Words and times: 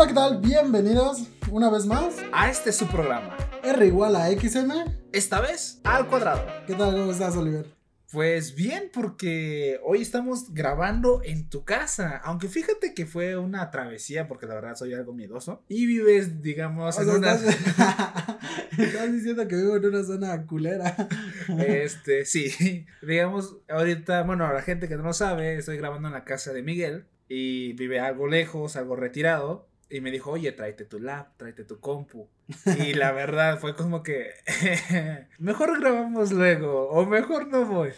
Hola, 0.00 0.08
¿qué 0.08 0.14
tal? 0.14 0.38
Bienvenidos 0.40 1.28
una 1.50 1.68
vez 1.68 1.84
más 1.84 2.16
a 2.32 2.48
este 2.48 2.72
su 2.72 2.86
programa. 2.86 3.36
R 3.62 3.86
igual 3.86 4.16
a 4.16 4.30
XM. 4.30 4.72
Esta 5.12 5.42
vez 5.42 5.78
al 5.84 6.08
cuadrado. 6.08 6.42
¿Qué 6.66 6.74
tal? 6.74 6.96
¿Cómo 6.96 7.12
estás, 7.12 7.36
Oliver? 7.36 7.66
Pues 8.10 8.54
bien, 8.54 8.90
porque 8.94 9.78
hoy 9.84 10.00
estamos 10.00 10.54
grabando 10.54 11.20
en 11.22 11.50
tu 11.50 11.66
casa. 11.66 12.16
Aunque 12.24 12.48
fíjate 12.48 12.94
que 12.94 13.04
fue 13.04 13.36
una 13.36 13.70
travesía, 13.70 14.26
porque 14.26 14.46
la 14.46 14.54
verdad 14.54 14.74
soy 14.74 14.94
algo 14.94 15.12
miedoso. 15.12 15.64
Y 15.68 15.84
vives, 15.84 16.40
digamos, 16.40 16.98
en 16.98 17.10
una. 17.10 17.34
Estás... 18.78 19.12
diciendo 19.12 19.46
que 19.46 19.56
vivo 19.56 19.76
en 19.76 19.84
una 19.84 20.02
zona 20.02 20.46
culera. 20.46 20.96
Este, 21.58 22.24
sí. 22.24 22.86
Digamos, 23.02 23.58
ahorita, 23.68 24.22
bueno, 24.22 24.50
la 24.50 24.62
gente 24.62 24.88
que 24.88 24.96
no 24.96 25.02
lo 25.02 25.12
sabe, 25.12 25.58
estoy 25.58 25.76
grabando 25.76 26.08
en 26.08 26.14
la 26.14 26.24
casa 26.24 26.54
de 26.54 26.62
Miguel. 26.62 27.04
Y 27.28 27.74
vive 27.74 28.00
algo 28.00 28.26
lejos, 28.28 28.76
algo 28.76 28.96
retirado. 28.96 29.69
Y 29.92 30.00
me 30.00 30.12
dijo, 30.12 30.30
oye, 30.30 30.52
tráete 30.52 30.84
tu 30.84 31.00
lap, 31.00 31.36
tráete 31.36 31.64
tu 31.64 31.80
compu. 31.80 32.28
Y 32.78 32.94
la 32.94 33.10
verdad 33.12 33.58
fue 33.58 33.74
como 33.74 34.04
que, 34.04 34.30
mejor 35.38 35.80
grabamos 35.80 36.30
luego, 36.30 36.88
o 36.90 37.04
mejor 37.06 37.48
no 37.48 37.64
voy. 37.64 37.90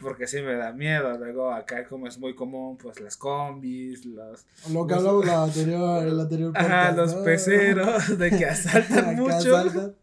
Porque 0.00 0.26
sí 0.26 0.42
me 0.42 0.54
da 0.54 0.72
miedo. 0.72 1.16
Luego 1.16 1.50
acá 1.50 1.86
como 1.88 2.06
es 2.06 2.18
muy 2.18 2.34
común, 2.34 2.76
pues 2.76 3.00
las 3.00 3.16
combis, 3.16 4.04
los... 4.04 4.46
Lo 4.70 4.86
que 4.86 4.94
hablamos 4.94 5.24
la 5.24 5.42
anterior, 5.44 6.06
el 6.06 6.20
anterior 6.20 6.52
Ajá, 6.54 6.92
los 6.92 7.14
peceros, 7.14 8.18
de 8.18 8.30
que 8.30 8.44
asaltan 8.44 9.16
mucho. 9.16 9.94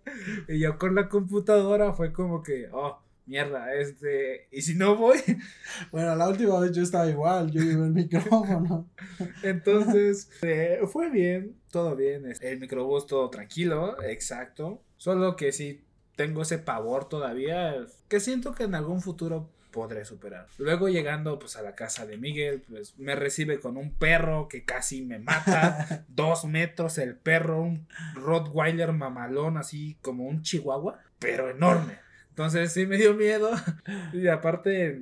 Y 0.48 0.59
yo 0.59 0.80
con 0.80 0.95
la 0.95 1.08
computadora 1.08 1.94
fue 1.94 2.12
como 2.12 2.42
que, 2.42 2.67
oh, 2.72 3.00
mierda, 3.26 3.74
este, 3.74 4.48
¿y 4.52 4.62
si 4.62 4.76
no 4.76 4.96
voy? 4.96 5.18
Bueno, 5.92 6.16
la 6.16 6.30
última 6.30 6.60
vez 6.60 6.72
yo 6.72 6.84
estaba 6.84 7.10
igual, 7.10 7.52
yo 7.52 7.62
iba 7.62 7.86
el 7.86 7.92
micrófono. 7.92 8.90
Entonces, 9.44 10.30
eh, 10.42 10.80
fue 10.88 11.10
bien, 11.10 11.56
todo 11.72 11.96
bien, 11.96 12.34
el 12.42 12.60
microbús 12.60 13.08
todo 13.08 13.30
tranquilo, 13.30 14.02
exacto, 14.04 14.82
solo 14.98 15.36
que 15.36 15.52
sí 15.52 15.84
tengo 16.16 16.44
ese 16.44 16.58
pavor 16.58 17.09
todavía, 17.09 17.76
que 18.08 18.20
siento 18.20 18.54
que 18.54 18.64
en 18.64 18.76
algún 18.76 19.02
futuro 19.02 19.50
podré 19.76 20.06
superar. 20.06 20.48
Luego 20.58 20.88
llegando 20.88 21.38
pues 21.38 21.58
a 21.58 21.62
la 21.62 21.76
casa 21.76 22.06
de 22.06 22.17
Miguel, 22.17 22.64
pues 22.67 22.98
me 22.98 23.14
recibe 23.14 23.60
con 23.60 23.76
un 23.76 23.94
perro 23.94 24.48
que 24.48 24.64
casi 24.64 25.02
me 25.02 25.20
mata, 25.20 26.06
dos 26.08 26.45
metros 26.45 26.98
el 26.98 27.17
perro, 27.17 27.62
un 27.62 27.86
Rottweiler 28.14 28.94
mamalón 28.94 29.58
así 29.58 29.98
como 30.02 30.23
un 30.23 30.44
chihuahua, 30.44 31.00
pero 31.20 31.50
enorme. 31.50 32.05
Entonces 32.36 32.73
sí 32.73 32.86
me 32.86 32.97
dio 32.97 33.14
miedo. 33.14 33.50
Y 34.14 34.28
aparte 34.28 35.02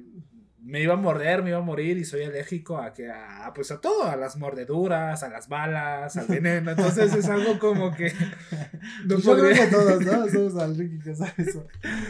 me 0.62 0.82
iba 0.82 0.94
a 0.94 0.98
morder, 0.98 1.42
me 1.42 1.50
iba 1.50 1.58
a 1.58 1.64
morir 1.64 1.98
y 1.98 2.06
soy 2.06 2.24
alérgico 2.24 2.78
a 2.78 2.94
que 2.94 3.10
a 3.10 3.52
pues 3.56 3.72
a 3.72 3.82
todo, 3.82 4.04
a 4.04 4.16
las 4.16 4.38
mordeduras, 4.38 5.24
a 5.24 5.30
las 5.30 5.50
balas, 5.50 6.16
al 6.16 6.28
veneno. 6.28 6.70
Entonces 6.70 7.14
es 7.16 7.28
algo 7.30 7.58
como 7.58 7.92
que 7.96 8.14
no 9.06 9.18
Yo 9.18 9.36
creo 9.36 9.52
que 9.52 9.68
todos, 9.72 10.06
¿no? 10.06 10.30
Somos 10.30 10.56
alérgicos 10.58 11.22
a 11.22 11.34
eso. 11.38 11.66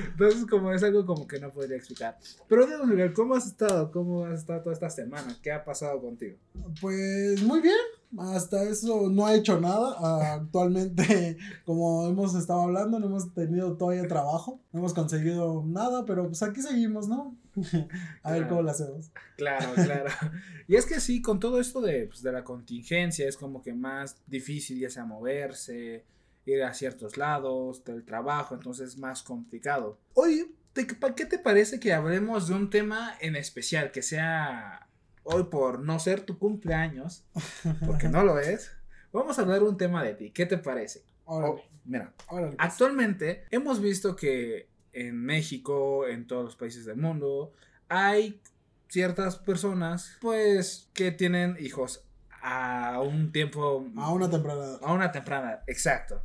Entonces 0.08 0.46
como 0.46 0.74
es 0.74 0.84
algo 0.84 1.06
como 1.06 1.26
que 1.26 1.40
no 1.40 1.52
podría 1.52 1.78
explicar. 1.78 2.18
Pero 2.50 2.68
Miguel, 2.86 3.14
¿cómo 3.14 3.36
has 3.36 3.48
estado? 3.48 3.92
¿Cómo 3.92 4.26
has 4.26 4.42
estado 4.42 4.62
toda 4.62 4.74
esta 4.74 4.90
semana? 4.90 5.38
¿Qué 5.42 5.54
ha 5.54 5.64
pasado 5.64 6.02
contigo? 6.02 6.38
Pues 6.82 7.42
muy 7.44 7.62
bien. 7.62 8.03
Hasta 8.18 8.64
eso 8.64 9.10
no 9.10 9.28
he 9.28 9.38
hecho 9.38 9.60
nada. 9.60 10.36
Actualmente, 10.36 11.38
como 11.66 12.08
hemos 12.08 12.36
estado 12.36 12.62
hablando, 12.62 13.00
no 13.00 13.08
hemos 13.08 13.34
tenido 13.34 13.76
todavía 13.78 14.08
trabajo. 14.08 14.60
No 14.72 14.80
hemos 14.80 14.94
conseguido 14.94 15.64
nada, 15.66 16.06
pero 16.06 16.28
pues 16.28 16.44
aquí 16.44 16.62
seguimos, 16.62 17.08
¿no? 17.08 17.36
A 18.24 18.32
ver 18.32 18.48
cómo 18.48 18.62
lo 18.62 18.72
hacemos. 18.72 19.12
Claro, 19.38 19.74
claro. 19.76 20.10
y 20.68 20.76
es 20.76 20.86
que 20.86 21.00
sí, 21.00 21.22
con 21.22 21.40
todo 21.40 21.60
esto 21.60 21.82
de, 21.82 22.08
pues, 22.08 22.22
de 22.22 22.32
la 22.32 22.44
contingencia 22.44 23.28
es 23.28 23.38
como 23.38 23.62
que 23.62 23.74
más 23.74 24.18
difícil 24.28 24.80
ya 24.80 24.90
sea 24.90 25.06
moverse, 25.06 26.06
ir 26.46 26.64
a 26.64 26.74
ciertos 26.74 27.18
lados, 27.18 27.84
del 27.84 28.04
trabajo, 28.04 28.56
entonces 28.56 28.90
es 28.90 28.98
más 28.98 29.24
complicado. 29.24 29.98
Hoy, 30.14 30.56
¿qué 30.74 31.26
te 31.26 31.40
parece 31.40 31.80
que 31.80 31.94
hablemos 31.94 32.48
de 32.48 32.56
un 32.56 32.70
tema 32.70 33.16
en 33.22 33.36
especial 33.36 33.92
que 33.92 34.02
sea 34.02 34.88
hoy 35.24 35.46
por 35.46 35.80
no 35.80 36.00
ser 36.00 36.22
tu 36.22 36.38
cumpleaños, 36.38 37.26
porque 37.86 38.10
no 38.10 38.24
lo 38.24 38.40
es, 38.40 38.72
vamos 39.12 39.38
a 39.40 39.42
hablar 39.42 39.64
un 39.64 39.78
tema 39.78 40.04
de 40.04 40.14
ti. 40.14 40.32
¿Qué 40.32 40.46
te 40.46 40.58
parece? 40.58 41.04
Oh, 41.26 41.62
mira, 41.86 42.14
pues. 42.30 42.56
actualmente 42.58 43.46
hemos 43.50 43.82
visto 43.82 44.16
que 44.16 44.70
en 44.92 45.18
México, 45.24 46.08
en 46.08 46.28
todos 46.28 46.44
los 46.46 46.56
países 46.56 46.86
del 46.86 46.98
mundo, 46.98 47.52
hay 47.90 48.42
ciertas 48.88 49.38
personas, 49.38 50.18
pues, 50.22 50.90
que 50.94 51.12
tienen 51.12 51.58
hijos 51.60 52.06
a 52.42 53.02
un 53.02 53.32
tiempo... 53.32 53.88
A 53.98 54.12
una 54.12 54.30
temprana. 54.30 54.78
A 54.82 54.94
una 54.94 55.12
temprana, 55.12 55.64
exacto. 55.66 56.24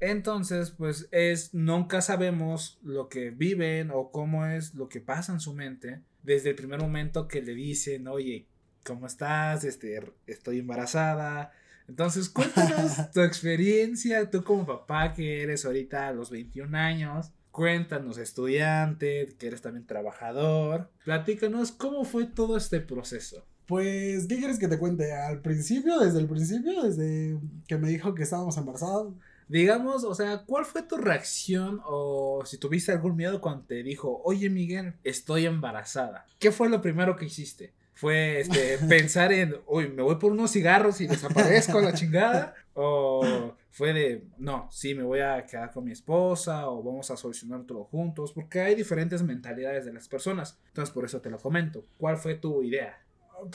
Entonces, 0.00 0.70
pues 0.70 1.08
es, 1.10 1.52
nunca 1.52 2.00
sabemos 2.00 2.78
lo 2.82 3.10
que 3.10 3.30
viven 3.30 3.90
o 3.90 4.10
cómo 4.10 4.46
es 4.46 4.74
lo 4.74 4.88
que 4.88 5.00
pasa 5.00 5.32
en 5.32 5.40
su 5.40 5.52
mente 5.52 6.02
desde 6.22 6.50
el 6.50 6.56
primer 6.56 6.80
momento 6.80 7.28
que 7.28 7.42
le 7.42 7.54
dicen, 7.54 8.08
oye, 8.08 8.46
¿cómo 8.84 9.06
estás? 9.06 9.64
Este, 9.64 10.00
estoy 10.26 10.58
embarazada. 10.58 11.52
Entonces, 11.88 12.28
cuéntanos 12.28 13.10
tu 13.12 13.20
experiencia, 13.20 14.30
tú 14.30 14.44
como 14.44 14.66
papá 14.66 15.12
que 15.12 15.42
eres 15.42 15.64
ahorita 15.64 16.08
a 16.08 16.12
los 16.12 16.30
21 16.30 16.76
años. 16.76 17.32
Cuéntanos, 17.50 18.16
estudiante, 18.18 19.34
que 19.38 19.48
eres 19.48 19.60
también 19.60 19.86
trabajador. 19.86 20.90
Platícanos 21.04 21.72
cómo 21.72 22.04
fue 22.04 22.26
todo 22.26 22.56
este 22.56 22.80
proceso. 22.80 23.44
Pues, 23.66 24.26
¿qué 24.26 24.38
quieres 24.38 24.58
que 24.58 24.68
te 24.68 24.78
cuente? 24.78 25.12
Al 25.12 25.42
principio, 25.42 25.98
desde 25.98 26.20
el 26.20 26.26
principio, 26.26 26.82
desde 26.82 27.38
que 27.66 27.76
me 27.76 27.88
dijo 27.88 28.14
que 28.14 28.22
estábamos 28.22 28.56
embarazados. 28.56 29.14
Digamos, 29.50 30.04
o 30.04 30.14
sea, 30.14 30.44
¿cuál 30.46 30.64
fue 30.64 30.84
tu 30.84 30.96
reacción 30.96 31.80
o 31.84 32.44
si 32.46 32.56
tuviste 32.56 32.92
algún 32.92 33.16
miedo 33.16 33.40
cuando 33.40 33.64
te 33.64 33.82
dijo, 33.82 34.22
oye 34.24 34.48
Miguel, 34.48 34.94
estoy 35.02 35.46
embarazada? 35.46 36.24
¿Qué 36.38 36.52
fue 36.52 36.68
lo 36.68 36.80
primero 36.80 37.16
que 37.16 37.24
hiciste? 37.24 37.74
¿Fue 37.94 38.38
este, 38.38 38.78
pensar 38.88 39.32
en, 39.32 39.56
uy, 39.66 39.88
me 39.88 40.02
voy 40.02 40.14
por 40.20 40.30
unos 40.30 40.52
cigarros 40.52 41.00
y 41.00 41.08
desaparezco 41.08 41.78
a 41.78 41.82
la 41.82 41.94
chingada? 41.94 42.54
¿O 42.74 43.56
fue 43.72 43.92
de, 43.92 44.28
no, 44.38 44.68
sí, 44.70 44.94
me 44.94 45.02
voy 45.02 45.18
a 45.18 45.44
quedar 45.44 45.72
con 45.72 45.82
mi 45.82 45.90
esposa 45.90 46.68
o 46.68 46.80
vamos 46.84 47.10
a 47.10 47.16
solucionar 47.16 47.64
todo 47.64 47.82
juntos? 47.82 48.30
Porque 48.32 48.60
hay 48.60 48.76
diferentes 48.76 49.20
mentalidades 49.20 49.84
de 49.84 49.92
las 49.92 50.06
personas. 50.06 50.60
Entonces, 50.68 50.94
por 50.94 51.04
eso 51.04 51.20
te 51.20 51.28
lo 51.28 51.38
comento. 51.38 51.84
¿Cuál 51.98 52.18
fue 52.18 52.36
tu 52.36 52.62
idea? 52.62 53.04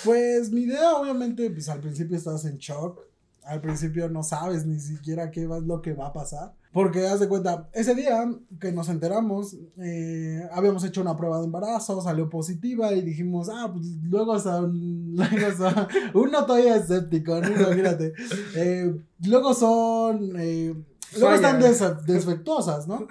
Pues 0.04 0.52
mi 0.52 0.64
idea, 0.64 0.94
obviamente, 0.96 1.50
pues 1.52 1.70
al 1.70 1.80
principio 1.80 2.18
estás 2.18 2.44
en 2.44 2.58
shock 2.58 3.15
al 3.46 3.62
principio 3.62 4.10
no 4.10 4.24
sabes 4.24 4.66
ni 4.66 4.80
siquiera 4.80 5.32
qué 5.32 5.44
es 5.44 5.64
lo 5.64 5.82
que 5.82 5.94
va 5.94 6.08
a 6.08 6.14
pasar. 6.14 6.54
Porque 6.72 7.08
haz 7.08 7.22
de 7.22 7.30
cuenta, 7.30 7.70
ese 7.72 7.96
día 7.96 8.30
que 8.60 8.74
nos 8.74 8.90
enteramos, 8.90 9.56
eh, 9.78 10.46
habíamos 10.52 10.84
hecho 10.84 11.00
una 11.00 11.16
prueba 11.16 11.40
de 11.40 11.46
embarazo, 11.46 12.02
salió 12.02 12.30
positiva 12.30 12.92
y 12.92 13.02
dijimos, 13.02 13.48
ah, 13.50 13.70
pues 13.72 13.86
luego 14.04 14.38
son, 14.40 15.16
luego 15.16 15.88
uno 16.16 16.46
todavía 16.46 16.76
escéptico, 16.76 17.40
¿no? 17.40 17.48
Imagínate. 17.48 18.14
Eh, 18.58 18.94
luego 19.26 19.54
son, 19.54 20.34
eh, 20.38 20.74
luego 21.18 21.36
están 21.36 21.62
defectuosas, 22.06 22.88
¿no? 22.88 23.08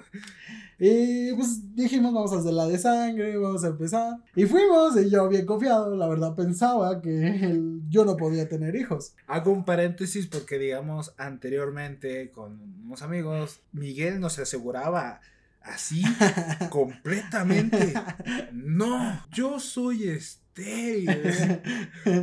Y 0.79 1.33
pues 1.33 1.75
dijimos, 1.75 2.13
vamos 2.13 2.33
a 2.33 2.39
hacer 2.39 2.53
la 2.53 2.67
de 2.67 2.77
sangre, 2.77 3.37
vamos 3.37 3.63
a 3.63 3.67
empezar. 3.67 4.17
Y 4.35 4.45
fuimos, 4.45 4.97
y 4.97 5.09
yo 5.09 5.27
bien 5.29 5.45
confiado, 5.45 5.95
la 5.95 6.07
verdad 6.07 6.35
pensaba 6.35 7.01
que 7.01 7.59
yo 7.87 8.05
no 8.05 8.17
podía 8.17 8.49
tener 8.49 8.75
hijos. 8.75 9.13
Hago 9.27 9.51
un 9.51 9.63
paréntesis 9.63 10.27
porque, 10.27 10.59
digamos, 10.59 11.13
anteriormente 11.17 12.31
con 12.31 12.59
unos 12.85 13.01
amigos, 13.01 13.61
Miguel 13.71 14.19
nos 14.19 14.37
aseguraba 14.39 15.21
así 15.61 16.03
completamente. 16.69 17.93
No, 18.51 19.25
yo 19.31 19.59
soy 19.59 20.09
estéril. 20.09 21.09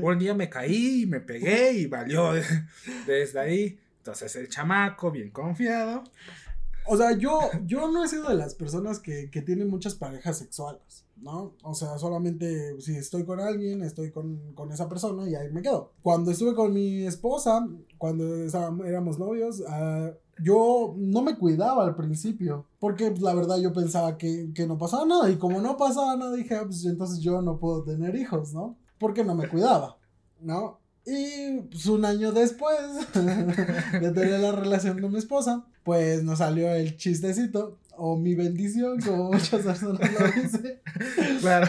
Un 0.02 0.18
día 0.18 0.34
me 0.34 0.48
caí, 0.48 1.06
me 1.06 1.20
pegué 1.20 1.72
y 1.72 1.86
valió 1.86 2.32
desde 3.06 3.40
ahí. 3.40 3.78
Entonces 3.98 4.34
el 4.36 4.48
chamaco, 4.48 5.12
bien 5.12 5.30
confiado, 5.30 6.02
o 6.86 6.96
sea, 6.96 7.16
yo, 7.16 7.38
yo 7.64 7.90
no 7.90 8.04
he 8.04 8.08
sido 8.08 8.28
de 8.28 8.34
las 8.34 8.54
personas 8.54 8.98
que, 8.98 9.30
que 9.30 9.42
tienen 9.42 9.68
muchas 9.68 9.94
parejas 9.94 10.38
sexuales, 10.38 11.04
¿no? 11.16 11.54
O 11.62 11.74
sea, 11.74 11.98
solamente 11.98 12.80
si 12.80 12.96
estoy 12.96 13.24
con 13.24 13.40
alguien, 13.40 13.82
estoy 13.82 14.10
con, 14.10 14.52
con 14.54 14.72
esa 14.72 14.88
persona 14.88 15.28
y 15.28 15.34
ahí 15.34 15.50
me 15.52 15.62
quedo. 15.62 15.92
Cuando 16.02 16.30
estuve 16.30 16.54
con 16.54 16.72
mi 16.72 17.04
esposa, 17.04 17.66
cuando 17.98 18.24
éramos 18.84 19.18
novios, 19.18 19.60
uh, 19.60 20.12
yo 20.42 20.94
no 20.96 21.22
me 21.22 21.36
cuidaba 21.36 21.84
al 21.84 21.94
principio, 21.94 22.66
porque 22.78 23.10
pues, 23.10 23.22
la 23.22 23.34
verdad 23.34 23.58
yo 23.58 23.72
pensaba 23.72 24.16
que, 24.16 24.52
que, 24.54 24.66
no 24.66 24.78
pasaba 24.78 25.04
nada, 25.04 25.30
y 25.30 25.36
como 25.36 25.60
no 25.60 25.76
pasaba 25.76 26.16
nada, 26.16 26.34
dije, 26.34 26.54
ah, 26.56 26.64
pues 26.64 26.84
entonces 26.84 27.20
yo 27.20 27.42
no 27.42 27.58
puedo 27.58 27.84
tener 27.84 28.16
hijos, 28.16 28.52
¿no? 28.52 28.76
Porque 28.98 29.24
no 29.24 29.34
me 29.34 29.48
cuidaba, 29.48 29.98
¿no? 30.40 30.80
Y 31.04 31.60
pues, 31.62 31.86
un 31.86 32.04
año 32.04 32.32
después 32.32 32.78
de 33.14 34.10
tener 34.12 34.40
la 34.40 34.52
relación 34.52 35.00
con 35.00 35.12
mi 35.12 35.18
esposa, 35.18 35.66
pues 35.84 36.22
nos 36.22 36.38
salió 36.38 36.72
el 36.72 36.96
chistecito 36.96 37.78
o 37.96 38.16
mi 38.16 38.34
bendición, 38.34 39.00
como 39.00 39.32
muchas 39.32 39.62
personas 39.62 40.12
lo 40.12 40.42
dicen. 40.42 40.80
Claro. 41.40 41.66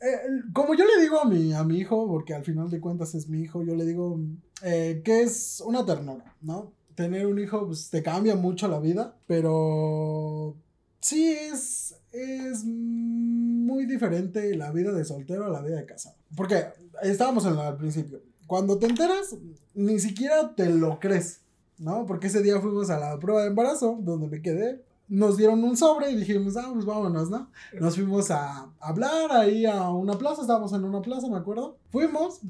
Eh, 0.00 0.42
como 0.52 0.74
yo 0.74 0.84
le 0.84 1.02
digo 1.02 1.20
a 1.20 1.24
mi, 1.24 1.52
a 1.52 1.64
mi 1.64 1.78
hijo, 1.78 2.06
porque 2.06 2.34
al 2.34 2.44
final 2.44 2.70
de 2.70 2.80
cuentas 2.80 3.14
es 3.14 3.28
mi 3.28 3.40
hijo, 3.42 3.62
yo 3.62 3.74
le 3.74 3.84
digo 3.84 4.20
eh, 4.62 5.02
que 5.04 5.22
es 5.22 5.62
una 5.64 5.84
ternura, 5.84 6.36
¿no? 6.40 6.72
Tener 6.94 7.26
un 7.26 7.38
hijo 7.38 7.66
pues, 7.66 7.90
te 7.90 8.02
cambia 8.02 8.36
mucho 8.36 8.68
la 8.68 8.78
vida, 8.78 9.16
pero 9.26 10.56
sí 11.00 11.28
es, 11.28 11.96
es 12.12 12.64
muy 12.64 13.86
diferente 13.86 14.56
la 14.56 14.70
vida 14.72 14.92
de 14.92 15.04
soltero 15.04 15.46
a 15.46 15.50
la 15.50 15.62
vida 15.62 15.76
de 15.76 15.86
casado. 15.86 16.16
Porque 16.36 16.66
estábamos 17.02 17.44
en 17.46 17.56
al 17.58 17.76
principio. 17.76 18.20
Cuando 18.46 18.78
te 18.78 18.86
enteras, 18.86 19.36
ni 19.74 19.98
siquiera 19.98 20.54
te 20.54 20.70
lo 20.70 20.98
crees, 20.98 21.40
¿no? 21.78 22.06
Porque 22.06 22.26
ese 22.28 22.42
día 22.42 22.60
fuimos 22.60 22.90
a 22.90 22.98
la 22.98 23.18
prueba 23.18 23.42
de 23.42 23.48
embarazo, 23.48 23.98
donde 24.00 24.28
me 24.28 24.42
quedé. 24.42 24.82
Nos 25.08 25.36
dieron 25.36 25.64
un 25.64 25.76
sobre 25.76 26.10
y 26.10 26.16
dijimos, 26.16 26.56
ah, 26.56 26.70
pues 26.72 26.84
vámonos, 26.84 27.30
¿no? 27.30 27.50
Nos 27.80 27.94
fuimos 27.94 28.30
a 28.30 28.70
hablar 28.78 29.32
ahí 29.32 29.64
a 29.64 29.90
una 29.90 30.18
plaza, 30.18 30.42
estábamos 30.42 30.72
en 30.74 30.84
una 30.84 31.00
plaza, 31.00 31.28
me 31.28 31.38
acuerdo. 31.38 31.78
Fuimos 31.90 32.40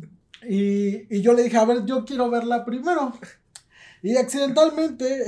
y, 0.49 1.15
y 1.15 1.21
yo 1.21 1.35
le 1.35 1.45
dije, 1.45 1.57
a 1.57 1.65
ver, 1.65 1.85
yo 1.85 2.05
quiero 2.05 2.31
verla 2.31 2.65
primero. 2.65 3.13
Y 4.03 4.17
accidentalmente 4.17 5.25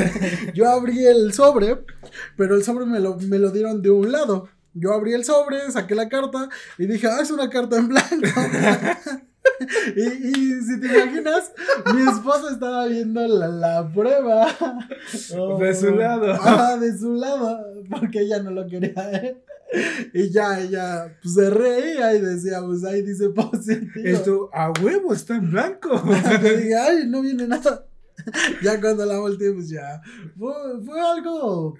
yo 0.54 0.68
abrí 0.68 1.04
el 1.04 1.32
sobre, 1.32 1.84
pero 2.36 2.54
el 2.54 2.62
sobre 2.62 2.86
me 2.86 3.00
lo, 3.00 3.16
me 3.16 3.38
lo 3.38 3.50
dieron 3.50 3.82
de 3.82 3.90
un 3.90 4.12
lado. 4.12 4.48
Yo 4.74 4.92
abrí 4.92 5.12
el 5.12 5.24
sobre, 5.24 5.70
saqué 5.70 5.94
la 5.94 6.08
carta 6.08 6.48
y 6.78 6.86
dije, 6.86 7.06
ah, 7.06 7.20
es 7.20 7.30
una 7.30 7.50
carta 7.50 7.76
en 7.76 7.88
blanco. 7.88 8.10
y, 9.96 10.28
y, 10.28 10.62
si 10.62 10.80
te 10.80 10.86
imaginas, 10.86 11.52
mi 11.94 12.02
esposa 12.02 12.52
estaba 12.52 12.86
viendo 12.86 13.26
la, 13.26 13.48
la 13.48 13.92
prueba. 13.92 14.46
de 15.58 15.74
su 15.74 15.94
lado. 15.94 16.32
Ah, 16.42 16.76
de 16.78 16.96
su 16.96 17.14
lado, 17.14 17.60
porque 17.90 18.20
ella 18.20 18.42
no 18.42 18.50
lo 18.50 18.66
quería 18.66 18.94
ver. 18.94 19.42
Y 20.12 20.30
ya 20.30 20.60
ella 20.60 21.16
pues, 21.22 21.34
se 21.34 21.48
reía 21.48 22.14
y 22.14 22.20
decía, 22.20 22.60
pues 22.64 22.84
ahí 22.84 23.02
dice 23.02 23.30
positivo. 23.30 24.04
Esto, 24.04 24.50
a 24.52 24.70
huevo, 24.82 25.14
está 25.14 25.36
en 25.36 25.50
blanco. 25.50 26.02
y 26.04 26.56
dije, 26.56 26.76
ay, 26.76 27.06
no 27.06 27.22
viene 27.22 27.46
nada. 27.46 27.86
ya 28.62 28.80
cuando 28.80 29.06
la 29.06 29.18
volteé, 29.18 29.52
pues 29.52 29.70
ya. 29.70 30.02
Fue, 30.38 30.52
fue 30.84 31.00
algo, 31.00 31.74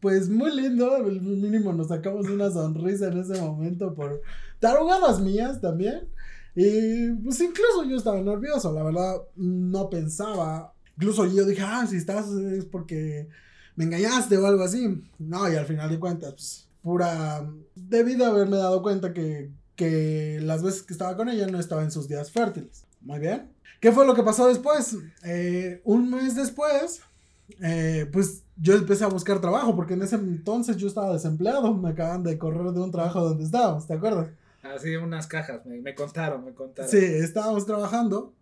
pues 0.00 0.28
muy 0.28 0.54
lindo. 0.54 0.98
Mínimo 0.98 1.72
nos 1.72 1.88
sacamos 1.88 2.28
una 2.28 2.50
sonrisa 2.50 3.08
en 3.08 3.20
ese 3.20 3.40
momento 3.40 3.94
por 3.94 4.20
tarugadas 4.58 5.20
mías 5.20 5.60
también. 5.60 6.08
Y 6.54 7.10
pues 7.12 7.40
incluso 7.40 7.84
yo 7.84 7.96
estaba 7.96 8.20
nervioso, 8.20 8.72
la 8.72 8.82
verdad, 8.82 9.16
no 9.36 9.88
pensaba. 9.90 10.72
Incluso 10.96 11.26
yo 11.26 11.44
dije, 11.44 11.62
ah, 11.62 11.86
si 11.88 11.96
estás 11.96 12.28
es 12.28 12.64
porque 12.64 13.28
me 13.76 13.84
engañaste 13.84 14.36
o 14.36 14.46
algo 14.46 14.62
así. 14.62 15.02
No, 15.18 15.50
y 15.50 15.56
al 15.56 15.66
final 15.66 15.90
de 15.90 15.98
cuentas, 15.98 16.32
pues 16.32 16.68
pura. 16.82 17.48
Debí 17.74 18.14
de 18.14 18.24
haberme 18.24 18.56
dado 18.56 18.82
cuenta 18.82 19.12
que, 19.12 19.50
que 19.76 20.40
las 20.42 20.62
veces 20.62 20.82
que 20.82 20.92
estaba 20.92 21.16
con 21.16 21.28
ella 21.28 21.46
no 21.46 21.58
estaba 21.58 21.82
en 21.82 21.90
sus 21.90 22.08
días 22.08 22.30
fértiles. 22.30 22.84
Muy 23.00 23.18
bien. 23.18 23.50
¿Qué 23.80 23.92
fue 23.92 24.06
lo 24.06 24.14
que 24.14 24.22
pasó 24.22 24.46
después? 24.48 24.96
Eh, 25.24 25.80
un 25.84 26.10
mes 26.10 26.36
después, 26.36 27.00
eh, 27.62 28.06
pues 28.12 28.42
yo 28.56 28.74
empecé 28.74 29.04
a 29.04 29.08
buscar 29.08 29.40
trabajo 29.40 29.74
porque 29.74 29.94
en 29.94 30.02
ese 30.02 30.16
entonces 30.16 30.76
yo 30.76 30.86
estaba 30.86 31.14
desempleado. 31.14 31.74
Me 31.74 31.90
acaban 31.90 32.22
de 32.22 32.36
correr 32.36 32.72
de 32.72 32.80
un 32.80 32.90
trabajo 32.90 33.24
donde 33.24 33.44
estábamos, 33.44 33.86
¿te 33.86 33.94
acuerdas? 33.94 34.28
Así, 34.62 34.96
unas 34.96 35.26
cajas, 35.26 35.64
me, 35.66 35.80
me 35.80 35.94
contaron, 35.94 36.44
me 36.44 36.54
contaron. 36.54 36.90
Sí, 36.90 36.98
estábamos 36.98 37.66
trabajando 37.66 38.34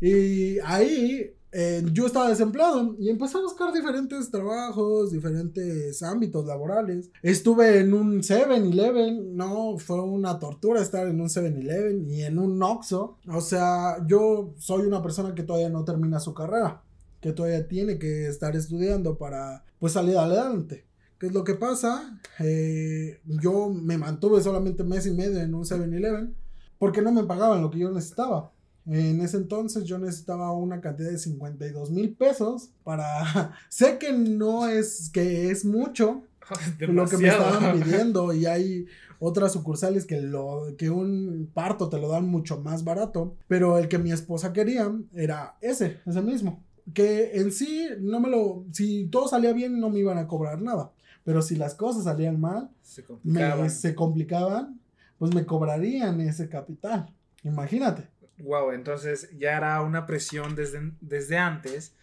y 0.00 0.58
ahí 0.60 1.32
eh, 1.52 1.82
yo 1.92 2.06
estaba 2.06 2.28
desempleado 2.28 2.96
y 2.98 3.08
empecé 3.08 3.38
a 3.38 3.40
buscar 3.40 3.72
diferentes 3.72 4.30
trabajos, 4.30 5.10
diferentes 5.10 6.02
ámbitos 6.02 6.44
laborales. 6.44 7.10
Estuve 7.22 7.80
en 7.80 7.94
un 7.94 8.22
7-Eleven, 8.22 9.34
no, 9.34 9.78
fue 9.78 10.02
una 10.02 10.38
tortura 10.38 10.82
estar 10.82 11.06
en 11.06 11.20
un 11.20 11.28
7-Eleven 11.28 12.10
y 12.10 12.22
en 12.24 12.38
un 12.38 12.62
Oxxo. 12.62 13.16
O 13.28 13.40
sea, 13.40 14.04
yo 14.06 14.52
soy 14.58 14.86
una 14.86 15.02
persona 15.02 15.34
que 15.34 15.44
todavía 15.44 15.70
no 15.70 15.84
termina 15.84 16.20
su 16.20 16.34
carrera, 16.34 16.82
que 17.20 17.32
todavía 17.32 17.66
tiene 17.66 17.98
que 17.98 18.26
estar 18.26 18.54
estudiando 18.54 19.16
para 19.16 19.64
pues 19.78 19.94
salir 19.94 20.18
adelante. 20.18 20.84
¿Qué 21.18 21.26
es 21.26 21.32
lo 21.32 21.44
que 21.44 21.54
pasa? 21.54 22.18
Eh, 22.40 23.20
yo 23.24 23.70
me 23.70 23.96
mantuve 23.96 24.42
solamente 24.42 24.84
mes 24.84 25.06
y 25.06 25.12
medio 25.12 25.40
en 25.40 25.54
un 25.54 25.64
7-Eleven 25.64 26.34
porque 26.78 27.00
no 27.00 27.12
me 27.12 27.24
pagaban 27.24 27.62
lo 27.62 27.70
que 27.70 27.78
yo 27.78 27.90
necesitaba. 27.90 28.52
En 28.86 29.20
ese 29.20 29.38
entonces 29.38 29.84
yo 29.84 29.98
necesitaba 29.98 30.52
una 30.52 30.80
cantidad 30.80 31.10
de 31.10 31.18
52 31.18 31.90
mil 31.90 32.14
pesos 32.14 32.70
para... 32.84 33.56
sé 33.68 33.98
que 33.98 34.12
no 34.12 34.68
es, 34.68 35.10
que 35.10 35.50
es 35.50 35.64
mucho 35.64 36.22
lo 36.80 37.06
que 37.06 37.16
me 37.16 37.28
estaban 37.28 37.80
pidiendo 37.80 38.32
y 38.32 38.46
hay 38.46 38.86
otras 39.18 39.54
sucursales 39.54 40.04
que, 40.04 40.20
lo, 40.20 40.74
que 40.76 40.90
un 40.90 41.50
parto 41.52 41.88
te 41.88 41.98
lo 41.98 42.08
dan 42.08 42.28
mucho 42.28 42.60
más 42.60 42.84
barato, 42.84 43.34
pero 43.48 43.78
el 43.78 43.88
que 43.88 43.98
mi 43.98 44.12
esposa 44.12 44.52
quería 44.52 44.92
era 45.14 45.56
ese, 45.60 46.00
ese 46.06 46.22
mismo. 46.22 46.62
Que 46.94 47.40
en 47.40 47.50
sí 47.50 47.88
no 48.00 48.20
me 48.20 48.28
lo... 48.28 48.64
Si 48.70 49.06
todo 49.06 49.26
salía 49.26 49.52
bien 49.52 49.80
no 49.80 49.90
me 49.90 49.98
iban 49.98 50.18
a 50.18 50.28
cobrar 50.28 50.62
nada, 50.62 50.92
pero 51.26 51.42
si 51.42 51.56
las 51.56 51.74
cosas 51.74 52.04
salían 52.04 52.40
mal, 52.40 52.70
se 52.80 53.04
complicaban, 53.04 53.70
se 53.70 53.94
complicaban 53.94 54.80
pues 55.18 55.34
me 55.34 55.46
cobrarían 55.46 56.20
ese 56.20 56.48
capital. 56.48 57.12
Imagínate. 57.42 58.08
Wow, 58.38 58.72
entonces 58.72 59.30
ya 59.38 59.56
era 59.56 59.80
una 59.82 60.06
presión 60.06 60.54
desde, 60.54 60.92
desde 61.00 61.38
antes 61.38 61.94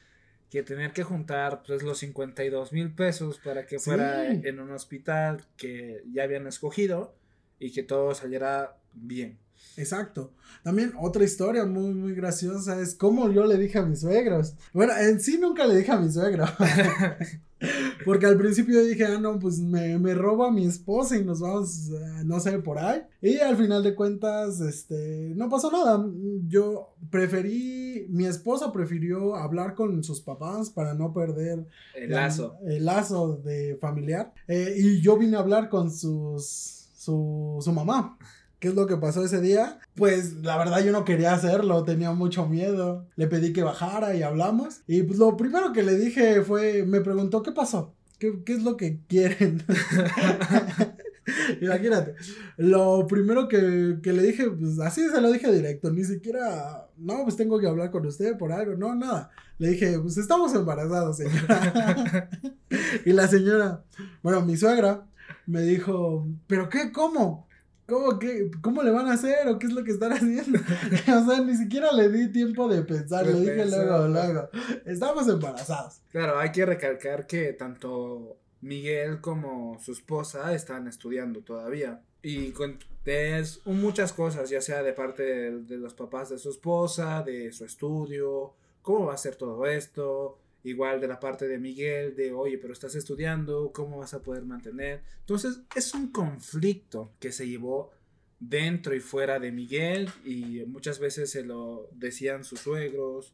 que 0.49 0.63
tener 0.63 0.93
que 0.93 1.03
juntar 1.03 1.63
pues 1.65 1.83
los 1.83 1.99
52 1.99 2.73
mil 2.73 2.93
pesos 2.93 3.39
para 3.39 3.65
que 3.65 3.79
fuera 3.79 4.27
en 4.31 4.59
un 4.59 4.71
hospital 4.71 5.45
que 5.57 6.03
ya 6.11 6.23
habían 6.23 6.47
escogido 6.47 7.15
y 7.59 7.71
que 7.71 7.83
todo 7.83 8.13
saliera 8.13 8.77
bien. 8.93 9.37
Exacto. 9.77 10.31
También 10.63 10.93
otra 10.99 11.23
historia 11.23 11.65
muy, 11.65 11.93
muy 11.93 12.13
graciosa 12.13 12.79
es 12.79 12.95
cómo 12.95 13.29
yo 13.31 13.45
le 13.45 13.57
dije 13.57 13.79
a 13.79 13.85
mis 13.85 14.01
suegros. 14.01 14.55
Bueno, 14.73 14.93
en 14.97 15.19
sí 15.19 15.37
nunca 15.37 15.65
le 15.65 15.75
dije 15.75 15.91
a 15.91 15.99
mi 15.99 16.11
suegro. 16.11 16.45
Porque 18.05 18.25
al 18.25 18.37
principio 18.37 18.83
dije, 18.83 19.05
ah, 19.05 19.19
no, 19.19 19.39
pues 19.39 19.59
me, 19.59 19.97
me 19.97 20.13
robo 20.13 20.45
a 20.45 20.51
mi 20.51 20.65
esposa 20.65 21.17
y 21.17 21.23
nos 21.23 21.39
vamos, 21.39 21.89
eh, 21.89 22.23
no 22.25 22.39
sé, 22.39 22.59
por 22.59 22.77
ahí. 22.77 23.01
Y 23.21 23.39
al 23.39 23.55
final 23.55 23.83
de 23.83 23.95
cuentas, 23.95 24.59
este, 24.59 25.31
no 25.35 25.49
pasó 25.49 25.71
nada. 25.71 26.05
Yo 26.47 26.93
preferí, 27.09 28.05
mi 28.09 28.25
esposa 28.25 28.71
prefirió 28.73 29.35
hablar 29.35 29.75
con 29.75 30.03
sus 30.03 30.21
papás 30.21 30.69
para 30.69 30.93
no 30.93 31.13
perder 31.13 31.65
el 31.95 32.11
lazo. 32.11 32.57
El 32.65 32.85
lazo 32.85 33.37
de 33.43 33.77
familiar. 33.79 34.33
Eh, 34.47 34.75
y 34.77 35.01
yo 35.01 35.17
vine 35.17 35.37
a 35.37 35.39
hablar 35.39 35.69
con 35.69 35.91
sus, 35.91 36.89
su, 36.95 37.59
su 37.61 37.71
mamá. 37.71 38.17
¿Qué 38.63 38.69
es 38.69 38.75
lo 38.75 38.87
que 38.87 38.95
pasó 38.95 39.25
ese 39.25 39.41
día? 39.41 39.77
Pues 39.93 40.35
la 40.35 40.57
verdad 40.57 40.81
yo 40.81 40.93
no 40.93 41.03
quería 41.03 41.33
hacerlo, 41.33 41.83
tenía 41.83 42.13
mucho 42.13 42.47
miedo. 42.47 43.05
Le 43.17 43.27
pedí 43.27 43.51
que 43.51 43.61
bajara 43.61 44.15
y 44.15 44.23
hablamos. 44.23 44.83
Y 44.87 45.03
pues 45.03 45.19
lo 45.19 45.35
primero 45.35 45.73
que 45.73 45.83
le 45.83 45.97
dije 45.97 46.41
fue, 46.43 46.83
me 46.83 47.01
preguntó, 47.01 47.43
¿qué 47.43 47.51
pasó? 47.51 47.93
¿Qué, 48.19 48.41
es 48.47 48.63
lo 48.63 48.77
que 48.77 49.01
quieren? 49.09 49.61
Imagínate, 51.61 52.15
lo 52.55 53.05
primero 53.05 53.49
que, 53.49 53.97
que, 54.01 54.13
le 54.13 54.23
dije, 54.23 54.49
pues 54.49 54.79
así 54.79 55.09
se 55.09 55.19
lo 55.19 55.29
dije 55.29 55.51
directo, 55.51 55.91
ni 55.91 56.05
siquiera, 56.05 56.87
no, 56.95 57.23
pues 57.23 57.35
tengo 57.35 57.59
que 57.59 57.67
hablar 57.67 57.91
con 57.91 58.05
usted 58.05 58.37
por 58.37 58.53
algo, 58.53 58.77
no, 58.77 58.95
nada. 58.95 59.29
Le 59.57 59.71
dije, 59.71 59.99
pues 59.99 60.17
estamos 60.17 60.55
embarazados, 60.55 61.17
señora. 61.17 62.29
y 63.05 63.11
la 63.11 63.27
señora, 63.27 63.83
bueno, 64.21 64.39
mi 64.45 64.55
suegra 64.55 65.05
me 65.47 65.63
dijo, 65.63 66.25
¿pero 66.47 66.69
qué? 66.69 66.93
¿Cómo? 66.93 67.45
¿Cómo, 67.93 68.17
que, 68.17 68.49
¿Cómo 68.61 68.81
le 68.81 68.89
van 68.89 69.07
a 69.07 69.13
hacer 69.13 69.47
o 69.47 69.59
qué 69.59 69.67
es 69.67 69.73
lo 69.73 69.83
que 69.83 69.91
están 69.91 70.11
haciendo? 70.13 70.59
o 70.59 71.25
sea, 71.25 71.41
ni 71.45 71.55
siquiera 71.55 71.91
le 71.91 72.09
di 72.09 72.31
tiempo 72.31 72.67
de 72.67 72.81
pensar, 72.81 73.25
le 73.27 73.39
dije 73.39 73.65
luego, 73.67 74.07
luego, 74.07 74.49
estamos 74.85 75.27
embarazados. 75.27 76.01
Claro, 76.11 76.39
hay 76.39 76.51
que 76.51 76.65
recalcar 76.65 77.27
que 77.27 77.53
tanto 77.53 78.37
Miguel 78.61 79.21
como 79.21 79.79
su 79.79 79.91
esposa 79.91 80.55
están 80.55 80.87
estudiando 80.87 81.41
todavía. 81.41 82.01
Y 82.23 82.51
con, 82.51 82.79
es 83.05 83.61
muchas 83.65 84.11
cosas, 84.11 84.49
ya 84.49 84.61
sea 84.61 84.81
de 84.81 84.93
parte 84.93 85.21
de, 85.21 85.59
de 85.59 85.77
los 85.77 85.93
papás 85.93 86.29
de 86.29 86.39
su 86.39 86.49
esposa, 86.49 87.21
de 87.21 87.51
su 87.51 87.63
estudio, 87.63 88.55
cómo 88.81 89.05
va 89.07 89.13
a 89.13 89.17
ser 89.17 89.35
todo 89.35 89.67
esto, 89.67 90.39
igual 90.63 91.01
de 91.01 91.07
la 91.07 91.19
parte 91.19 91.47
de 91.47 91.57
Miguel, 91.57 92.15
de 92.15 92.31
oye, 92.31 92.57
pero 92.57 92.73
estás 92.73 92.95
estudiando, 92.95 93.71
¿cómo 93.73 93.97
vas 93.99 94.13
a 94.13 94.21
poder 94.21 94.43
mantener? 94.45 95.01
Entonces 95.19 95.59
es 95.75 95.93
un 95.93 96.11
conflicto 96.11 97.11
que 97.19 97.31
se 97.31 97.47
llevó 97.47 97.91
dentro 98.39 98.95
y 98.95 98.99
fuera 98.99 99.39
de 99.39 99.51
Miguel 99.51 100.09
y 100.25 100.63
muchas 100.67 100.99
veces 100.99 101.31
se 101.31 101.43
lo 101.43 101.89
decían 101.93 102.43
sus 102.43 102.61
suegros 102.61 103.33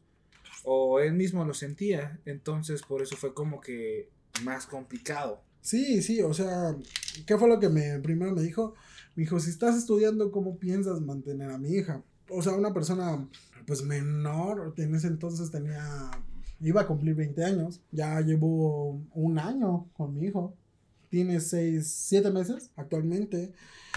o 0.64 1.00
él 1.00 1.14
mismo 1.14 1.44
lo 1.44 1.54
sentía, 1.54 2.20
entonces 2.26 2.82
por 2.82 3.02
eso 3.02 3.16
fue 3.16 3.32
como 3.32 3.60
que 3.60 4.08
más 4.44 4.66
complicado. 4.66 5.42
Sí, 5.62 6.02
sí, 6.02 6.22
o 6.22 6.32
sea, 6.32 6.76
¿qué 7.26 7.36
fue 7.36 7.48
lo 7.48 7.60
que 7.60 7.68
me 7.68 7.98
primero 8.00 8.32
me 8.32 8.42
dijo? 8.42 8.74
Me 9.14 9.24
dijo, 9.24 9.40
si 9.40 9.50
estás 9.50 9.76
estudiando, 9.76 10.30
¿cómo 10.30 10.58
piensas 10.58 11.00
mantener 11.00 11.50
a 11.50 11.58
mi 11.58 11.70
hija? 11.70 12.02
O 12.28 12.42
sea, 12.42 12.52
una 12.52 12.72
persona 12.72 13.28
pues 13.66 13.82
menor, 13.82 14.74
en 14.76 14.94
ese 14.94 15.08
entonces 15.08 15.50
tenía 15.50 16.10
iba 16.60 16.82
a 16.82 16.86
cumplir 16.86 17.14
20 17.14 17.44
años. 17.44 17.80
Ya 17.92 18.20
llevo 18.20 19.00
un 19.14 19.38
año 19.38 19.88
con 19.94 20.14
mi 20.14 20.26
hijo. 20.26 20.54
tiene 21.08 21.40
seis, 21.40 21.88
siete 21.88 22.30
meses 22.30 22.70
actualmente. 22.76 23.52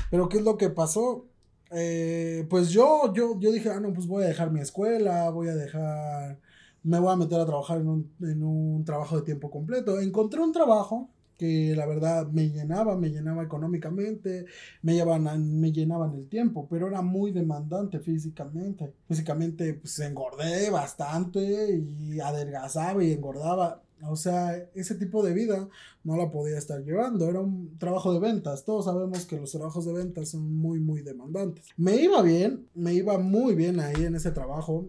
Pero 0.09 0.29
¿qué 0.29 0.37
es 0.37 0.43
lo 0.43 0.57
que 0.57 0.69
pasó? 0.69 1.27
Eh, 1.71 2.45
pues 2.49 2.69
yo, 2.69 3.13
yo, 3.13 3.39
yo 3.39 3.51
dije, 3.51 3.69
ah, 3.69 3.79
no, 3.79 3.93
pues 3.93 4.07
voy 4.07 4.23
a 4.23 4.27
dejar 4.27 4.51
mi 4.51 4.61
escuela, 4.61 5.29
voy 5.31 5.47
a 5.49 5.55
dejar, 5.55 6.39
me 6.83 6.99
voy 6.99 7.11
a 7.13 7.15
meter 7.15 7.39
a 7.39 7.45
trabajar 7.45 7.79
en 7.81 7.87
un, 7.87 8.11
en 8.21 8.43
un 8.43 8.85
trabajo 8.85 9.17
de 9.17 9.23
tiempo 9.23 9.51
completo. 9.51 9.99
Encontré 9.99 10.41
un 10.41 10.51
trabajo 10.51 11.09
que 11.37 11.75
la 11.75 11.85
verdad 11.85 12.27
me 12.27 12.49
llenaba, 12.49 12.97
me 12.97 13.09
llenaba 13.09 13.43
económicamente, 13.43 14.45
me 14.81 14.93
llevaban, 14.93 15.59
me 15.59 15.71
llenaban 15.71 16.13
el 16.15 16.27
tiempo, 16.27 16.67
pero 16.69 16.87
era 16.87 17.01
muy 17.01 17.31
demandante 17.31 17.99
físicamente. 17.99 18.93
Físicamente 19.07 19.73
pues 19.73 19.99
engordé 19.99 20.69
bastante 20.69 21.75
y 21.75 22.19
adelgazaba 22.19 23.03
y 23.03 23.11
engordaba. 23.11 23.81
O 24.05 24.15
sea, 24.15 24.57
ese 24.75 24.95
tipo 24.95 25.23
de 25.23 25.33
vida 25.33 25.69
no 26.03 26.17
la 26.17 26.29
podía 26.29 26.57
estar 26.57 26.83
llevando. 26.83 27.29
Era 27.29 27.39
un 27.39 27.77
trabajo 27.77 28.13
de 28.13 28.19
ventas. 28.19 28.65
Todos 28.65 28.85
sabemos 28.85 29.25
que 29.25 29.39
los 29.39 29.51
trabajos 29.51 29.85
de 29.85 29.93
ventas 29.93 30.29
son 30.29 30.55
muy, 30.57 30.79
muy 30.79 31.01
demandantes. 31.01 31.65
Me 31.77 31.95
iba 31.95 32.21
bien, 32.21 32.67
me 32.75 32.93
iba 32.93 33.17
muy 33.17 33.55
bien 33.55 33.79
ahí 33.79 34.03
en 34.03 34.15
ese 34.15 34.31
trabajo 34.31 34.85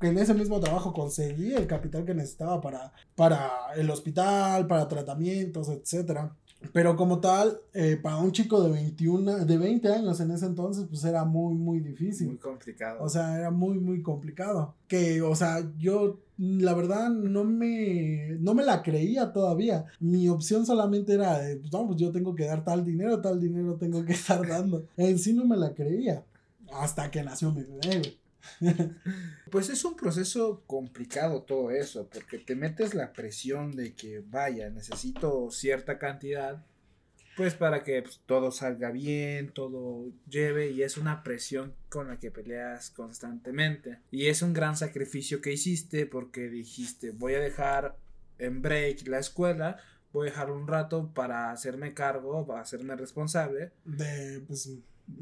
en 0.00 0.18
ese 0.18 0.34
mismo 0.34 0.60
trabajo 0.60 0.92
conseguí 0.92 1.52
el 1.52 1.66
capital 1.66 2.04
que 2.04 2.14
necesitaba 2.14 2.60
para, 2.60 2.92
para 3.14 3.50
el 3.76 3.88
hospital, 3.90 4.66
para 4.66 4.88
tratamientos, 4.88 5.68
etc. 5.68 6.30
Pero 6.72 6.96
como 6.96 7.20
tal, 7.20 7.60
eh, 7.74 7.98
para 8.02 8.16
un 8.16 8.32
chico 8.32 8.62
de 8.62 8.70
21, 8.70 9.44
de 9.44 9.58
20 9.58 9.88
años 9.88 10.20
en 10.20 10.30
ese 10.30 10.46
entonces, 10.46 10.86
pues 10.88 11.04
era 11.04 11.24
muy, 11.24 11.54
muy 11.54 11.80
difícil. 11.80 12.28
Muy 12.28 12.36
complicado. 12.38 12.98
O 13.02 13.08
sea, 13.08 13.38
era 13.38 13.50
muy, 13.50 13.78
muy 13.78 14.02
complicado. 14.02 14.74
Que, 14.88 15.22
o 15.22 15.34
sea, 15.34 15.70
yo, 15.78 16.18
la 16.38 16.74
verdad, 16.74 17.10
no 17.10 17.44
me, 17.44 18.36
no 18.40 18.54
me 18.54 18.64
la 18.64 18.82
creía 18.82 19.32
todavía. 19.32 19.86
Mi 20.00 20.28
opción 20.28 20.66
solamente 20.66 21.14
era, 21.14 21.40
pues, 21.60 21.72
no, 21.72 21.86
pues 21.86 21.98
yo 21.98 22.10
tengo 22.10 22.34
que 22.34 22.46
dar 22.46 22.64
tal 22.64 22.84
dinero, 22.84 23.20
tal 23.20 23.40
dinero 23.40 23.76
tengo 23.76 24.04
que 24.04 24.12
estar 24.12 24.46
dando. 24.46 24.86
En 24.96 25.18
sí 25.18 25.32
no 25.32 25.44
me 25.44 25.56
la 25.56 25.74
creía. 25.74 26.24
Hasta 26.72 27.10
que 27.10 27.22
nació 27.22 27.52
mi 27.52 27.62
bebé, 27.62 28.16
Pues 29.50 29.70
es 29.70 29.84
un 29.84 29.96
proceso 29.96 30.64
complicado 30.66 31.42
todo 31.42 31.70
eso, 31.70 32.08
porque 32.12 32.38
te 32.38 32.56
metes 32.56 32.94
la 32.94 33.12
presión 33.12 33.72
de 33.72 33.94
que, 33.94 34.22
vaya, 34.26 34.68
necesito 34.70 35.50
cierta 35.50 35.98
cantidad, 35.98 36.64
pues 37.36 37.54
para 37.54 37.84
que 37.84 38.02
pues, 38.02 38.20
todo 38.26 38.50
salga 38.50 38.90
bien, 38.90 39.52
todo 39.52 40.10
lleve, 40.28 40.70
y 40.70 40.82
es 40.82 40.96
una 40.96 41.22
presión 41.22 41.74
con 41.88 42.08
la 42.08 42.18
que 42.18 42.30
peleas 42.30 42.90
constantemente. 42.90 43.98
Y 44.10 44.26
es 44.26 44.42
un 44.42 44.52
gran 44.52 44.76
sacrificio 44.76 45.40
que 45.40 45.52
hiciste 45.52 46.06
porque 46.06 46.48
dijiste, 46.48 47.10
voy 47.10 47.34
a 47.34 47.40
dejar 47.40 47.96
en 48.38 48.62
break 48.62 49.06
la 49.06 49.18
escuela, 49.18 49.78
voy 50.12 50.28
a 50.28 50.30
dejar 50.30 50.50
un 50.50 50.66
rato 50.66 51.12
para 51.14 51.50
hacerme 51.50 51.92
cargo, 51.92 52.46
para 52.46 52.62
hacerme 52.62 52.96
responsable. 52.96 53.70
De, 53.84 54.42
pues, 54.46 54.70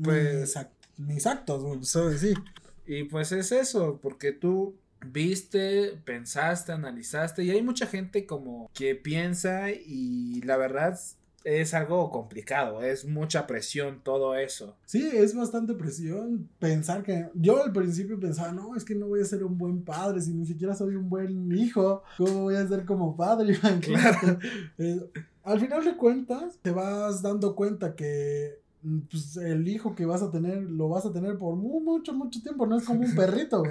pues 0.03 0.57
mis, 0.97 1.27
actos, 1.27 1.93
decir. 2.11 2.39
Y 2.87 3.05
pues 3.05 3.33
es 3.33 3.53
eso, 3.53 3.99
porque 4.03 4.33
tú 4.33 4.75
viste, 5.07 6.01
pensaste, 6.05 6.73
analizaste 6.73 7.45
y 7.45 7.51
hay 7.51 7.63
mucha 7.63 7.87
gente 7.87 8.27
como 8.27 8.71
que 8.75 8.95
piensa 8.95 9.71
y 9.71 10.41
la 10.43 10.57
verdad 10.57 10.99
es 11.45 11.75
algo 11.75 12.11
complicado, 12.11 12.83
es 12.83 13.05
mucha 13.05 13.47
presión 13.47 14.01
todo 14.03 14.35
eso. 14.35 14.77
Sí, 14.87 15.11
es 15.13 15.35
bastante 15.35 15.75
presión 15.75 16.49
pensar 16.59 17.03
que 17.03 17.29
yo 17.35 17.63
al 17.63 17.73
principio 17.73 18.19
pensaba, 18.19 18.53
no, 18.53 18.75
es 18.75 18.85
que 18.85 18.95
no 18.95 19.09
voy 19.09 19.21
a 19.21 19.27
ser 19.27 19.45
un 19.45 19.59
buen 19.59 19.83
padre, 19.83 20.23
si 20.23 20.33
ni 20.33 20.47
siquiera 20.47 20.75
soy 20.75 20.97
un 20.97 21.11
buen 21.11 21.53
hijo, 21.53 22.03
¿cómo 22.17 22.45
voy 22.45 22.57
a 22.57 22.67
ser 22.67 22.85
como 22.85 23.15
padre? 23.17 23.59
Claro. 23.83 24.39
Eh, 24.79 25.01
al 25.43 25.61
final 25.61 25.85
de 25.85 25.97
cuentas, 25.97 26.59
te 26.63 26.71
vas 26.71 27.21
dando 27.21 27.55
cuenta 27.55 27.95
que 27.95 28.64
pues 29.11 29.37
el 29.37 29.67
hijo 29.67 29.95
que 29.95 30.07
vas 30.07 30.23
a 30.23 30.31
tener 30.31 30.63
lo 30.63 30.89
vas 30.89 31.07
a 31.07 31.13
tener 31.13 31.39
por 31.39 31.57
mucho, 31.57 32.13
mucho 32.13 32.43
tiempo. 32.43 32.67
No 32.67 32.77
es 32.77 32.85
como 32.85 33.01
un 33.01 33.15
perrito, 33.17 33.63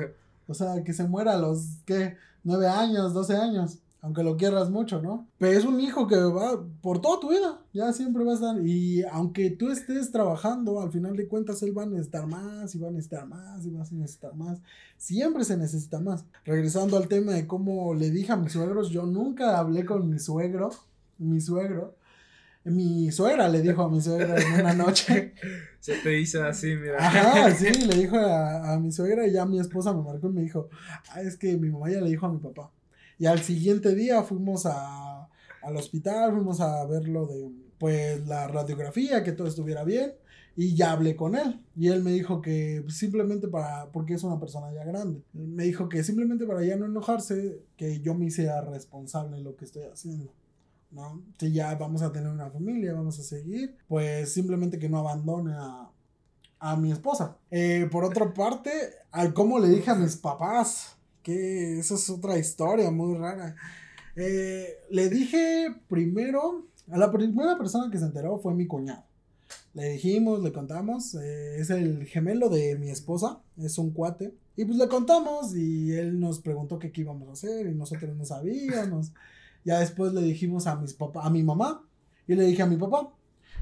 O 0.48 0.54
sea, 0.54 0.84
que 0.84 0.94
se 0.94 1.08
muera 1.08 1.34
a 1.34 1.38
los, 1.38 1.78
¿qué? 1.86 2.18
Nueve 2.44 2.68
años, 2.68 3.14
doce 3.14 3.36
años. 3.36 3.80
Aunque 4.02 4.22
lo 4.22 4.36
quieras 4.36 4.70
mucho, 4.70 5.02
¿no? 5.02 5.30
Pero 5.38 5.58
es 5.58 5.64
un 5.64 5.80
hijo 5.80 6.08
que 6.08 6.18
va 6.18 6.62
por 6.82 7.00
toda 7.00 7.22
tu 7.22 7.30
vida. 7.30 7.62
Ya 7.72 7.94
siempre 7.94 8.26
va 8.26 8.32
a 8.32 8.36
estar. 8.36 8.68
Y 8.68 9.02
aunque 9.04 9.50
tú 9.50 9.72
estés 9.72 10.12
trabajando, 10.12 10.82
al 10.82 10.92
final 10.92 11.16
de 11.16 11.30
cuentas 11.30 11.64
él 11.64 11.78
va 11.78 11.84
a 11.84 11.86
necesitar 11.86 12.28
más 12.28 12.76
y 12.76 12.80
va 12.80 12.90
a 12.90 12.92
necesitar 12.92 13.26
más 13.26 13.66
y 13.66 13.70
va 13.70 13.82
a 13.82 13.88
necesitar 13.92 14.36
más. 14.36 14.60
Siempre 14.98 15.46
se 15.46 15.56
necesita 15.56 16.02
más. 16.02 16.26
Regresando 16.44 16.98
al 16.98 17.08
tema 17.08 17.32
de 17.32 17.48
cómo 17.48 17.94
le 17.94 18.12
dije 18.12 18.34
a 18.34 18.36
mis 18.36 18.52
suegros, 18.52 18.90
yo 18.90 19.06
nunca 19.06 19.58
hablé 19.58 19.86
con 19.86 20.10
mi 20.10 20.20
suegro. 20.20 20.72
Mi 21.18 21.40
suegro 21.40 21.96
mi 22.66 23.12
suegra 23.12 23.50
le 23.50 23.62
dijo 23.62 23.84
a 23.84 23.90
mi 23.90 24.02
suegra 24.02 24.38
en 24.40 24.62
una 24.62 24.74
noche. 24.74 25.34
Se 25.80 25.96
te 25.98 26.18
hizo 26.20 26.44
así, 26.44 26.76
mira. 26.76 26.98
Ajá, 26.98 27.52
sí, 27.56 27.70
le 27.86 27.96
dijo 27.96 28.16
a, 28.18 28.80
mi 28.80 28.92
suegra 28.92 29.28
y 29.28 29.34
ya 29.34 29.46
mi 29.46 29.60
esposa 29.60 29.94
me 29.94 30.02
marcó 30.02 30.30
y 30.30 30.34
me 30.34 30.42
dijo, 30.42 30.70
ah, 31.10 31.22
es 31.22 31.38
que 31.38 31.58
mi 31.58 31.70
mamá 31.70 31.92
ya 31.92 32.00
le 32.00 32.10
dijo 32.10 32.26
a 32.26 32.32
mi 32.32 32.40
papá. 32.40 32.72
Y 33.20 33.26
al 33.26 33.40
siguiente 33.40 33.94
día 33.94 34.24
fuimos 34.24 34.66
a, 34.66 35.28
al 35.62 35.76
hospital, 35.76 36.32
fuimos 36.32 36.62
a 36.62 36.86
ver 36.86 37.08
lo 37.10 37.28
de, 37.28 37.52
pues, 37.80 38.26
la 38.28 38.48
radiografía, 38.48 39.24
que 39.24 39.34
todo 39.34 39.48
estuviera 39.48 39.84
bien. 39.84 40.14
Y 40.56 40.76
ya 40.76 40.92
hablé 40.92 41.18
con 41.18 41.36
él. 41.36 41.60
Y 41.76 41.88
él 41.90 42.02
me 42.02 42.12
dijo 42.12 42.42
que 42.42 42.86
simplemente 42.88 43.50
para, 43.50 43.92
porque 43.92 44.14
es 44.14 44.24
una 44.24 44.40
persona 44.40 44.72
ya 44.72 44.86
grande, 44.86 45.22
me 45.34 45.64
dijo 45.64 45.90
que 45.90 46.04
simplemente 46.04 46.46
para 46.46 46.64
ya 46.64 46.78
no 46.78 46.86
enojarse, 46.86 47.60
que 47.76 48.00
yo 48.00 48.14
me 48.14 48.28
hice 48.28 48.50
responsable 48.62 49.38
de 49.38 49.44
lo 49.44 49.56
que 49.58 49.66
estoy 49.66 49.84
haciendo. 49.84 50.32
¿No? 50.94 51.22
Si 51.40 51.52
ya 51.52 51.76
vamos 51.76 52.02
a 52.02 52.12
tener 52.12 52.30
una 52.30 52.50
familia, 52.50 52.94
vamos 52.94 53.20
a 53.20 53.24
seguir, 53.24 53.76
pues 53.88 54.32
simplemente 54.32 54.80
que 54.80 54.90
no 54.90 55.00
abandone 55.00 55.54
a, 55.54 55.90
a 56.60 56.78
mi 56.78 56.92
esposa. 56.92 57.38
Eh, 57.52 57.88
por 57.92 58.06
otra 58.06 58.34
parte, 58.34 58.72
al 59.12 59.34
cómo 59.34 59.60
le 59.60 59.68
dije 59.68 59.92
a 59.92 59.96
mis 59.96 60.16
papás, 60.16 60.96
que 61.22 61.80
esa 61.80 61.96
es 61.96 62.10
otra 62.10 62.38
historia 62.38 62.90
muy 62.92 63.18
rara. 63.18 63.56
Eh, 64.16 64.78
le 64.90 65.10
dije 65.10 65.76
primero, 65.90 66.68
a 66.92 66.98
la 66.98 67.12
primera 67.12 67.58
persona 67.58 67.92
que 67.92 67.98
se 67.98 68.06
enteró 68.06 68.40
fue 68.40 68.54
mi 68.54 68.68
cuñado. 68.68 69.04
Le 69.74 69.90
dijimos, 69.90 70.42
le 70.44 70.54
contamos, 70.54 71.16
eh, 71.16 71.60
es 71.60 71.70
el 71.70 72.06
gemelo 72.06 72.48
de 72.48 72.78
mi 72.78 72.90
esposa, 72.90 73.42
es 73.58 73.78
un 73.78 73.92
cuate. 73.92 74.34
Y 74.56 74.66
pues 74.66 74.78
le 74.78 74.88
contamos 74.88 75.56
y 75.56 75.92
él 75.94 76.20
nos 76.20 76.40
preguntó 76.40 76.78
qué 76.78 76.92
íbamos 76.96 77.28
a 77.28 77.32
hacer 77.34 77.66
y 77.66 77.74
nosotros 77.74 78.16
no 78.16 78.24
sabíamos. 78.24 79.12
Ya 79.66 79.80
después 79.80 80.14
le 80.14 80.22
dijimos 80.22 80.68
a 80.68 80.76
mis 80.76 80.94
papá, 80.94 81.26
a 81.26 81.30
mi 81.30 81.44
mamá 81.44 81.84
y 82.28 82.36
le 82.36 82.46
dije 82.46 82.62
a 82.62 82.68
mi 82.68 82.78
papá. 82.78 83.14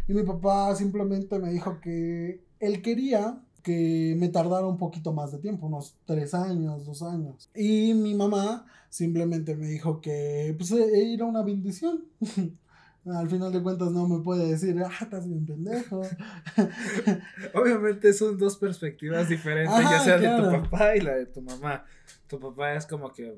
Y 0.08 0.13
mi 0.13 0.24
papá 0.24 0.75
simplemente 0.75 1.39
me 1.39 1.51
dijo 1.51 1.79
que 1.79 2.43
él 2.60 2.81
quería 2.81 3.41
que 3.62 4.15
me 4.17 4.29
tardara 4.29 4.65
un 4.65 4.77
poquito 4.77 5.13
más 5.13 5.31
de 5.31 5.38
tiempo, 5.38 5.67
unos 5.67 5.96
tres 6.05 6.34
años, 6.34 6.86
dos 6.86 7.03
años. 7.03 7.50
Y 7.55 7.93
mi 7.93 8.15
mamá 8.15 8.65
simplemente 8.89 9.55
me 9.55 9.67
dijo 9.67 10.01
que 10.01 10.55
pues 10.58 10.72
e, 10.72 11.13
era 11.13 11.25
una 11.25 11.43
bendición. 11.43 12.05
Al 13.03 13.27
final 13.27 13.51
de 13.51 13.63
cuentas 13.63 13.91
no 13.91 14.08
me 14.08 14.24
puede 14.24 14.48
decir, 14.48 14.79
ah, 14.84 14.91
estás 15.01 15.27
bien 15.27 15.43
pendejo. 15.43 16.03
Obviamente 17.55 18.13
son 18.13 18.38
dos 18.38 18.58
perspectivas 18.58 19.27
diferentes, 19.27 19.79
ya 19.79 20.00
sea 20.01 20.17
de 20.20 20.27
tu 20.38 20.62
papá 20.62 20.96
y 20.96 21.01
la 21.01 21.15
de 21.15 21.25
tu 21.25 21.41
mamá. 21.41 21.84
Tu 22.27 22.39
papá 22.39 22.75
es 22.75 22.86
como 22.86 23.12
que, 23.12 23.36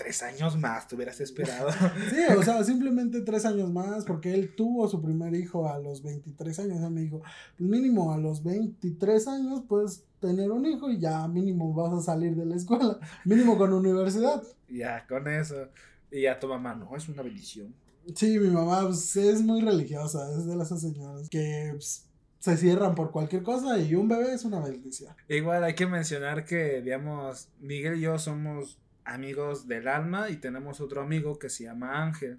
tres 0.00 0.22
años 0.22 0.56
más 0.56 0.88
te 0.88 0.94
hubieras 0.94 1.20
esperado. 1.20 1.68
Sí, 2.10 2.34
o 2.36 2.42
sea, 2.42 2.64
simplemente 2.64 3.20
tres 3.20 3.44
años 3.44 3.70
más, 3.70 4.04
porque 4.04 4.32
él 4.32 4.54
tuvo 4.56 4.88
su 4.88 5.02
primer 5.02 5.34
hijo 5.34 5.68
a 5.68 5.78
los 5.78 6.02
23 6.02 6.58
años. 6.60 6.80
Él 6.80 6.90
me 6.90 7.02
dijo, 7.02 7.20
pues 7.56 7.68
mínimo 7.68 8.12
a 8.12 8.18
los 8.18 8.42
23 8.42 9.28
años 9.28 9.62
puedes 9.68 10.04
tener 10.18 10.50
un 10.50 10.64
hijo 10.64 10.90
y 10.90 10.98
ya 10.98 11.28
mínimo 11.28 11.74
vas 11.74 11.92
a 11.92 12.00
salir 12.00 12.34
de 12.34 12.46
la 12.46 12.56
escuela, 12.56 12.98
mínimo 13.26 13.58
con 13.58 13.74
universidad. 13.74 14.42
Ya, 14.68 15.06
con 15.06 15.28
eso. 15.28 15.68
Y 16.10 16.26
a 16.26 16.40
tu 16.40 16.48
mamá, 16.48 16.74
no, 16.74 16.96
es 16.96 17.08
una 17.08 17.22
bendición. 17.22 17.74
Sí, 18.14 18.38
mi 18.38 18.48
mamá 18.48 18.86
pues, 18.86 19.14
es 19.16 19.42
muy 19.42 19.60
religiosa, 19.60 20.30
es 20.32 20.46
de 20.46 20.56
las 20.56 20.68
señoras 20.68 21.28
que 21.28 21.68
pues, 21.72 22.06
se 22.38 22.56
cierran 22.56 22.94
por 22.94 23.10
cualquier 23.10 23.42
cosa 23.42 23.78
y 23.78 23.94
un 23.94 24.08
bebé 24.08 24.32
es 24.32 24.46
una 24.46 24.60
bendición. 24.60 25.14
Igual 25.28 25.62
hay 25.62 25.74
que 25.74 25.86
mencionar 25.86 26.46
que, 26.46 26.80
digamos, 26.80 27.48
Miguel 27.60 27.98
y 27.98 28.00
yo 28.00 28.18
somos 28.18 28.78
amigos 29.10 29.66
del 29.66 29.88
alma 29.88 30.30
y 30.30 30.36
tenemos 30.36 30.80
otro 30.80 31.02
amigo 31.02 31.38
que 31.38 31.50
se 31.50 31.64
llama 31.64 32.02
Ángel. 32.02 32.38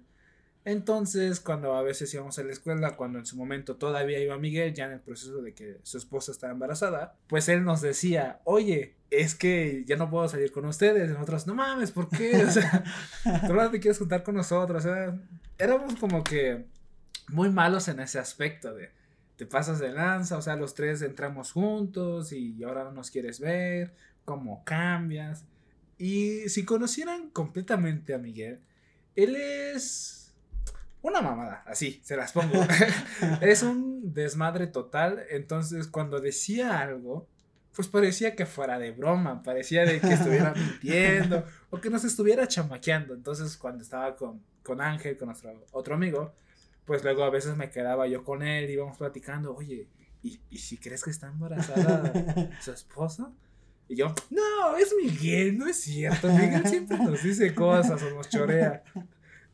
Entonces, 0.64 1.40
cuando 1.40 1.74
a 1.74 1.82
veces 1.82 2.12
íbamos 2.14 2.38
a 2.38 2.44
la 2.44 2.52
escuela, 2.52 2.96
cuando 2.96 3.18
en 3.18 3.26
su 3.26 3.36
momento 3.36 3.76
todavía 3.76 4.20
iba 4.20 4.38
Miguel, 4.38 4.72
ya 4.74 4.86
en 4.86 4.92
el 4.92 5.00
proceso 5.00 5.42
de 5.42 5.54
que 5.54 5.78
su 5.82 5.98
esposa 5.98 6.30
estaba 6.30 6.52
embarazada, 6.52 7.16
pues 7.26 7.48
él 7.48 7.64
nos 7.64 7.80
decía, 7.80 8.40
oye, 8.44 8.94
es 9.10 9.34
que 9.34 9.84
ya 9.86 9.96
no 9.96 10.08
puedo 10.08 10.28
salir 10.28 10.52
con 10.52 10.64
ustedes. 10.64 11.10
Y 11.10 11.12
nosotros, 11.14 11.46
no 11.48 11.54
mames, 11.56 11.90
¿por 11.90 12.08
qué? 12.08 12.44
O 12.46 12.50
sea, 12.50 12.84
tú 13.46 13.54
no 13.54 13.70
te 13.70 13.80
quieres 13.80 13.98
juntar 13.98 14.22
con 14.22 14.36
nosotros. 14.36 14.84
O 14.84 14.88
sea, 14.88 15.18
éramos 15.58 15.96
como 15.96 16.22
que 16.22 16.64
muy 17.28 17.50
malos 17.50 17.88
en 17.88 17.98
ese 17.98 18.20
aspecto 18.20 18.72
de, 18.72 18.90
te 19.36 19.46
pasas 19.46 19.80
de 19.80 19.90
lanza, 19.90 20.36
o 20.36 20.42
sea, 20.42 20.54
los 20.54 20.74
tres 20.74 21.02
entramos 21.02 21.50
juntos 21.50 22.32
y 22.32 22.62
ahora 22.62 22.84
no 22.84 22.92
nos 22.92 23.10
quieres 23.10 23.40
ver, 23.40 23.94
cómo 24.24 24.62
cambias. 24.64 25.44
Y 26.02 26.48
si 26.48 26.64
conocieran 26.64 27.30
completamente 27.30 28.12
a 28.12 28.18
Miguel, 28.18 28.58
él 29.14 29.36
es 29.36 30.34
Una 31.00 31.20
mamada, 31.20 31.62
así, 31.64 32.00
se 32.02 32.16
las 32.16 32.32
pongo. 32.32 32.60
es 33.40 33.62
un 33.62 34.12
desmadre 34.12 34.66
total. 34.66 35.24
Entonces, 35.30 35.86
cuando 35.86 36.18
decía 36.18 36.80
algo, 36.80 37.28
pues 37.72 37.86
parecía 37.86 38.34
que 38.34 38.46
fuera 38.46 38.80
de 38.80 38.90
broma, 38.90 39.44
parecía 39.44 39.84
de 39.84 40.00
que 40.00 40.14
estuviera 40.14 40.52
mintiendo 40.56 41.44
o 41.70 41.80
que 41.80 41.88
nos 41.88 42.02
estuviera 42.02 42.48
chamaqueando. 42.48 43.14
Entonces, 43.14 43.56
cuando 43.56 43.84
estaba 43.84 44.16
con, 44.16 44.42
con 44.64 44.80
Ángel, 44.80 45.16
con 45.16 45.28
nuestro 45.28 45.52
otro 45.70 45.94
amigo, 45.94 46.34
pues 46.84 47.04
luego 47.04 47.22
a 47.22 47.30
veces 47.30 47.56
me 47.56 47.70
quedaba 47.70 48.08
yo 48.08 48.24
con 48.24 48.42
él, 48.42 48.68
íbamos 48.68 48.98
platicando, 48.98 49.54
oye, 49.54 49.86
¿y, 50.20 50.40
y 50.50 50.58
si 50.58 50.78
crees 50.78 51.04
que 51.04 51.10
está 51.10 51.28
embarazada 51.28 52.50
su 52.60 52.72
esposa? 52.72 53.30
Y 53.88 53.96
yo, 53.96 54.14
no, 54.30 54.76
es 54.76 54.94
Miguel, 55.02 55.58
no 55.58 55.66
es 55.66 55.80
cierto. 55.80 56.28
Miguel 56.32 56.66
siempre 56.66 56.96
nos 56.98 57.22
dice 57.22 57.54
cosas 57.54 58.02
o 58.02 58.10
nos 58.10 58.28
chorea. 58.28 58.82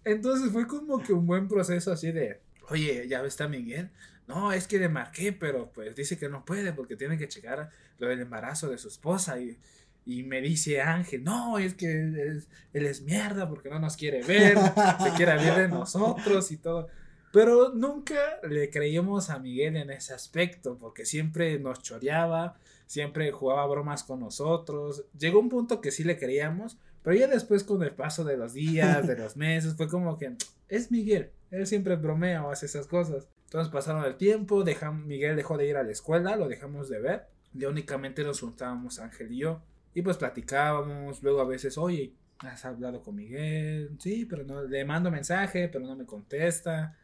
Entonces 0.04 0.52
fue 0.52 0.66
como 0.66 1.02
que 1.02 1.12
un 1.12 1.26
buen 1.26 1.48
proceso 1.48 1.92
así 1.92 2.12
de, 2.12 2.40
oye, 2.68 3.06
¿ya 3.08 3.24
está 3.24 3.48
Miguel? 3.48 3.90
No, 4.26 4.52
es 4.52 4.66
que 4.66 4.78
le 4.78 4.88
marqué, 4.88 5.32
pero 5.32 5.72
pues 5.72 5.94
dice 5.96 6.18
que 6.18 6.28
no 6.28 6.44
puede 6.44 6.72
porque 6.72 6.96
tiene 6.96 7.16
que 7.16 7.28
checar 7.28 7.70
lo 7.98 8.08
del 8.08 8.20
embarazo 8.20 8.68
de 8.68 8.78
su 8.78 8.88
esposa. 8.88 9.40
Y, 9.40 9.58
y 10.04 10.22
me 10.22 10.40
dice 10.40 10.80
Ángel, 10.80 11.24
no, 11.24 11.58
es 11.58 11.74
que 11.74 11.90
él 11.90 12.18
es, 12.18 12.48
él 12.72 12.86
es 12.86 13.02
mierda 13.02 13.48
porque 13.48 13.70
no 13.70 13.78
nos 13.78 13.96
quiere 13.96 14.22
ver, 14.22 14.56
se 15.02 15.10
quiere 15.16 15.36
ver 15.36 15.56
de 15.56 15.68
nosotros 15.68 16.50
y 16.50 16.58
todo. 16.58 16.88
Pero 17.32 17.74
nunca 17.74 18.40
le 18.48 18.70
creímos 18.70 19.28
a 19.30 19.38
Miguel 19.38 19.76
en 19.76 19.90
ese 19.90 20.14
aspecto, 20.14 20.78
porque 20.78 21.04
siempre 21.04 21.58
nos 21.58 21.82
choreaba, 21.82 22.56
siempre 22.88 23.30
jugaba 23.30 23.66
bromas 23.66 24.02
con 24.02 24.18
nosotros. 24.18 25.04
Llegó 25.16 25.38
un 25.38 25.50
punto 25.50 25.80
que 25.80 25.92
sí 25.92 26.02
le 26.02 26.18
creíamos, 26.18 26.78
pero 27.02 27.14
ya 27.14 27.28
después 27.28 27.62
con 27.62 27.82
el 27.82 27.94
paso 27.94 28.24
de 28.24 28.36
los 28.36 28.54
días, 28.54 29.06
de 29.06 29.16
los 29.16 29.36
meses, 29.36 29.76
fue 29.76 29.88
como 29.88 30.18
que 30.18 30.34
es 30.68 30.90
Miguel. 30.90 31.30
Él 31.50 31.66
siempre 31.66 31.96
bromea 31.96 32.44
o 32.44 32.50
hace 32.50 32.66
esas 32.66 32.86
cosas. 32.86 33.28
Entonces 33.44 33.72
pasaron 33.72 34.04
el 34.04 34.16
tiempo, 34.16 34.64
Miguel 35.06 35.36
dejó 35.36 35.56
de 35.56 35.68
ir 35.68 35.76
a 35.76 35.82
la 35.82 35.92
escuela, 35.92 36.36
lo 36.36 36.48
dejamos 36.48 36.88
de 36.88 36.98
ver. 36.98 37.26
Ya 37.52 37.68
únicamente 37.68 38.24
nos 38.24 38.40
juntábamos 38.40 38.98
Ángel 38.98 39.32
y 39.32 39.38
yo. 39.38 39.62
Y 39.94 40.02
pues 40.02 40.16
platicábamos, 40.16 41.22
luego 41.22 41.40
a 41.40 41.46
veces, 41.46 41.78
oye, 41.78 42.14
¿has 42.38 42.64
hablado 42.64 43.02
con 43.02 43.16
Miguel? 43.16 43.96
Sí, 43.98 44.26
pero 44.26 44.44
no, 44.44 44.64
le 44.64 44.84
mando 44.84 45.10
mensaje, 45.10 45.68
pero 45.68 45.86
no 45.86 45.96
me 45.96 46.04
contesta. 46.06 46.96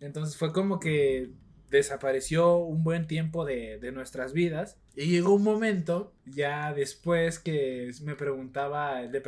Entonces 0.00 0.36
fue 0.36 0.52
como 0.52 0.80
que 0.80 1.30
desapareció 1.70 2.56
un 2.58 2.82
buen 2.82 3.06
tiempo 3.06 3.44
de, 3.44 3.78
de, 3.78 3.92
nuestras 3.92 4.32
vidas. 4.32 4.76
Y 4.96 5.06
llegó 5.06 5.34
un 5.34 5.44
momento, 5.44 6.12
ya 6.26 6.74
después 6.74 7.38
que 7.38 7.90
me 8.02 8.16
preguntaba, 8.16 9.02
le 9.02 9.22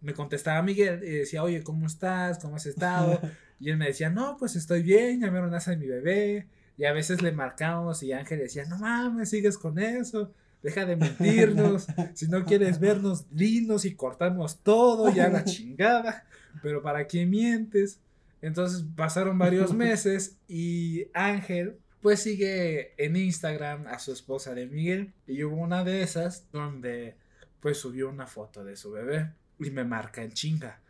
me 0.00 0.14
contestaba 0.14 0.62
Miguel 0.62 1.02
y 1.04 1.10
decía, 1.10 1.42
oye, 1.42 1.62
¿cómo 1.62 1.86
estás? 1.86 2.38
¿Cómo 2.38 2.56
has 2.56 2.66
estado? 2.66 3.20
Y 3.58 3.70
él 3.70 3.78
me 3.78 3.86
decía, 3.86 4.10
no, 4.10 4.36
pues 4.36 4.54
estoy 4.54 4.82
bien, 4.82 5.22
ya 5.22 5.30
me 5.30 5.40
de 5.40 5.76
mi 5.78 5.86
bebé. 5.86 6.46
Y 6.76 6.84
a 6.84 6.92
veces 6.92 7.22
le 7.22 7.32
marcamos 7.32 8.02
y 8.02 8.12
Ángel 8.12 8.40
decía, 8.40 8.66
no 8.66 8.76
mames, 8.76 9.30
sigues 9.30 9.56
con 9.56 9.78
eso, 9.78 10.34
deja 10.62 10.84
de 10.84 10.96
mentirnos, 10.96 11.86
si 12.14 12.28
no 12.28 12.44
quieres 12.44 12.78
vernos, 12.80 13.24
dinos 13.30 13.86
y 13.86 13.94
cortamos 13.94 14.62
todo, 14.62 15.08
ya 15.08 15.28
la 15.28 15.44
chingada, 15.46 16.26
pero 16.62 16.82
¿para 16.82 17.06
qué 17.06 17.24
mientes? 17.24 18.00
Entonces 18.42 18.84
pasaron 18.94 19.38
varios 19.38 19.72
meses 19.74 20.38
y 20.48 21.06
Ángel 21.14 21.78
pues 22.00 22.22
sigue 22.22 22.94
en 23.04 23.16
Instagram 23.16 23.86
a 23.88 23.98
su 23.98 24.12
esposa 24.12 24.54
de 24.54 24.66
Miguel 24.66 25.12
y 25.26 25.42
hubo 25.42 25.56
una 25.56 25.82
de 25.82 26.02
esas 26.02 26.50
donde 26.52 27.16
pues 27.60 27.78
subió 27.78 28.08
una 28.08 28.26
foto 28.26 28.64
de 28.64 28.76
su 28.76 28.92
bebé 28.92 29.32
y 29.58 29.70
me 29.70 29.84
marca 29.84 30.22
en 30.22 30.32
chinga. 30.32 30.80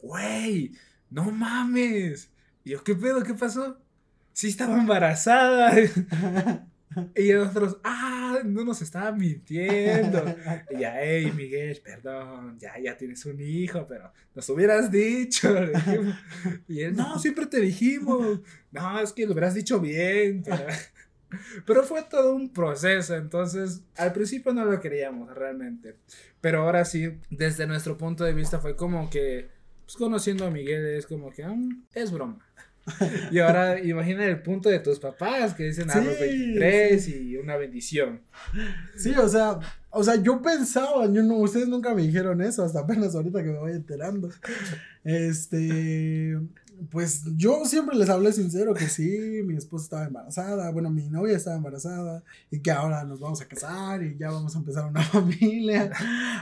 Güey, 0.00 0.72
no 1.10 1.30
mames. 1.30 2.30
Y 2.64 2.70
yo, 2.70 2.82
¿qué 2.82 2.94
pedo? 2.94 3.22
¿Qué 3.22 3.34
pasó? 3.34 3.78
Sí 4.32 4.48
estaba 4.48 4.76
embarazada. 4.76 5.72
y 7.16 7.32
nosotros, 7.32 7.78
ah, 7.84 8.40
no 8.44 8.64
nos 8.64 8.82
estaba 8.82 9.12
mintiendo. 9.12 10.24
Y 10.70 10.80
ya, 10.80 10.96
hey, 11.00 11.32
Miguel, 11.34 11.80
perdón, 11.84 12.58
ya, 12.58 12.78
ya 12.78 12.96
tienes 12.96 13.24
un 13.26 13.40
hijo, 13.40 13.86
pero 13.88 14.12
nos 14.34 14.48
hubieras 14.48 14.90
dicho. 14.90 15.54
Y 16.68 16.82
él, 16.82 16.96
no, 16.96 17.18
siempre 17.18 17.46
te 17.46 17.60
dijimos. 17.60 18.40
No, 18.70 19.00
es 19.00 19.12
que 19.12 19.26
lo 19.26 19.32
hubieras 19.32 19.54
dicho 19.54 19.80
bien. 19.80 20.42
Pero... 20.42 20.66
Pero 21.66 21.82
fue 21.82 22.02
todo 22.02 22.34
un 22.34 22.52
proceso, 22.52 23.16
entonces 23.16 23.82
al 23.96 24.12
principio 24.12 24.52
no 24.52 24.64
lo 24.64 24.80
queríamos 24.80 25.34
realmente. 25.34 25.96
Pero 26.40 26.62
ahora 26.62 26.84
sí, 26.84 27.18
desde 27.30 27.66
nuestro 27.66 27.96
punto 27.96 28.24
de 28.24 28.34
vista 28.34 28.60
fue 28.60 28.76
como 28.76 29.10
que, 29.10 29.48
pues 29.84 29.96
conociendo 29.96 30.46
a 30.46 30.50
Miguel 30.50 30.86
es 30.86 31.06
como 31.06 31.30
que 31.30 31.44
mm, 31.44 31.86
es 31.94 32.12
broma. 32.12 32.38
y 33.30 33.38
ahora 33.38 33.80
imagina 33.80 34.24
el 34.24 34.42
punto 34.42 34.68
de 34.68 34.78
tus 34.78 34.98
papás 34.98 35.54
que 35.54 35.64
dicen 35.64 35.90
a 35.90 36.00
los 36.00 36.18
23 36.18 37.08
y 37.08 37.36
una 37.36 37.56
bendición. 37.56 38.20
Sí, 38.96 39.12
o 39.12 39.28
sea, 39.28 39.58
o 39.90 40.04
sea, 40.04 40.16
yo 40.16 40.42
pensaba, 40.42 41.06
yo 41.06 41.22
no, 41.22 41.36
ustedes 41.36 41.68
nunca 41.68 41.94
me 41.94 42.02
dijeron 42.02 42.42
eso, 42.42 42.64
hasta 42.64 42.80
apenas 42.80 43.14
ahorita 43.14 43.42
que 43.42 43.50
me 43.50 43.58
voy 43.58 43.72
enterando. 43.72 44.28
Este, 45.02 46.38
pues 46.90 47.24
yo 47.36 47.64
siempre 47.64 47.96
les 47.96 48.08
hablé 48.08 48.32
sincero 48.32 48.74
que 48.74 48.88
sí, 48.88 49.42
mi 49.44 49.56
esposa 49.56 49.84
estaba 49.84 50.04
embarazada, 50.06 50.70
bueno, 50.70 50.90
mi 50.90 51.08
novia 51.08 51.36
estaba 51.36 51.56
embarazada 51.56 52.22
y 52.50 52.60
que 52.60 52.70
ahora 52.70 53.04
nos 53.04 53.20
vamos 53.20 53.40
a 53.40 53.46
casar 53.48 54.02
y 54.02 54.16
ya 54.18 54.30
vamos 54.30 54.54
a 54.54 54.58
empezar 54.58 54.86
una 54.86 55.02
familia, 55.04 55.90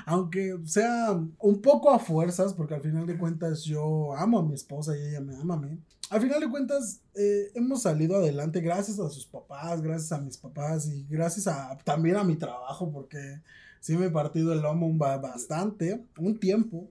aunque 0.06 0.58
sea 0.64 1.12
un 1.38 1.60
poco 1.60 1.90
a 1.90 1.98
fuerzas, 1.98 2.54
porque 2.54 2.74
al 2.74 2.82
final 2.82 3.06
de 3.06 3.18
cuentas 3.18 3.62
yo 3.64 4.16
amo 4.16 4.38
a 4.38 4.42
mi 4.42 4.54
esposa 4.54 4.96
y 4.96 5.08
ella 5.08 5.20
me 5.20 5.36
ama 5.36 5.54
a 5.54 5.60
mí. 5.60 5.78
Al 6.12 6.20
final 6.20 6.40
de 6.40 6.50
cuentas 6.50 7.00
eh, 7.14 7.50
hemos 7.54 7.80
salido 7.80 8.16
adelante 8.16 8.60
gracias 8.60 9.00
a 9.00 9.08
sus 9.08 9.24
papás, 9.24 9.80
gracias 9.80 10.12
a 10.12 10.20
mis 10.20 10.36
papás 10.36 10.86
y 10.86 11.06
gracias 11.08 11.46
a 11.46 11.78
también 11.84 12.16
a 12.16 12.22
mi 12.22 12.36
trabajo, 12.36 12.92
porque 12.92 13.40
sí 13.80 13.96
me 13.96 14.06
he 14.06 14.10
partido 14.10 14.52
el 14.52 14.60
lomo 14.60 14.92
bastante, 14.98 16.04
un 16.18 16.38
tiempo 16.38 16.86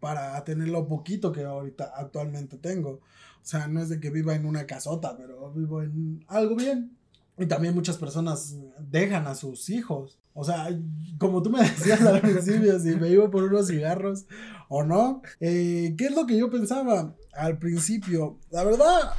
para 0.00 0.44
tener 0.44 0.68
lo 0.68 0.86
poquito 0.86 1.32
que 1.32 1.44
ahorita 1.44 1.92
actualmente 1.96 2.58
tengo. 2.58 2.90
O 2.90 3.00
sea, 3.40 3.68
no 3.68 3.80
es 3.80 3.88
de 3.88 4.00
que 4.00 4.10
viva 4.10 4.34
en 4.34 4.44
una 4.44 4.66
casota, 4.66 5.16
pero 5.16 5.50
vivo 5.52 5.80
en 5.80 6.22
algo 6.28 6.54
bien. 6.54 6.94
Y 7.38 7.46
también 7.46 7.74
muchas 7.74 7.96
personas 7.96 8.54
dejan 8.78 9.28
a 9.28 9.34
sus 9.34 9.70
hijos. 9.70 10.18
O 10.34 10.44
sea, 10.44 10.68
como 11.16 11.42
tú 11.42 11.48
me 11.48 11.60
decías 11.62 12.02
al 12.02 12.20
principio, 12.20 12.78
si 12.78 12.96
me 12.96 13.08
iba 13.08 13.30
por 13.30 13.44
unos 13.44 13.68
cigarros 13.68 14.26
o 14.68 14.84
no. 14.84 15.22
Eh, 15.40 15.94
¿Qué 15.96 16.04
es 16.04 16.14
lo 16.14 16.26
que 16.26 16.36
yo 16.36 16.50
pensaba 16.50 17.14
al 17.32 17.58
principio? 17.58 18.38
La 18.50 18.64
verdad, 18.64 19.12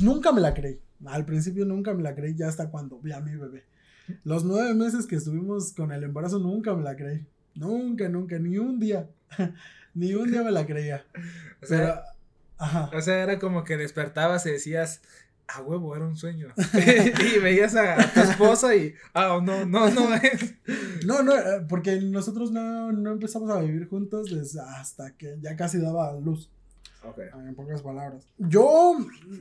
nunca 0.00 0.32
me 0.32 0.40
la 0.40 0.54
creí. 0.54 0.80
Al 1.06 1.24
principio 1.24 1.64
nunca 1.64 1.92
me 1.94 2.02
la 2.02 2.14
creí, 2.14 2.34
ya 2.34 2.48
hasta 2.48 2.70
cuando 2.70 2.98
vi 3.00 3.12
a 3.12 3.20
mi 3.20 3.36
bebé. 3.36 3.64
Los 4.24 4.44
nueve 4.44 4.74
meses 4.74 5.06
que 5.06 5.16
estuvimos 5.16 5.72
con 5.72 5.92
el 5.92 6.04
embarazo 6.04 6.38
nunca 6.38 6.74
me 6.74 6.82
la 6.82 6.96
creí. 6.96 7.26
Nunca, 7.54 8.08
nunca, 8.08 8.38
ni 8.38 8.58
un 8.58 8.78
día. 8.78 9.08
Ni 9.94 10.12
un 10.12 10.28
día 10.28 10.42
me 10.42 10.50
la 10.50 10.66
creía. 10.66 11.06
O 11.62 11.66
sea, 11.66 12.02
ajá. 12.58 12.90
O 12.92 13.00
sea, 13.00 13.22
era 13.22 13.38
como 13.38 13.62
que 13.62 13.76
despertabas 13.76 14.44
y 14.44 14.50
decías, 14.50 15.00
a 15.46 15.62
huevo, 15.62 15.94
era 15.94 16.06
un 16.06 16.16
sueño. 16.16 16.48
y 17.36 17.38
veías 17.38 17.76
a 17.76 18.12
tu 18.12 18.20
esposa 18.20 18.74
y, 18.74 18.94
ah, 19.12 19.40
no, 19.42 19.64
no, 19.64 19.90
no 19.90 20.14
es. 20.14 20.54
No, 21.06 21.22
no, 21.22 21.36
eh, 21.36 21.64
porque 21.68 22.00
nosotros 22.00 22.50
no, 22.50 22.92
no 22.92 23.12
empezamos 23.12 23.50
a 23.50 23.60
vivir 23.60 23.88
juntos 23.88 24.30
desde 24.30 24.60
hasta 24.60 25.16
que 25.16 25.36
ya 25.40 25.56
casi 25.56 25.78
daba 25.78 26.18
luz. 26.18 26.50
Okay. 27.10 27.26
En 27.46 27.54
pocas 27.54 27.82
palabras. 27.82 28.26
Yo 28.38 28.96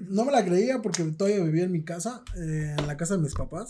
no 0.10 0.26
me 0.26 0.32
la 0.32 0.43
creía 0.43 0.82
porque 0.82 1.04
todavía 1.04 1.43
vivía 1.43 1.63
en 1.63 1.71
mi 1.71 1.84
casa, 1.84 2.23
eh, 2.36 2.76
en 2.78 2.88
la 2.88 2.97
casa 2.97 3.15
de 3.15 3.21
mis 3.21 3.34
papás 3.34 3.69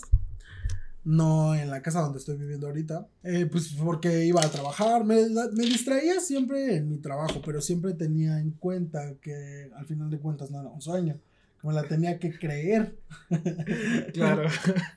no 1.04 1.54
en 1.54 1.68
la 1.70 1.82
casa 1.82 2.00
donde 2.00 2.18
estoy 2.18 2.36
viviendo 2.36 2.66
ahorita, 2.66 3.06
eh, 3.22 3.46
pues 3.50 3.74
porque 3.74 4.24
iba 4.24 4.40
a 4.42 4.50
trabajar, 4.50 5.04
me, 5.04 5.16
me, 5.28 5.64
distraía 5.64 6.18
siempre 6.20 6.76
en 6.76 6.88
mi 6.88 6.96
trabajo, 6.96 7.42
pero 7.44 7.60
siempre 7.60 7.92
tenía 7.92 8.40
en 8.40 8.52
cuenta 8.52 9.14
que 9.20 9.70
al 9.76 9.84
final 9.86 10.10
de 10.10 10.18
cuentas 10.18 10.50
no 10.50 10.60
era 10.60 10.70
un 10.70 10.80
sueño, 10.80 11.18
que 11.60 11.68
me 11.68 11.74
la 11.74 11.82
tenía 11.84 12.18
que 12.18 12.36
creer. 12.36 12.96
Claro. 14.14 14.48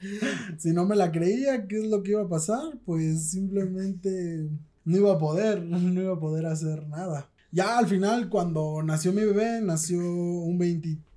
si 0.58 0.72
no 0.72 0.86
me 0.86 0.96
la 0.96 1.12
creía, 1.12 1.68
¿qué 1.68 1.80
es 1.80 1.86
lo 1.86 2.04
que 2.04 2.12
iba 2.12 2.22
a 2.22 2.30
pasar? 2.30 2.78
Pues 2.86 3.32
simplemente 3.32 4.48
no 4.86 4.98
iba 4.98 5.14
a 5.14 5.18
poder, 5.18 5.62
no 5.64 6.02
iba 6.02 6.14
a 6.14 6.20
poder 6.20 6.46
hacer 6.46 6.88
nada. 6.88 7.30
Ya 7.58 7.80
al 7.80 7.88
final, 7.88 8.30
cuando 8.30 8.84
nació 8.84 9.12
mi 9.12 9.24
bebé, 9.24 9.62
nació 9.64 9.98
un 9.98 10.60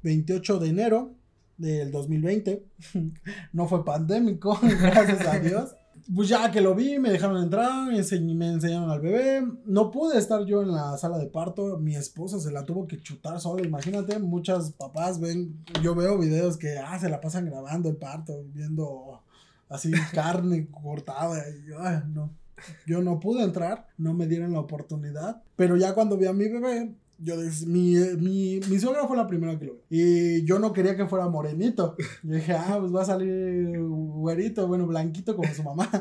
28 0.03 0.59
de 0.59 0.69
enero, 0.71 1.13
del 1.59 1.93
2020. 1.93 2.65
no 3.53 3.69
fue 3.69 3.85
pandémico, 3.85 4.59
gracias 4.81 5.27
a 5.27 5.39
Dios. 5.39 5.77
Pues 6.17 6.31
ya 6.31 6.51
que 6.51 6.63
lo 6.63 6.75
vi, 6.75 6.99
me 6.99 7.11
dejaron 7.11 7.43
entrar, 7.43 7.89
me, 7.89 7.99
enseñaron 7.99 8.89
al 8.89 9.03
bebé. 9.03 9.47
No 9.67 9.91
pude 9.91 10.17
estar 10.17 10.47
yo 10.47 10.63
en 10.63 10.73
la 10.73 10.97
sala 10.97 11.19
de 11.19 11.27
parto. 11.27 11.77
Mi 11.77 11.95
esposa 11.95 12.41
se 12.41 12.51
la 12.51 12.65
tuvo 12.65 12.87
que 12.87 13.03
chutar 13.03 13.39
sola. 13.39 13.63
Imagínate, 13.63 14.19
muchas 14.19 14.73
papás 14.73 15.21
ven, 15.21 15.63
yo 15.83 15.95
veo 15.95 16.17
videos 16.17 16.57
que 16.57 16.79
ah, 16.79 16.99
se 16.99 17.11
la 17.11 17.21
pasan 17.21 17.45
grabando 17.45 17.91
el 17.91 17.97
parto, 17.97 18.47
viendo 18.55 19.21
así 19.69 19.91
carne 20.15 20.71
cortada. 20.71 21.45
Y 21.51 21.69
yo, 21.69 21.79
no. 22.15 22.40
Yo 22.87 23.03
no 23.03 23.21
pude 23.21 23.43
entrar, 23.43 23.87
no 23.99 24.15
me 24.15 24.27
dieron 24.27 24.53
la 24.53 24.61
oportunidad. 24.61 25.43
Pero 25.57 25.77
ya 25.77 25.95
cuando 25.95 26.17
vi 26.17 26.27
a 26.27 26.33
mi 26.33 26.49
bebé, 26.49 26.95
yo 27.19 27.35
mi, 27.67 27.95
mi, 28.19 28.61
mi 28.69 28.79
suegra 28.79 29.07
fue 29.07 29.17
la 29.17 29.27
primera 29.27 29.59
que 29.59 29.67
lo 29.67 29.75
vi. 29.75 29.81
Y 29.91 30.45
yo 30.45 30.59
no 30.59 30.73
quería 30.73 30.97
que 30.97 31.07
fuera 31.07 31.29
morenito. 31.29 31.97
Yo 32.23 32.35
dije, 32.35 32.53
ah, 32.53 32.79
pues 32.81 32.95
va 32.95 33.03
a 33.03 33.07
salir 33.07 33.79
güerito, 33.79 34.67
bueno, 34.67 34.87
blanquito 34.87 35.37
como 35.37 35.53
su 35.53 35.63
mamá. 35.63 35.89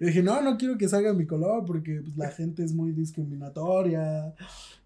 Y 0.00 0.06
dije, 0.06 0.22
no, 0.22 0.40
no 0.40 0.56
quiero 0.56 0.78
que 0.78 0.88
salga 0.88 1.12
mi 1.12 1.26
color 1.26 1.64
porque 1.66 2.00
pues, 2.02 2.16
la 2.16 2.30
gente 2.30 2.64
es 2.64 2.72
muy 2.72 2.92
discriminatoria. 2.92 4.34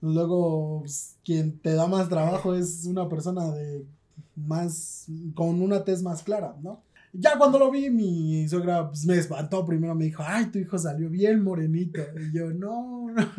Luego, 0.01 0.81
pues, 0.81 1.17
quien 1.25 1.59
te 1.59 1.75
da 1.75 1.87
más 1.87 2.09
trabajo 2.09 2.55
es 2.55 2.85
una 2.85 3.09
persona 3.09 3.51
de 3.53 3.87
más, 4.35 5.07
con 5.35 5.63
una 5.63 5.85
tez 5.85 6.03
más 6.03 6.23
clara, 6.23 6.57
¿no? 6.63 6.83
Ya 7.17 7.39
cuando 7.39 7.61
lo 7.61 7.71
vi, 7.71 7.91
mi 7.91 8.49
suegra 8.49 8.89
pues, 8.89 9.07
me 9.07 9.17
espantó. 9.17 9.65
Primero 9.65 9.95
me 9.95 10.07
dijo, 10.07 10.25
ay, 10.27 10.47
tu 10.47 10.59
hijo 10.59 10.77
salió 10.79 11.09
bien 11.09 11.43
morenito. 11.43 12.01
Y 12.21 12.37
yo, 12.37 12.51
no, 12.51 13.07
no. 13.09 13.33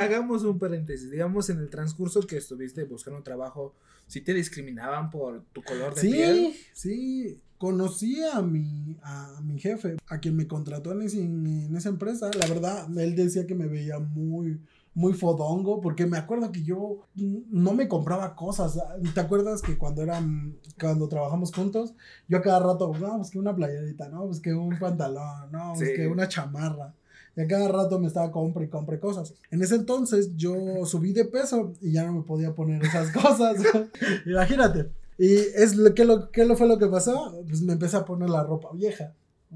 Hagamos 0.00 0.42
un 0.42 0.58
paréntesis. 0.58 1.08
Digamos, 1.10 1.48
en 1.50 1.58
el 1.60 1.70
transcurso 1.70 2.20
que 2.22 2.38
estuviste 2.38 2.82
buscando 2.84 3.22
trabajo, 3.22 3.74
¿sí 4.08 4.22
te 4.22 4.34
discriminaban 4.34 5.10
por 5.10 5.44
tu 5.52 5.62
color 5.62 5.94
de 5.94 6.02
piel? 6.02 6.52
Sí, 6.52 6.60
sí. 6.72 7.40
Conocí 7.58 8.22
a 8.24 8.42
mi, 8.42 8.98
a 9.04 9.40
mi 9.42 9.58
jefe, 9.60 9.96
a 10.08 10.18
quien 10.18 10.36
me 10.36 10.48
contrató 10.48 10.92
en, 10.92 11.02
en 11.02 11.76
esa 11.76 11.88
empresa. 11.88 12.28
La 12.36 12.46
verdad, 12.46 12.86
él 12.98 13.14
decía 13.14 13.46
que 13.46 13.54
me 13.54 13.68
veía 13.68 14.00
muy, 14.00 14.60
muy 14.94 15.12
fodongo, 15.12 15.80
porque 15.80 16.06
me 16.06 16.18
acuerdo 16.18 16.52
que 16.52 16.62
yo 16.62 17.00
no 17.14 17.72
me 17.72 17.88
compraba 17.88 18.36
cosas. 18.36 18.78
¿Te 19.12 19.20
acuerdas 19.20 19.60
que 19.60 19.76
cuando 19.76 20.02
eran, 20.02 20.56
cuando 20.80 21.08
trabajamos 21.08 21.52
juntos, 21.52 21.94
yo 22.28 22.38
a 22.38 22.42
cada 22.42 22.60
rato, 22.60 22.92
no, 22.98 23.16
pues 23.16 23.30
que 23.30 23.38
una 23.38 23.54
playerita, 23.54 24.08
no, 24.08 24.26
pues 24.26 24.40
que 24.40 24.54
un 24.54 24.78
pantalón, 24.80 25.50
no, 25.50 25.72
pues 25.76 25.90
que 25.96 26.06
una 26.06 26.28
chamarra. 26.28 26.94
Y 27.36 27.40
a 27.40 27.48
cada 27.48 27.66
rato 27.66 27.98
me 27.98 28.06
estaba 28.06 28.30
compre 28.30 28.66
y 28.66 28.68
compre 28.68 29.00
cosas. 29.00 29.34
En 29.50 29.60
ese 29.60 29.74
entonces 29.74 30.36
yo 30.36 30.86
subí 30.86 31.12
de 31.12 31.24
peso 31.24 31.72
y 31.80 31.92
ya 31.92 32.04
no 32.04 32.12
me 32.12 32.22
podía 32.22 32.54
poner 32.54 32.82
esas 32.84 33.10
cosas. 33.12 33.56
Imagínate. 34.26 34.90
Y 35.18 35.34
es 35.34 35.76
lo 35.76 35.94
que 35.94 36.04
lo 36.04 36.30
que 36.30 36.44
fue 36.56 36.68
lo 36.68 36.78
que 36.78 36.86
pasó, 36.86 37.42
pues 37.48 37.62
me 37.62 37.72
empecé 37.72 37.96
a 37.96 38.04
poner 38.04 38.30
la 38.30 38.42
ropa 38.42 38.70
vieja, 38.72 39.12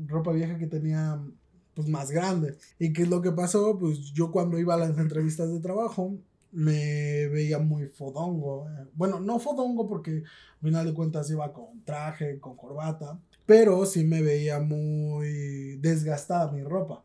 ropa 0.07 0.33
vieja 0.33 0.57
que 0.57 0.67
tenía 0.67 1.21
pues 1.79 1.87
más 1.87 2.11
grande. 2.11 2.57
¿Y 2.81 2.93
qué 2.93 3.03
es 3.03 3.09
lo 3.09 3.23
que 3.23 3.31
pasó? 3.31 3.79
Pues 3.79 4.13
yo 4.13 4.33
cuando 4.33 4.59
iba 4.59 4.75
a 4.75 4.79
las 4.79 4.99
entrevistas 4.99 5.49
de 5.53 5.61
trabajo 5.61 6.19
me 6.51 7.29
veía 7.29 7.61
muy 7.61 7.87
fodongo. 7.87 8.69
Eh. 8.69 8.89
Bueno, 8.95 9.21
no 9.21 9.39
fodongo 9.39 9.89
porque 9.89 10.25
al 10.25 10.61
final 10.61 10.87
de 10.87 10.93
cuentas 10.93 11.31
iba 11.31 11.53
con 11.53 11.85
traje, 11.85 12.41
con 12.41 12.57
corbata, 12.57 13.21
pero 13.47 13.87
sí 13.87 14.05
me 14.05 14.23
veía 14.23 14.59
muy 14.59 15.77
desgastada 15.77 16.51
mi 16.51 16.65
ropa. 16.65 17.05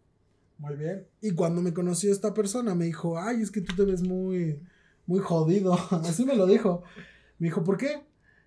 Muy 0.57 0.75
bien. 0.75 1.05
Y 1.21 1.35
cuando 1.35 1.61
me 1.61 1.71
conoció 1.71 2.11
esta 2.11 2.33
persona 2.33 2.73
me 2.73 2.85
dijo, 2.85 3.19
ay, 3.19 3.43
es 3.43 3.51
que 3.51 3.61
tú 3.61 3.75
te 3.75 3.85
ves 3.85 4.01
muy, 4.01 4.59
muy 5.05 5.19
jodido. 5.19 5.73
Así 5.91 6.25
me 6.25 6.35
lo 6.35 6.47
dijo. 6.47 6.81
Me 7.37 7.45
dijo, 7.45 7.63
¿por 7.63 7.77
qué? 7.77 8.01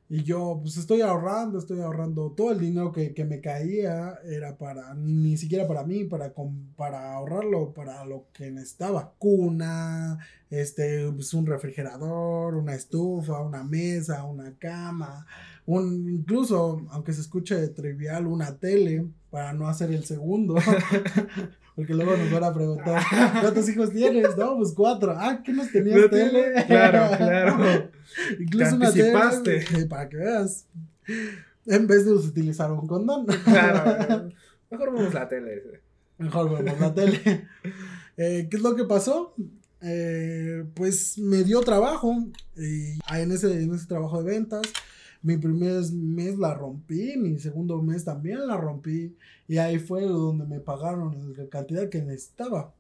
Y 0.09 0.23
yo, 0.23 0.61
pues 0.63 0.77
estoy 0.77 1.01
ahorrando, 1.01 1.59
estoy 1.59 1.81
ahorrando 1.81 2.31
todo 2.31 2.53
el 2.53 2.61
dinero 2.61 2.93
que, 2.93 3.13
me 3.25 3.41
caía, 3.41 4.21
era 4.25 4.57
para, 4.57 4.95
ni 4.95 5.37
siquiera 5.37 5.67
para 5.67 5.83
mí, 5.83 6.05
para, 6.05 6.33
para 6.77 7.15
ahorrarlo, 7.15 7.75
para 7.75 8.05
lo 8.05 8.27
que 8.33 8.53
necesitaba. 8.53 9.15
Cuna, 9.19 10.19
este, 10.49 11.11
pues 11.11 11.35
un 11.35 11.47
refrigerador, 11.47 12.55
una 12.55 12.75
estufa, 12.75 13.41
una 13.41 13.65
mesa, 13.65 14.23
una 14.25 14.57
cama, 14.57 15.27
un, 15.67 16.09
incluso, 16.09 16.87
aunque 16.91 17.13
se 17.13 17.23
escuche 17.23 17.69
trivial, 17.69 18.29
una 18.29 18.57
tele, 18.59 19.07
para 19.31 19.53
no 19.55 19.67
hacer 19.69 19.91
el 19.91 20.05
segundo. 20.05 20.55
Porque 21.77 21.93
luego 21.93 22.17
nos 22.17 22.31
van 22.31 22.45
a 22.45 22.55
preguntar, 22.55 23.03
¿cuántos 23.43 23.69
hijos 23.69 23.93
tienes? 23.93 24.35
No, 24.39 24.57
pues 24.57 24.73
cuatro. 24.73 25.15
Ah, 25.15 25.43
¿qué 25.45 25.53
nos 25.53 25.71
tenías 25.71 26.09
tele? 26.11 26.65
Claro, 26.67 27.17
claro. 27.19 27.91
Incluso 28.41 28.77
una 28.77 28.91
tele. 28.91 29.13
Eh, 29.75 29.87
para 29.87 30.09
que 30.09 30.17
veas. 30.17 30.67
En 31.67 31.87
vez 31.87 32.07
de 32.07 32.13
utilizar 32.13 32.73
un 32.73 32.87
condón. 32.87 33.27
Claro. 33.45 34.31
Mejor 34.71 34.95
vemos 34.95 35.13
la 35.13 35.29
tele. 35.29 35.83
Mejor 36.17 36.65
vemos 36.65 36.81
la 36.81 36.95
tele. 36.95 37.47
Eh, 38.17 38.49
¿Qué 38.51 38.57
es 38.57 38.63
lo 38.63 38.75
que 38.75 38.85
pasó? 38.85 39.35
Eh, 39.83 40.65
pues 40.73 41.19
me 41.19 41.45
dio 41.45 41.61
trabajo. 41.61 42.17
Y 42.57 42.99
en 43.15 43.33
ese, 43.33 43.63
en 43.63 43.75
ese 43.75 43.87
trabajo 43.87 44.23
de 44.23 44.33
ventas 44.33 44.63
mi 45.27 45.39
primer 45.39 45.83
mes 45.93 46.39
la 46.39 46.55
rompí, 46.55 47.17
mi 47.17 47.37
segundo 47.41 47.83
mes 47.83 48.05
también 48.05 48.47
la 48.47 48.57
rompí. 48.57 49.17
Y 49.49 49.59
ahí 49.59 49.81
fue 49.81 50.03
donde 50.03 50.47
me 50.47 50.61
pagaron 50.61 51.35
la 51.37 51.49
cantidad 51.49 51.89
que 51.89 52.01
necesitaba. 52.01 52.73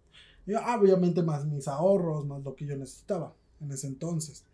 Y 0.47 0.55
obviamente 0.55 1.25
más 1.25 1.45
mis 1.45 1.67
ahorros, 1.67 2.25
más 2.25 2.45
lo 2.45 2.55
que 2.55 2.67
yo 2.67 2.77
necesitaba 2.77 3.35
en 3.61 3.73
ese 3.73 3.89
entonces. 3.89 4.45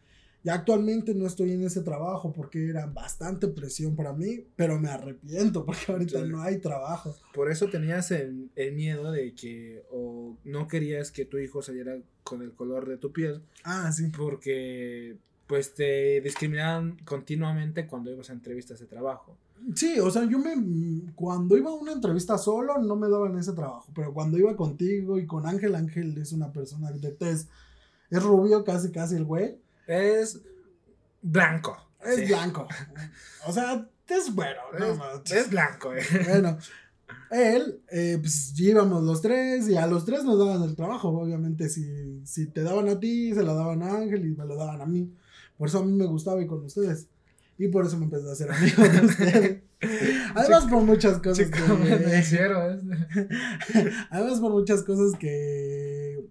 Y 0.42 0.48
actualmente 0.48 1.14
no 1.14 1.26
estoy 1.26 1.52
en 1.52 1.64
ese 1.64 1.82
trabajo 1.82 2.32
porque 2.32 2.66
era 2.66 2.86
bastante 2.86 3.46
presión 3.46 3.94
para 3.94 4.14
mí, 4.14 4.46
pero 4.56 4.80
me 4.80 4.88
arrepiento 4.88 5.62
porque 5.66 5.92
ahorita 5.92 6.24
no 6.24 6.40
hay 6.40 6.60
trabajo. 6.60 7.14
Por 7.34 7.50
eso 7.50 7.68
tenías 7.68 8.10
el, 8.10 8.50
el, 8.56 8.72
miedo 8.72 9.12
de 9.12 9.34
que 9.34 9.82
o 9.90 10.38
no 10.44 10.66
querías 10.66 11.10
que 11.10 11.26
tu 11.26 11.36
hijo 11.36 11.60
saliera 11.60 11.98
con 12.24 12.40
el 12.40 12.52
color 12.52 12.88
de 12.88 12.96
tu 12.96 13.12
piel. 13.12 13.42
Ah, 13.64 13.92
sí. 13.92 14.10
Porque 14.16 15.18
pues 15.52 15.74
te 15.74 16.22
discriminaban 16.22 16.96
continuamente 17.04 17.86
cuando 17.86 18.10
ibas 18.10 18.30
a 18.30 18.32
entrevistas 18.32 18.80
de 18.80 18.86
trabajo. 18.86 19.36
Sí, 19.74 20.00
o 20.00 20.10
sea, 20.10 20.24
yo 20.24 20.38
me. 20.38 21.12
Cuando 21.14 21.58
iba 21.58 21.68
a 21.68 21.74
una 21.74 21.92
entrevista 21.92 22.38
solo, 22.38 22.78
no 22.78 22.96
me 22.96 23.06
daban 23.10 23.36
ese 23.36 23.52
trabajo. 23.52 23.84
Pero 23.94 24.14
cuando 24.14 24.38
iba 24.38 24.56
contigo 24.56 25.18
y 25.18 25.26
con 25.26 25.44
Ángel, 25.44 25.74
Ángel 25.74 26.16
es 26.16 26.32
una 26.32 26.50
persona 26.50 26.90
de 26.90 27.10
tez. 27.10 27.48
Es 28.08 28.22
rubio, 28.22 28.64
casi, 28.64 28.90
casi 28.90 29.16
el 29.16 29.26
güey. 29.26 29.58
Es 29.86 30.40
blanco. 31.20 31.76
Es 32.02 32.26
blanco. 32.26 32.66
O 33.46 33.52
sea, 33.52 33.86
es 34.08 34.34
bueno. 34.34 34.58
Es, 35.26 35.50
blanco, 35.50 35.92
eh. 35.92 36.02
Bueno, 36.30 36.56
él, 37.30 37.82
eh, 37.90 38.16
pues 38.18 38.58
íbamos 38.58 39.02
los 39.04 39.20
tres 39.20 39.68
y 39.68 39.76
a 39.76 39.86
los 39.86 40.06
tres 40.06 40.24
nos 40.24 40.38
daban 40.38 40.62
el 40.62 40.74
trabajo. 40.74 41.10
Obviamente, 41.10 41.68
si, 41.68 42.24
si 42.24 42.46
te 42.46 42.62
daban 42.62 42.88
a 42.88 42.98
ti, 42.98 43.34
se 43.34 43.42
lo 43.42 43.54
daban 43.54 43.82
a 43.82 43.98
Ángel 43.98 44.24
y 44.24 44.30
me 44.30 44.46
lo 44.46 44.56
daban 44.56 44.80
a 44.80 44.86
mí. 44.86 45.12
Por 45.58 45.68
eso 45.68 45.78
a 45.78 45.84
mí 45.84 45.92
me 45.92 46.06
gustaba 46.06 46.40
ir 46.40 46.46
con 46.46 46.64
ustedes. 46.64 47.08
Y 47.58 47.68
por 47.68 47.84
eso 47.86 47.96
me 47.96 48.04
empecé 48.04 48.28
a 48.28 48.32
hacer 48.32 48.52
amigo 48.52 48.82
de 48.82 49.06
ustedes. 49.06 49.62
Además 50.34 50.64
por 50.64 50.82
muchas 50.82 51.18
cosas 51.18 51.48
que... 51.50 51.60
Además 54.10 54.40
por 54.40 54.52
muchas 54.52 54.82
cosas 54.82 55.16
que... 55.18 56.24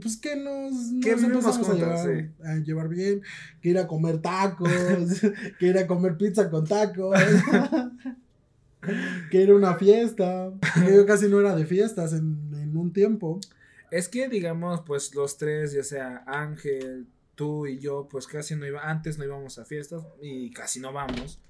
Pues 0.00 0.16
que 0.16 0.36
nos, 0.36 0.72
que 1.02 1.12
nos 1.12 1.22
empezamos 1.22 1.68
a 1.68 1.74
llevar, 1.74 2.30
a 2.44 2.54
llevar 2.56 2.88
bien. 2.88 3.20
Que 3.60 3.68
ir 3.68 3.78
a 3.78 3.86
comer 3.86 4.22
tacos. 4.22 4.70
que 5.58 5.66
ir 5.66 5.76
a 5.76 5.86
comer 5.86 6.16
pizza 6.16 6.48
con 6.48 6.66
tacos. 6.66 7.14
que 9.30 9.42
ir 9.42 9.50
a 9.50 9.54
una 9.54 9.74
fiesta. 9.74 10.50
Yo 10.88 11.04
casi 11.04 11.28
no 11.28 11.40
era 11.40 11.54
de 11.54 11.66
fiestas 11.66 12.14
en, 12.14 12.38
en 12.54 12.74
un 12.74 12.94
tiempo. 12.94 13.38
Es 13.90 14.08
que 14.08 14.30
digamos 14.30 14.80
pues 14.86 15.14
los 15.14 15.36
tres, 15.36 15.72
ya 15.72 15.84
sea 15.84 16.24
Ángel, 16.26 17.06
tú 17.42 17.66
y 17.66 17.80
yo, 17.80 18.06
pues 18.08 18.28
casi 18.28 18.54
no 18.54 18.64
iba, 18.64 18.88
antes 18.88 19.18
no 19.18 19.24
íbamos 19.24 19.58
a 19.58 19.64
fiestas 19.64 20.04
y 20.20 20.52
casi 20.52 20.78
no 20.78 20.92
vamos. 20.92 21.40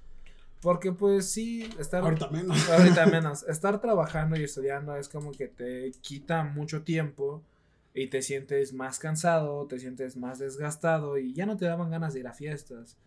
Porque 0.59 0.91
pues 0.91 1.29
sí, 1.29 1.69
estar... 1.77 2.01
Ahorita 2.01 2.31
menos. 2.31 2.67
Ahorita 2.71 3.05
menos. 3.17 3.43
Estar 3.43 3.79
trabajando 3.79 4.35
y 4.35 4.43
estudiando 4.43 4.95
es 4.95 5.07
como 5.07 5.31
que 5.31 5.47
te 5.47 5.91
quita 6.01 6.43
mucho 6.45 6.81
tiempo 6.81 7.43
y 7.93 8.07
te 8.07 8.23
sientes 8.23 8.73
más 8.73 8.97
cansado, 8.97 9.67
te 9.67 9.77
sientes 9.77 10.17
más 10.17 10.39
desgastado 10.39 11.19
y 11.19 11.31
ya 11.35 11.45
no 11.45 11.57
te 11.57 11.65
daban 11.65 11.91
ganas 11.91 12.15
de 12.15 12.21
ir 12.21 12.27
a 12.27 12.33
fiestas. 12.33 12.97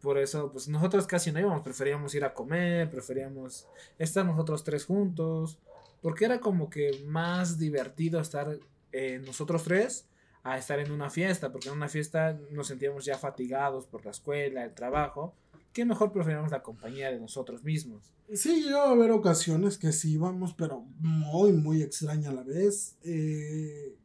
Por 0.00 0.18
eso, 0.18 0.50
pues 0.50 0.66
nosotros 0.66 1.06
casi 1.06 1.30
no 1.30 1.38
íbamos, 1.38 1.62
preferíamos 1.62 2.12
ir 2.16 2.24
a 2.24 2.34
comer, 2.34 2.90
preferíamos 2.90 3.68
estar 4.00 4.26
nosotros 4.26 4.64
tres 4.64 4.84
juntos, 4.84 5.58
porque 6.00 6.24
era 6.24 6.40
como 6.40 6.68
que 6.68 7.04
más 7.06 7.56
divertido 7.56 8.20
estar 8.20 8.58
eh, 8.90 9.22
nosotros 9.24 9.62
tres 9.62 10.08
a 10.44 10.58
estar 10.58 10.78
en 10.80 10.90
una 10.90 11.10
fiesta, 11.10 11.52
porque 11.52 11.68
en 11.68 11.76
una 11.76 11.88
fiesta 11.88 12.38
nos 12.50 12.66
sentíamos 12.68 13.04
ya 13.04 13.18
fatigados 13.18 13.86
por 13.86 14.04
la 14.04 14.10
escuela, 14.10 14.64
el 14.64 14.74
trabajo, 14.74 15.34
que 15.72 15.84
mejor 15.84 16.12
preferíamos 16.12 16.50
la 16.50 16.62
compañía 16.62 17.10
de 17.10 17.20
nosotros 17.20 17.64
mismos. 17.64 18.12
Sí, 18.32 18.62
llegó 18.62 18.78
a 18.78 18.90
haber 18.90 19.10
ocasiones 19.10 19.78
que 19.78 19.92
sí 19.92 20.14
íbamos, 20.14 20.54
pero 20.54 20.84
muy, 20.98 21.52
muy 21.52 21.82
extraña 21.82 22.30
a 22.30 22.34
la 22.34 22.42
vez. 22.42 22.96
Eh, 23.04 23.96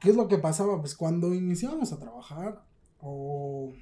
¿Qué 0.00 0.10
es 0.10 0.16
lo 0.16 0.28
que 0.28 0.38
pasaba? 0.38 0.80
Pues 0.80 0.94
cuando 0.94 1.34
iniciábamos 1.34 1.92
a 1.92 1.98
trabajar, 1.98 2.62
o 3.00 3.72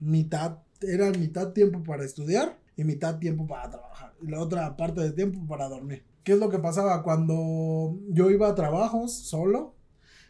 mitad, 0.00 0.58
era 0.80 1.10
mitad 1.10 1.52
tiempo 1.52 1.82
para 1.82 2.04
estudiar 2.04 2.58
y 2.76 2.84
mitad 2.84 3.18
tiempo 3.18 3.46
para 3.46 3.70
trabajar, 3.70 4.14
y 4.20 4.26
la 4.26 4.40
otra 4.40 4.76
parte 4.76 5.00
de 5.00 5.12
tiempo 5.12 5.46
para 5.46 5.68
dormir. 5.68 6.04
¿Qué 6.24 6.32
es 6.32 6.38
lo 6.38 6.48
que 6.48 6.58
pasaba? 6.58 7.02
Cuando 7.02 7.98
yo 8.08 8.30
iba 8.30 8.48
a 8.48 8.54
trabajos 8.54 9.12
solo, 9.12 9.73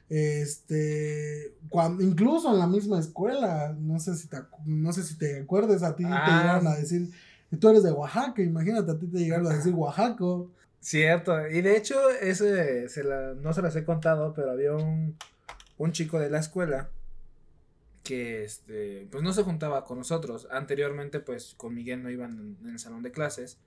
este, 0.08 1.54
cuando, 1.68 2.02
incluso 2.02 2.52
en 2.52 2.58
la 2.58 2.66
misma 2.66 2.98
escuela, 2.98 3.74
no 3.78 3.98
sé 3.98 4.16
si 4.16 4.28
te, 4.28 4.38
no 4.64 4.92
sé 4.92 5.02
si 5.02 5.16
te 5.16 5.40
acuerdas, 5.40 5.82
a 5.82 5.96
ti 5.96 6.04
te 6.04 6.10
ah. 6.10 6.40
llegaron 6.40 6.66
a 6.66 6.76
decir, 6.76 7.10
tú 7.58 7.68
eres 7.68 7.82
de 7.82 7.92
Oaxaca, 7.92 8.42
imagínate, 8.42 8.90
a 8.92 8.98
ti 8.98 9.06
te 9.06 9.18
llegaron 9.18 9.46
a 9.46 9.54
decir 9.54 9.74
Oaxaco. 9.74 10.50
Cierto, 10.80 11.48
y 11.48 11.62
de 11.62 11.78
hecho, 11.78 12.10
ese 12.20 12.90
se 12.90 13.04
la, 13.04 13.32
no 13.34 13.54
se 13.54 13.62
las 13.62 13.74
he 13.74 13.84
contado, 13.84 14.34
pero 14.34 14.50
había 14.50 14.74
un, 14.74 15.16
un 15.78 15.92
chico 15.92 16.18
de 16.18 16.28
la 16.28 16.40
escuela 16.40 16.90
que 18.04 18.44
este, 18.44 19.08
pues 19.10 19.24
no 19.24 19.32
se 19.32 19.42
juntaba 19.42 19.84
con 19.84 19.98
nosotros. 19.98 20.46
Anteriormente, 20.50 21.20
pues 21.20 21.54
con 21.56 21.74
Miguel 21.74 22.02
no 22.02 22.10
iban 22.10 22.58
en, 22.62 22.70
el 22.70 22.78
salón 22.78 23.02
de 23.02 23.10
clases, 23.10 23.58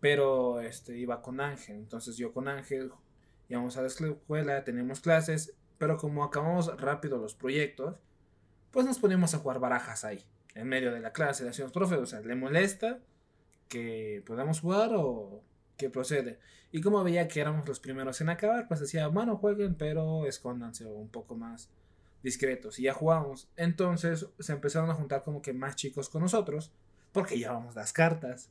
pero 0.00 0.60
este, 0.60 0.98
iba 0.98 1.22
con 1.22 1.40
Ángel. 1.40 1.76
Entonces 1.76 2.16
yo 2.16 2.32
con 2.32 2.46
Ángel 2.46 2.92
íbamos 3.48 3.76
a 3.76 3.82
la 3.82 3.88
escuela, 3.88 4.64
teníamos 4.64 5.00
clases, 5.00 5.54
pero 5.80 5.96
como 5.96 6.24
acabamos 6.24 6.78
rápido 6.78 7.16
los 7.16 7.34
proyectos, 7.34 7.96
pues 8.70 8.84
nos 8.84 8.98
poníamos 8.98 9.32
a 9.32 9.38
jugar 9.38 9.60
barajas 9.60 10.04
ahí, 10.04 10.22
en 10.54 10.68
medio 10.68 10.92
de 10.92 11.00
la 11.00 11.14
clase. 11.14 11.42
Le 11.42 11.48
decíamos, 11.48 11.72
profe, 11.72 11.94
o 11.94 12.04
sea, 12.04 12.20
¿le 12.20 12.34
molesta 12.34 12.98
que 13.66 14.22
podamos 14.26 14.60
jugar 14.60 14.90
o 14.92 15.42
qué 15.78 15.88
procede? 15.88 16.38
Y 16.70 16.82
como 16.82 17.02
veía 17.02 17.28
que 17.28 17.40
éramos 17.40 17.66
los 17.66 17.80
primeros 17.80 18.20
en 18.20 18.28
acabar, 18.28 18.68
pues 18.68 18.80
decía, 18.80 19.06
bueno, 19.06 19.38
jueguen, 19.38 19.74
pero 19.74 20.26
escóndanse 20.26 20.84
o 20.84 20.92
un 20.92 21.08
poco 21.08 21.34
más 21.34 21.70
discretos 22.22 22.78
y 22.78 22.82
ya 22.82 22.92
jugamos. 22.92 23.48
Entonces 23.56 24.26
se 24.38 24.52
empezaron 24.52 24.90
a 24.90 24.94
juntar 24.94 25.24
como 25.24 25.40
que 25.40 25.54
más 25.54 25.76
chicos 25.76 26.10
con 26.10 26.20
nosotros 26.20 26.74
porque 27.10 27.38
llevábamos 27.38 27.74
las 27.74 27.94
cartas. 27.94 28.50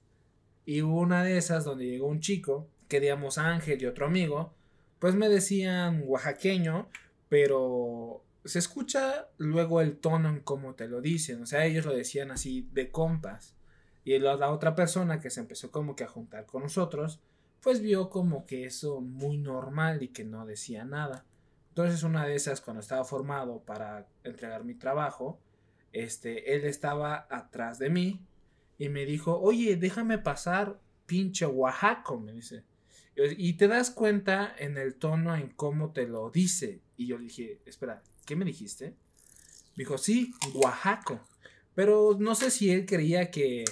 Y 0.65 0.81
hubo 0.81 0.99
una 0.99 1.23
de 1.23 1.37
esas 1.37 1.63
donde 1.63 1.85
llegó 1.85 2.07
un 2.07 2.21
chico, 2.21 2.67
que 2.87 2.99
digamos 2.99 3.37
Ángel 3.37 3.79
y 3.83 3.85
otro 3.85 4.07
amigo, 4.07 4.55
pues 4.97 5.13
me 5.13 5.29
decían 5.29 6.01
oaxaqueño, 6.07 6.89
pero 7.29 8.23
se 8.43 8.59
escucha 8.59 9.29
luego 9.37 9.81
el 9.81 9.97
tono 9.97 10.29
en 10.29 10.41
cómo 10.41 10.75
te 10.75 10.87
lo 10.87 11.01
dicen, 11.01 11.41
o 11.43 11.45
sea, 11.45 11.65
ellos 11.65 11.85
lo 11.85 11.95
decían 11.95 12.31
así 12.31 12.67
de 12.73 12.91
compas. 12.91 13.55
Y 14.03 14.17
la 14.17 14.51
otra 14.51 14.75
persona 14.75 15.19
que 15.19 15.29
se 15.29 15.41
empezó 15.41 15.71
como 15.71 15.95
que 15.95 16.03
a 16.03 16.07
juntar 16.07 16.45
con 16.45 16.63
nosotros, 16.63 17.21
pues 17.61 17.81
vio 17.81 18.09
como 18.09 18.45
que 18.45 18.65
eso 18.65 19.01
muy 19.01 19.37
normal 19.37 20.01
y 20.01 20.07
que 20.07 20.23
no 20.23 20.45
decía 20.45 20.83
nada. 20.85 21.25
Entonces 21.69 22.03
una 22.03 22.25
de 22.25 22.35
esas, 22.35 22.61
cuando 22.61 22.81
estaba 22.81 23.03
formado 23.03 23.59
para 23.59 24.07
entregar 24.23 24.63
mi 24.63 24.73
trabajo, 24.73 25.39
este, 25.91 26.55
él 26.55 26.65
estaba 26.65 27.27
atrás 27.29 27.77
de 27.77 27.89
mí 27.89 28.25
y 28.77 28.89
me 28.89 29.05
dijo, 29.05 29.39
oye, 29.39 29.75
déjame 29.75 30.17
pasar, 30.17 30.79
pinche 31.05 31.45
Oaxaco, 31.45 32.19
me 32.19 32.33
dice. 32.33 32.63
Y 33.15 33.53
te 33.53 33.67
das 33.67 33.91
cuenta 33.91 34.55
en 34.57 34.77
el 34.77 34.95
tono 34.95 35.35
en 35.35 35.49
cómo 35.49 35.91
te 35.91 36.07
lo 36.07 36.29
dice. 36.31 36.81
Y 36.99 37.07
yo 37.07 37.17
le 37.17 37.23
dije, 37.23 37.61
espera, 37.65 38.03
¿qué 38.25 38.35
me 38.35 38.43
dijiste? 38.43 38.89
Me 39.77 39.83
dijo, 39.83 39.97
sí, 39.97 40.33
Oaxaco. 40.53 41.21
Pero 41.73 42.17
no 42.19 42.35
sé 42.35 42.51
si 42.51 42.71
él 42.71 42.85
creía 42.85 43.31
que, 43.31 43.63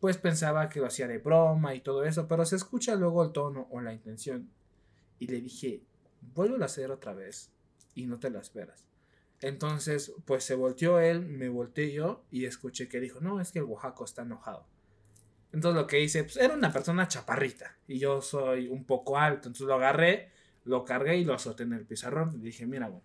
pues 0.00 0.18
pensaba 0.18 0.68
que 0.68 0.80
lo 0.80 0.86
hacía 0.86 1.06
de 1.06 1.18
broma 1.18 1.76
y 1.76 1.80
todo 1.82 2.04
eso, 2.04 2.26
pero 2.26 2.44
se 2.44 2.56
escucha 2.56 2.96
luego 2.96 3.22
el 3.22 3.30
tono 3.30 3.68
o 3.70 3.80
la 3.80 3.92
intención. 3.92 4.50
Y 5.20 5.28
le 5.28 5.40
dije, 5.40 5.84
vuelvo 6.34 6.60
a 6.60 6.66
hacer 6.66 6.90
otra 6.90 7.14
vez 7.14 7.52
y 7.94 8.06
no 8.06 8.18
te 8.18 8.28
lo 8.28 8.40
esperas. 8.40 8.88
Entonces, 9.40 10.12
pues 10.24 10.42
se 10.42 10.56
volteó 10.56 10.98
él, 10.98 11.24
me 11.24 11.48
volteé 11.48 11.92
yo 11.92 12.24
y 12.32 12.44
escuché 12.46 12.88
que 12.88 12.98
dijo, 12.98 13.20
no, 13.20 13.40
es 13.40 13.52
que 13.52 13.60
el 13.60 13.66
Oaxaco 13.66 14.04
está 14.04 14.22
enojado. 14.22 14.66
Entonces 15.52 15.80
lo 15.80 15.86
que 15.86 16.00
hice, 16.00 16.24
pues 16.24 16.38
era 16.38 16.54
una 16.54 16.72
persona 16.72 17.06
chaparrita 17.06 17.78
y 17.86 18.00
yo 18.00 18.20
soy 18.20 18.66
un 18.66 18.82
poco 18.82 19.16
alto, 19.16 19.46
entonces 19.46 19.68
lo 19.68 19.74
agarré, 19.74 20.32
lo 20.64 20.84
cargué 20.84 21.18
y 21.18 21.24
lo 21.24 21.34
azoté 21.34 21.62
en 21.62 21.74
el 21.74 21.84
pizarrón 21.84 22.34
y 22.34 22.38
dije, 22.38 22.66
mira, 22.66 22.88
güey, 22.88 23.02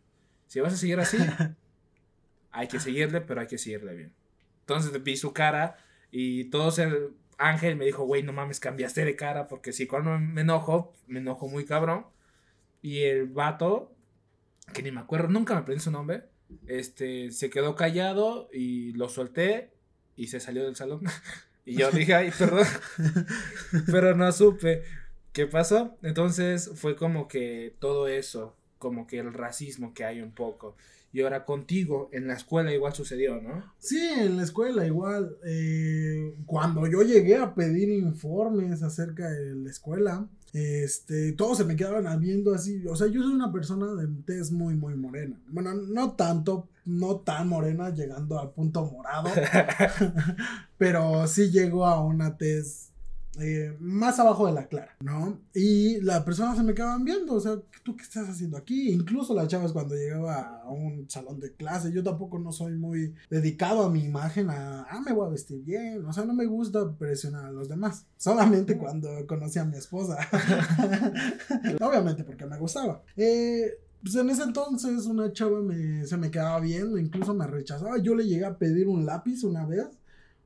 si 0.48 0.60
vas 0.60 0.74
a 0.74 0.78
seguir 0.78 1.00
así, 1.00 1.17
hay 2.52 2.67
que 2.67 2.80
seguirle, 2.80 3.22
pero 3.22 3.41
hay 3.41 3.48
que 3.48 3.58
seguirle 3.58 3.95
bien. 3.95 4.13
Entonces 4.62 5.04
vi 5.04 5.17
su 5.17 5.34
cara 5.34 5.78
y 6.12 6.45
todo 6.45 6.74
el 6.82 7.13
Ángel 7.38 7.76
me 7.76 7.86
dijo, 7.86 8.04
güey, 8.04 8.24
no 8.24 8.34
mames, 8.34 8.60
cambiaste 8.60 9.06
de 9.06 9.15
cara 9.15 9.48
porque 9.48 9.74
si 9.74 9.88
cuando 9.88 10.17
me 10.19 10.41
enojo, 10.41 10.93
me 11.08 11.19
enojo 11.19 11.48
muy 11.48 11.65
cabrón. 11.65 12.06
Y 12.82 13.02
el 13.02 13.28
vato, 13.28 13.93
que 14.74 14.82
ni 14.84 14.91
me 14.91 15.02
acuerdo, 15.02 15.28
nunca 15.28 15.54
me 15.54 15.62
aprendí 15.62 15.84
su 15.84 15.91
nombre, 15.91 16.24
este, 16.67 17.32
se 17.32 17.50
quedó 17.50 17.76
callado 17.76 18.50
y 18.54 18.93
lo 18.93 19.10
solté 19.10 19.72
y 20.15 20.28
se 20.28 20.39
salió 20.39 20.63
del 20.63 20.76
salón. 20.76 21.02
y 21.65 21.76
yo 21.76 21.91
dije, 21.91 22.15
ay, 22.15 22.32
perdón, 22.38 22.65
pero 23.91 24.15
no 24.15 24.32
supe 24.32 24.84
qué 25.34 25.48
pasó. 25.48 25.98
Entonces 26.02 26.72
fue 26.76 26.96
como 26.96 27.28
que 27.28 27.76
todo 27.80 28.08
eso, 28.08 28.56
como 28.78 29.08
que 29.08 29.20
el 29.20 29.34
racismo 29.34 29.94
que 29.94 30.06
hay 30.06 30.22
un 30.22 30.32
poco. 30.32 30.76
Y 31.12 31.22
ahora 31.22 31.44
contigo, 31.44 32.10
en 32.12 32.28
la 32.28 32.36
escuela 32.36 32.72
igual 32.72 32.94
sucedió, 32.94 33.42
¿no? 33.42 33.74
Sí, 33.80 34.00
en 34.00 34.38
la 34.38 34.44
escuela 34.44 34.86
igual. 34.86 35.38
Eh, 35.44 36.36
cuando 36.46 36.86
yo 36.86 37.02
llegué 37.02 37.38
a 37.38 37.56
pedir 37.56 37.89
informes 37.89 38.84
acerca 38.84 39.28
de 39.28 39.56
la 39.56 39.72
escuela, 39.72 40.28
este, 40.54 41.32
todos 41.34 41.58
se 41.58 41.65
me 41.65 41.76
quedaban 41.76 42.20
viendo 42.20 42.54
así. 42.54 42.86
O 42.86 42.96
sea, 42.96 43.08
yo 43.08 43.24
soy 43.24 43.34
una 43.34 43.52
persona 43.52 43.88
de 43.96 44.08
tez 44.24 44.52
muy, 44.52 44.76
muy 44.76 44.96
morena. 44.96 45.39
Bueno, 45.48 45.74
no 45.74 46.12
tanto, 46.12 46.70
no 46.86 47.18
tan 47.18 47.48
morena, 47.48 47.89
llegando 47.89 48.39
al 48.39 48.52
punto 48.52 48.86
morado. 48.86 49.30
pero 50.78 51.26
sí 51.28 51.50
llego 51.50 51.88
a 51.88 52.04
una 52.04 52.38
tez 52.38 52.88
eh, 53.39 53.75
más 53.80 54.19
abajo 54.19 54.47
de 54.47 54.54
la 54.54 54.67
clara, 54.67 54.95
¿no? 55.02 55.39
Y 55.54 56.02
las 56.02 56.23
personas 56.23 56.58
se 56.58 56.63
me 56.63 56.73
quedaban 56.73 57.04
viendo, 57.04 57.34
o 57.34 57.39
sea, 57.39 57.58
¿tú 57.84 57.95
qué 57.95 58.04
estás 58.04 58.30
haciendo 58.30 58.58
aquí? 58.58 58.91
Incluso 58.91 59.34
las 59.34 59.47
chavas 59.47 59.71
cuando 59.71 59.95
llegaba 59.95 60.62
a 60.63 60.69
un 60.69 61.10
salón 61.10 61.39
de 61.39 61.54
clase, 61.54 61.91
yo 61.91 62.04
tampoco 62.04 62.39
no 62.39 62.52
soy 62.52 62.73
muy 62.75 63.13
dedicado 63.30 63.84
a 63.84 63.89
mi 63.89 64.04
imagen, 64.04 64.49
a, 64.49 64.84
ah, 64.84 65.02
me 65.06 65.13
voy 65.13 65.28
a 65.28 65.32
vestir 65.32 65.63
bien, 65.63 66.06
o 66.06 66.13
sea, 66.13 66.25
no 66.25 66.34
me 66.34 66.45
gusta 66.45 66.91
presionar 66.97 67.45
a 67.45 67.52
los 67.52 67.69
demás, 67.69 68.06
solamente 68.17 68.78
cuando 68.78 69.10
conocí 69.28 69.60
a 69.60 69.65
mi 69.65 69.78
esposa, 69.78 70.17
obviamente 71.82 72.23
porque 72.23 72.45
me 72.45 72.58
gustaba. 72.58 73.04
Eh, 73.15 73.80
pues 74.02 74.15
en 74.15 74.30
ese 74.30 74.43
entonces 74.43 75.06
una 75.06 75.32
chava 75.34 75.62
me, 75.62 76.06
se 76.06 76.15
me 76.15 76.32
quedaba 76.32 76.60
viendo, 76.62 76.97
incluso 76.97 77.34
me 77.34 77.45
rechazaba. 77.47 77.97
Yo 77.97 78.15
le 78.15 78.25
llegué 78.25 78.45
a 78.45 78.58
pedir 78.58 78.88
un 78.88 79.06
lápiz 79.06 79.43
una 79.43 79.65
vez 79.65 79.88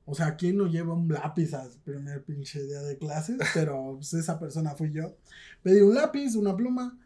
o 0.05 0.13
sea, 0.13 0.35
¿quién 0.35 0.57
no 0.57 0.67
lleva 0.67 0.93
un 0.93 1.07
lápiz 1.07 1.53
al 1.53 1.69
primer 1.83 2.23
pinche 2.23 2.61
día 2.63 2.81
de 2.81 2.97
clases? 2.97 3.37
Pero 3.53 3.93
pues, 3.95 4.13
esa 4.13 4.39
persona 4.39 4.71
fui 4.71 4.91
yo. 4.91 5.15
Pedí 5.61 5.81
un 5.81 5.95
lápiz, 5.95 6.35
una 6.35 6.55
pluma, 6.55 6.97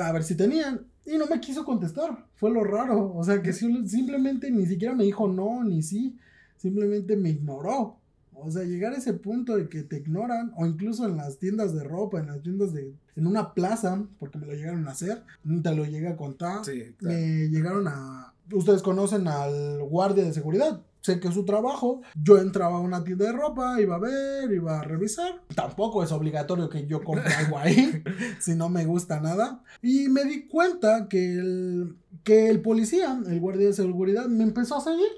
a 0.00 0.12
ver 0.12 0.22
si 0.22 0.34
tenían. 0.34 0.86
Y 1.04 1.16
no 1.16 1.26
me 1.26 1.40
quiso 1.40 1.64
contestar. 1.64 2.26
Fue 2.34 2.50
lo 2.50 2.62
raro. 2.62 3.14
O 3.14 3.24
sea, 3.24 3.42
que 3.42 3.52
simplemente 3.52 4.50
ni 4.50 4.66
siquiera 4.66 4.94
me 4.94 5.04
dijo 5.04 5.28
no, 5.28 5.64
ni 5.64 5.82
sí. 5.82 6.16
Simplemente 6.56 7.16
me 7.16 7.30
ignoró. 7.30 7.98
O 8.34 8.50
sea, 8.50 8.64
llegar 8.64 8.92
a 8.92 8.96
ese 8.96 9.14
punto 9.14 9.56
de 9.56 9.68
que 9.68 9.82
te 9.82 9.98
ignoran, 9.98 10.52
o 10.56 10.66
incluso 10.66 11.06
en 11.06 11.16
las 11.16 11.38
tiendas 11.38 11.74
de 11.74 11.84
ropa, 11.84 12.18
en 12.18 12.26
las 12.26 12.42
tiendas 12.42 12.72
de. 12.72 12.94
en 13.14 13.26
una 13.26 13.54
plaza, 13.54 14.04
porque 14.18 14.38
me 14.38 14.46
lo 14.46 14.54
llegaron 14.54 14.88
a 14.88 14.92
hacer, 14.92 15.22
te 15.62 15.74
lo 15.74 15.84
llegué 15.84 16.08
a 16.08 16.16
contar. 16.16 16.64
Sí, 16.64 16.94
Me 17.00 17.48
llegaron 17.48 17.86
a. 17.88 18.34
Ustedes 18.52 18.82
conocen 18.82 19.28
al 19.28 19.82
guardia 19.84 20.24
de 20.24 20.32
seguridad 20.32 20.82
sé 21.02 21.20
que 21.20 21.28
es 21.28 21.34
su 21.34 21.44
trabajo. 21.44 22.00
Yo 22.14 22.38
entraba 22.38 22.78
a 22.78 22.80
una 22.80 23.04
tienda 23.04 23.26
de 23.26 23.32
ropa, 23.32 23.80
iba 23.80 23.96
a 23.96 23.98
ver, 23.98 24.50
iba 24.52 24.80
a 24.80 24.82
revisar. 24.82 25.42
Tampoco 25.54 26.02
es 26.02 26.12
obligatorio 26.12 26.68
que 26.68 26.86
yo 26.86 27.02
compre 27.04 27.32
algo 27.34 27.58
ahí, 27.58 28.02
si 28.40 28.54
no 28.54 28.68
me 28.68 28.86
gusta 28.86 29.20
nada. 29.20 29.62
Y 29.82 30.08
me 30.08 30.24
di 30.24 30.46
cuenta 30.48 31.08
que 31.08 31.34
el, 31.34 31.96
que 32.24 32.48
el 32.48 32.62
policía, 32.62 33.20
el 33.26 33.40
guardia 33.40 33.66
de 33.66 33.74
seguridad, 33.74 34.26
me 34.26 34.44
empezó 34.44 34.76
a 34.76 34.80
seguir 34.80 35.10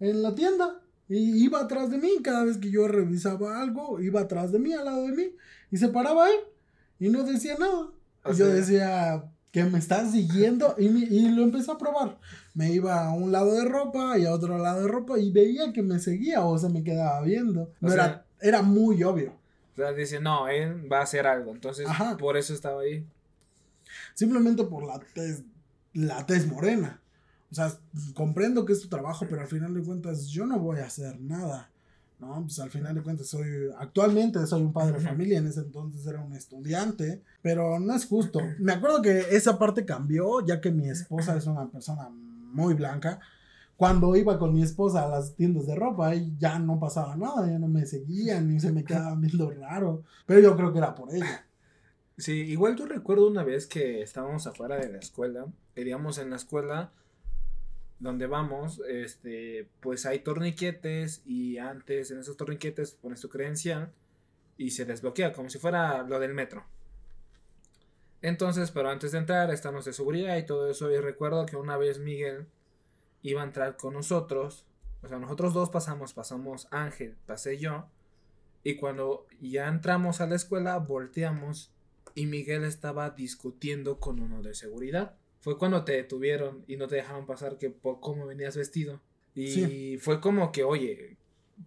en 0.00 0.22
la 0.22 0.34
tienda. 0.34 0.80
Y 1.08 1.44
iba 1.44 1.60
atrás 1.60 1.90
de 1.90 1.98
mí, 1.98 2.10
cada 2.22 2.44
vez 2.44 2.56
que 2.58 2.70
yo 2.70 2.88
revisaba 2.88 3.60
algo, 3.60 4.00
iba 4.00 4.22
atrás 4.22 4.50
de 4.50 4.58
mí, 4.58 4.72
al 4.72 4.86
lado 4.86 5.06
de 5.06 5.12
mí, 5.12 5.30
y 5.70 5.76
se 5.76 5.88
paraba 5.88 6.28
él, 6.28 6.40
y 6.98 7.10
no 7.10 7.22
decía 7.22 7.54
nada. 7.56 7.92
Y 8.28 8.36
yo 8.36 8.48
decía, 8.48 9.22
que 9.56 9.64
me 9.64 9.78
están 9.78 10.12
siguiendo 10.12 10.74
y, 10.76 10.84
y, 10.86 11.30
lo 11.30 11.42
empecé 11.42 11.70
a 11.70 11.78
probar. 11.78 12.18
Me 12.56 12.72
iba 12.72 13.04
a 13.04 13.12
un 13.12 13.32
lado 13.32 13.52
de 13.52 13.66
ropa 13.66 14.18
y 14.18 14.24
a 14.24 14.32
otro 14.32 14.56
lado 14.56 14.80
de 14.80 14.88
ropa 14.88 15.18
y 15.18 15.30
veía 15.30 15.74
que 15.74 15.82
me 15.82 15.98
seguía 15.98 16.44
o 16.44 16.58
se 16.58 16.70
me 16.70 16.82
quedaba 16.82 17.20
viendo. 17.20 17.70
No 17.80 17.92
era, 17.92 18.24
era 18.40 18.62
muy 18.62 19.02
obvio. 19.04 19.34
O 19.74 19.76
sea, 19.76 19.92
dice, 19.92 20.20
no, 20.20 20.48
él 20.48 20.90
va 20.90 21.00
a 21.00 21.02
hacer 21.02 21.26
algo. 21.26 21.52
Entonces, 21.52 21.86
por 22.18 22.38
eso 22.38 22.54
estaba 22.54 22.80
ahí. 22.80 23.06
Simplemente 24.14 24.64
por 24.64 24.86
la 24.86 24.98
tez, 25.12 25.42
la 25.92 26.24
tez 26.24 26.46
morena. 26.46 27.02
O 27.52 27.54
sea, 27.54 27.72
comprendo 28.14 28.64
que 28.64 28.72
es 28.72 28.80
tu 28.80 28.88
trabajo, 28.88 29.26
pero 29.28 29.42
al 29.42 29.48
final 29.48 29.74
de 29.74 29.82
cuentas 29.82 30.26
yo 30.28 30.46
no 30.46 30.58
voy 30.58 30.80
a 30.80 30.86
hacer 30.86 31.20
nada. 31.20 31.70
¿no? 32.18 32.42
Pues 32.42 32.58
al 32.58 32.70
final 32.70 32.94
de 32.94 33.02
cuentas 33.02 33.26
soy, 33.26 33.70
actualmente 33.78 34.46
soy 34.46 34.62
un 34.62 34.72
padre 34.72 34.98
de 34.98 35.06
familia, 35.06 35.38
en 35.38 35.46
ese 35.46 35.60
entonces 35.60 36.06
era 36.06 36.20
un 36.20 36.32
estudiante, 36.34 37.22
pero 37.42 37.78
no 37.78 37.94
es 37.94 38.06
justo. 38.06 38.40
Me 38.58 38.72
acuerdo 38.72 39.02
que 39.02 39.26
esa 39.30 39.58
parte 39.58 39.84
cambió, 39.84 40.44
ya 40.44 40.60
que 40.60 40.70
mi 40.70 40.88
esposa 40.88 41.36
es 41.36 41.46
una 41.46 41.68
persona 41.68 42.08
muy 42.56 42.74
blanca. 42.74 43.20
Cuando 43.76 44.16
iba 44.16 44.38
con 44.38 44.54
mi 44.54 44.62
esposa 44.62 45.04
a 45.04 45.08
las 45.08 45.36
tiendas 45.36 45.66
de 45.66 45.76
ropa, 45.76 46.14
ya 46.38 46.58
no 46.58 46.80
pasaba 46.80 47.14
nada, 47.16 47.46
ya 47.46 47.58
no 47.58 47.68
me 47.68 47.84
seguían, 47.84 48.48
ni 48.48 48.58
se 48.58 48.72
me 48.72 48.84
quedaba 48.84 49.14
viendo 49.18 49.50
raro, 49.50 50.02
pero 50.24 50.40
yo 50.40 50.56
creo 50.56 50.72
que 50.72 50.78
era 50.78 50.94
por 50.94 51.14
ella. 51.14 51.46
Sí, 52.16 52.32
igual 52.32 52.76
yo 52.76 52.86
recuerdo 52.86 53.28
una 53.28 53.44
vez 53.44 53.66
que 53.66 54.00
estábamos 54.00 54.46
afuera 54.46 54.76
de 54.76 54.90
la 54.90 54.98
escuela, 54.98 55.46
queríamos 55.74 56.16
en 56.16 56.30
la 56.30 56.36
escuela, 56.36 56.90
donde 57.98 58.26
vamos, 58.26 58.80
este, 58.88 59.68
pues 59.80 60.06
hay 60.06 60.20
torniquetes 60.20 61.22
y 61.26 61.58
antes 61.58 62.10
en 62.10 62.20
esos 62.20 62.38
torniquetes 62.38 62.92
pones 62.92 63.20
tu 63.20 63.28
credencial 63.28 63.92
y 64.56 64.70
se 64.70 64.86
desbloquea 64.86 65.34
como 65.34 65.50
si 65.50 65.58
fuera 65.58 66.02
lo 66.02 66.18
del 66.18 66.32
metro. 66.32 66.64
Entonces, 68.26 68.72
pero 68.72 68.90
antes 68.90 69.12
de 69.12 69.18
entrar 69.18 69.52
estamos 69.52 69.84
de 69.84 69.92
seguridad 69.92 70.36
y 70.36 70.44
todo 70.44 70.68
eso 70.68 70.90
y 70.90 70.98
recuerdo 70.98 71.46
que 71.46 71.54
una 71.54 71.76
vez 71.76 72.00
Miguel 72.00 72.48
iba 73.22 73.40
a 73.40 73.44
entrar 73.44 73.76
con 73.76 73.94
nosotros. 73.94 74.66
O 75.04 75.06
sea, 75.06 75.20
nosotros 75.20 75.54
dos 75.54 75.70
pasamos, 75.70 76.12
pasamos 76.12 76.66
Ángel, 76.72 77.14
pasé 77.24 77.56
yo. 77.56 77.86
Y 78.64 78.74
cuando 78.74 79.28
ya 79.40 79.68
entramos 79.68 80.20
a 80.20 80.26
la 80.26 80.34
escuela, 80.34 80.76
volteamos 80.78 81.70
y 82.16 82.26
Miguel 82.26 82.64
estaba 82.64 83.10
discutiendo 83.10 84.00
con 84.00 84.18
uno 84.18 84.42
de 84.42 84.54
seguridad. 84.54 85.14
Fue 85.38 85.56
cuando 85.56 85.84
te 85.84 85.92
detuvieron 85.92 86.64
y 86.66 86.78
no 86.78 86.88
te 86.88 86.96
dejaron 86.96 87.26
pasar 87.26 87.58
que 87.58 87.70
por 87.70 88.00
cómo 88.00 88.26
venías 88.26 88.56
vestido. 88.56 89.00
Y 89.36 89.98
fue 89.98 90.20
como 90.20 90.50
que, 90.50 90.64
oye, 90.64 91.16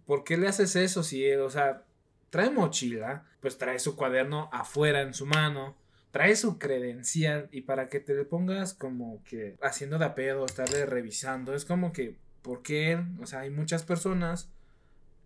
¿por 0.04 0.24
qué 0.24 0.36
le 0.36 0.46
haces 0.46 0.76
eso 0.76 1.02
si, 1.04 1.26
o 1.32 1.48
sea, 1.48 1.86
trae 2.28 2.50
mochila, 2.50 3.24
pues 3.40 3.56
trae 3.56 3.78
su 3.78 3.96
cuaderno 3.96 4.50
afuera 4.52 5.00
en 5.00 5.14
su 5.14 5.24
mano, 5.24 5.79
trae 6.10 6.36
su 6.36 6.58
credencial 6.58 7.48
y 7.52 7.62
para 7.62 7.88
que 7.88 8.00
te 8.00 8.14
le 8.14 8.24
pongas 8.24 8.74
como 8.74 9.22
que 9.24 9.56
haciendo 9.62 9.98
de 9.98 10.06
apedo, 10.06 10.44
estarle 10.44 10.86
revisando, 10.86 11.54
es 11.54 11.64
como 11.64 11.92
que, 11.92 12.18
¿por 12.42 12.62
qué? 12.62 13.02
O 13.20 13.26
sea, 13.26 13.40
hay 13.40 13.50
muchas 13.50 13.84
personas, 13.84 14.50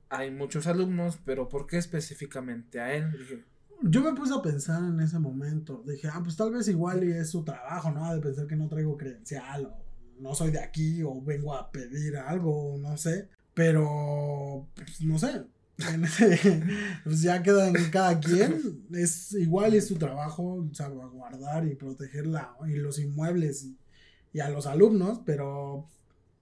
hay 0.09 0.31
muchos 0.31 0.67
alumnos, 0.67 1.19
pero 1.25 1.49
¿por 1.49 1.67
qué 1.67 1.79
específicamente 1.79 2.81
a 2.81 2.95
él? 2.95 3.11
Dije, 3.13 3.45
yo 3.83 4.03
me 4.03 4.15
puse 4.15 4.35
a 4.35 4.43
pensar 4.43 4.83
en 4.83 5.01
ese 5.01 5.19
momento. 5.19 5.83
Dije, 5.87 6.09
ah, 6.13 6.21
pues 6.23 6.37
tal 6.37 6.53
vez 6.53 6.69
igual 6.69 7.05
y 7.05 7.13
es 7.13 7.31
su 7.31 7.45
trabajo, 7.45 7.91
¿no? 7.91 8.15
De 8.15 8.21
pensar 8.21 8.47
que 8.47 8.57
no 8.57 8.69
traigo 8.69 8.97
credencial 8.97 9.67
o 9.67 9.85
no 10.21 10.35
soy 10.35 10.51
de 10.51 10.61
aquí 10.61 11.03
o 11.03 11.21
vengo 11.21 11.55
a 11.55 11.71
pedir 11.71 12.17
algo, 12.17 12.77
no 12.79 12.97
sé. 12.97 13.29
Pero, 13.53 14.69
pues 14.75 15.01
no 15.03 15.19
sé. 15.19 15.45
pues 17.05 17.23
ya 17.23 17.43
queda 17.43 17.69
en 17.69 17.91
cada 17.91 18.21
quien. 18.21 18.87
Es 18.93 19.33
igual 19.33 19.75
es 19.75 19.89
su 19.89 19.97
trabajo 19.97 20.69
salvaguardar 20.73 21.67
y 21.67 21.75
proteger 21.75 22.27
y 22.67 22.77
los 22.77 22.99
inmuebles 22.99 23.69
y, 24.33 24.41
a 24.41 24.49
los 24.51 24.67
alumnos, 24.67 25.21
pero 25.25 25.89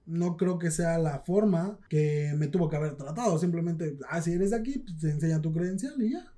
no 0.07 0.37
creo 0.37 0.59
que 0.59 0.71
sea 0.71 0.99
la 0.99 1.21
forma 1.21 1.79
que 1.88 2.33
me 2.37 2.49
tuvo 2.49 2.68
que 2.68 2.77
haber 2.77 2.97
tratado. 2.97 3.38
Simplemente, 3.38 3.99
ah, 4.09 4.21
si 4.21 4.33
eres 4.33 4.51
de 4.51 4.57
aquí, 4.57 4.79
pues 4.79 4.99
te 4.99 5.11
enseña 5.11 5.40
tu 5.40 5.53
credencial 5.53 6.01
y 6.01 6.12
ya. 6.12 6.33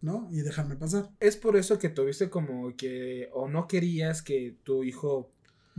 ¿no? 0.00 0.28
Y 0.32 0.40
dejarme 0.40 0.76
pasar. 0.76 1.10
Es 1.20 1.36
por 1.36 1.56
eso 1.56 1.78
que 1.78 1.88
tuviste 1.88 2.28
como 2.28 2.74
que 2.76 3.28
o 3.32 3.48
no 3.48 3.68
querías 3.68 4.20
que 4.20 4.56
tu 4.64 4.82
hijo 4.82 5.30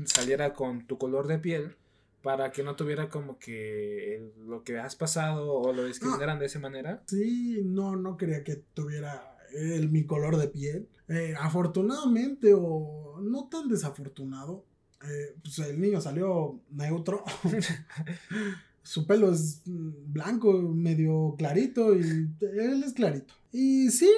saliera 0.05 0.53
con 0.53 0.87
tu 0.87 0.97
color 0.97 1.27
de 1.27 1.39
piel 1.39 1.75
para 2.23 2.51
que 2.51 2.63
no 2.63 2.77
tuviera 2.77 3.09
como 3.09 3.37
que 3.37 4.31
lo 4.47 4.63
que 4.63 4.79
has 4.79 4.95
pasado 4.95 5.51
o 5.51 5.73
lo 5.73 5.85
discriminaran 5.85 6.39
de 6.39 6.45
esa 6.45 6.57
manera. 6.57 7.03
Sí, 7.05 7.61
no, 7.65 7.97
no 7.97 8.15
quería 8.15 8.45
que 8.45 8.55
tuviera 8.73 9.37
el, 9.53 9.89
mi 9.89 10.05
color 10.05 10.37
de 10.37 10.47
piel. 10.47 10.87
Eh, 11.09 11.35
afortunadamente 11.37 12.53
o 12.55 13.19
no 13.21 13.49
tan 13.49 13.67
desafortunado, 13.67 14.63
eh, 15.03 15.35
pues 15.43 15.59
el 15.59 15.81
niño 15.81 15.99
salió 15.99 16.61
neutro. 16.71 17.25
Su 18.83 19.05
pelo 19.05 19.33
es 19.33 19.61
blanco, 19.65 20.53
medio 20.53 21.35
clarito 21.37 21.93
y 21.93 22.29
él 22.39 22.83
es 22.85 22.93
clarito. 22.93 23.33
Y 23.51 23.89
sí, 23.89 24.09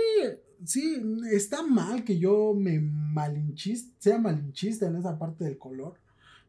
sí, 0.64 1.02
está 1.32 1.64
mal 1.64 2.04
que 2.04 2.20
yo 2.20 2.54
me 2.54 2.80
malinchiste, 2.80 3.96
sea 3.98 4.20
malinchista 4.20 4.86
en 4.86 4.96
esa 4.96 5.18
parte 5.18 5.44
del 5.44 5.58
color. 5.58 6.05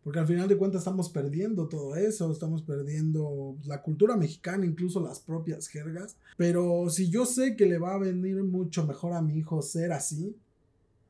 Porque 0.07 0.21
al 0.21 0.27
final 0.29 0.47
de 0.47 0.57
cuentas 0.57 0.83
estamos 0.83 1.11
perdiendo 1.11 1.67
todo 1.67 1.97
eso, 1.97 2.31
estamos 2.31 2.63
perdiendo 2.63 3.57
la 3.65 3.83
cultura 3.83 4.17
mexicana, 4.17 4.65
incluso 4.65 5.01
las 5.01 5.19
propias 5.19 5.67
jergas. 5.67 6.17
Pero 6.37 6.89
si 6.91 7.11
yo 7.11 7.27
sé 7.27 7.57
que 7.57 7.67
le 7.67 7.79
va 7.79 7.95
a 7.95 7.99
venir 7.99 8.41
mucho 8.45 8.87
mejor 8.87 9.15
a 9.15 9.21
mi 9.21 9.37
hijo 9.37 9.61
ser 9.63 9.91
así, 9.91 10.37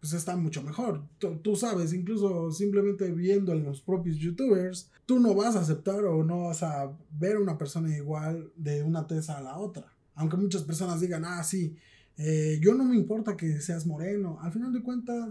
pues 0.01 0.15
está 0.15 0.35
mucho 0.35 0.63
mejor. 0.63 1.03
Tú, 1.43 1.57
sabes, 1.57 1.93
incluso 1.93 2.51
simplemente 2.51 3.13
viendo 3.13 3.53
en 3.53 3.65
los 3.65 3.83
propios 3.83 4.17
youtubers, 4.17 4.91
tú 5.05 5.21
no 5.21 5.35
vas 5.35 5.57
a 5.57 5.61
aceptar 5.61 6.03
o 6.07 6.25
no 6.25 6.45
vas 6.45 6.63
a 6.63 6.91
ver 7.11 7.37
una 7.37 7.59
persona 7.59 7.95
igual 7.95 8.51
de 8.57 8.83
una 8.83 9.07
tesa 9.07 9.37
a 9.37 9.43
la 9.43 9.59
otra. 9.59 9.93
Aunque 10.15 10.39
muchas 10.39 10.63
personas 10.63 11.03
digan, 11.03 11.23
ah, 11.27 11.45
sí, 11.45 11.77
eh, 12.19 12.59
yo 12.63 12.75
no 12.75 12.85
me 12.85 12.97
importa 12.97 13.37
que 13.37 13.61
seas 13.61 13.87
moreno. 13.87 14.39
Al 14.41 14.53
final 14.53 14.73
de 14.73 14.83
cuentas, 14.83 15.29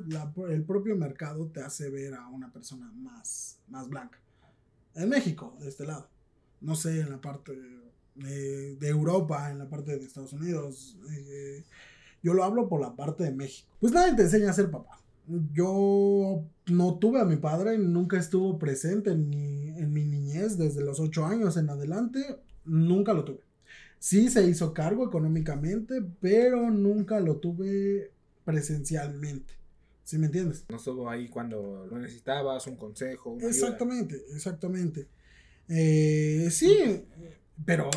el 0.50 0.64
propio 0.64 0.96
mercado 0.96 1.48
te 1.48 1.62
hace 1.62 1.90
ver 1.90 2.14
a 2.14 2.28
una 2.28 2.52
persona 2.52 2.92
más, 2.94 3.60
más 3.68 3.90
blanca. 3.90 4.20
En 4.94 5.10
México, 5.10 5.58
de 5.60 5.70
este 5.70 5.86
lado. 5.86 6.08
No 6.62 6.76
sé, 6.76 7.02
en 7.02 7.10
la 7.10 7.20
parte 7.20 7.54
de, 8.16 8.88
Europa, 8.88 9.52
en 9.52 9.60
la 9.60 9.68
parte 9.68 9.98
de 9.98 10.06
Estados 10.06 10.34
Unidos. 10.34 10.98
Eh, 11.12 11.64
yo 12.22 12.34
lo 12.34 12.44
hablo 12.44 12.70
por 12.70 12.82
la 12.82 12.96
parte 12.96 13.24
de 13.24 13.32
México. 13.32 13.70
Pues 13.80 13.92
nadie 13.92 14.16
te 14.16 14.24
enseña 14.24 14.52
a 14.52 14.54
ser 14.54 14.70
papá. 14.70 15.00
Yo 15.54 16.44
no 16.68 17.00
tuve 17.00 17.20
a 17.20 17.26
mi 17.26 17.38
padre, 17.38 17.80
nunca 17.80 18.18
estuvo 18.18 18.60
presente 18.60 19.10
en 19.10 19.28
mi, 19.28 19.70
en 19.70 19.92
mi 19.92 20.06
niñez, 20.06 20.56
desde 20.58 20.84
los 20.84 21.00
8 21.00 21.26
años 21.26 21.58
en 21.58 21.70
adelante, 21.70 22.40
nunca 22.64 23.14
lo 23.14 23.26
tuve. 23.26 23.40
Sí 24.00 24.30
se 24.30 24.48
hizo 24.48 24.74
cargo 24.74 25.06
económicamente, 25.06 26.02
pero 26.22 26.70
nunca 26.70 27.20
lo 27.20 27.38
tuve 27.38 28.12
presencialmente. 28.44 29.54
¿Sí 30.04 30.20
me 30.20 30.28
entiendes? 30.28 30.66
No 30.70 30.78
estuvo 30.78 31.10
ahí 31.10 31.28
cuando 31.28 31.88
lo 31.90 31.98
necesitabas, 31.98 32.68
un 32.68 32.76
consejo. 32.76 33.38
exactamente, 33.42 34.22
exactamente. 34.36 35.08
Eh, 35.68 36.48
sí, 36.52 37.04
pero 37.66 37.90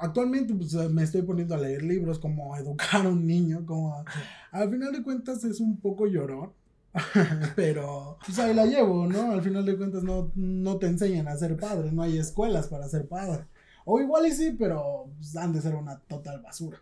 actualmente 0.00 0.52
pues, 0.54 0.74
me 0.90 1.04
estoy 1.04 1.22
poniendo 1.22 1.54
a 1.54 1.58
leer 1.58 1.84
libros 1.84 2.18
como 2.18 2.56
educar 2.58 3.06
a 3.06 3.08
un 3.08 3.26
niño, 3.26 3.64
como 3.64 4.04
al 4.50 4.70
final 4.70 4.92
de 4.92 5.02
cuentas 5.02 5.44
es 5.44 5.60
un 5.60 5.78
poco 5.78 6.06
llorón. 6.06 6.52
pero 7.54 8.18
pues 8.26 8.36
ahí 8.40 8.52
la 8.52 8.66
llevo, 8.66 9.06
¿no? 9.06 9.30
Al 9.30 9.42
final 9.42 9.64
de 9.64 9.76
cuentas 9.76 10.02
no, 10.02 10.32
no 10.34 10.76
te 10.78 10.88
enseñan 10.88 11.28
a 11.28 11.36
ser 11.36 11.56
padre, 11.56 11.92
no 11.92 12.02
hay 12.02 12.18
escuelas 12.18 12.66
para 12.66 12.88
ser 12.88 13.06
padre. 13.06 13.44
O 13.84 14.00
igual 14.00 14.26
y 14.26 14.32
sí, 14.32 14.56
pero 14.58 15.10
pues, 15.16 15.36
han 15.36 15.52
de 15.52 15.60
ser 15.60 15.74
una 15.74 15.98
total 16.00 16.40
basura. 16.40 16.80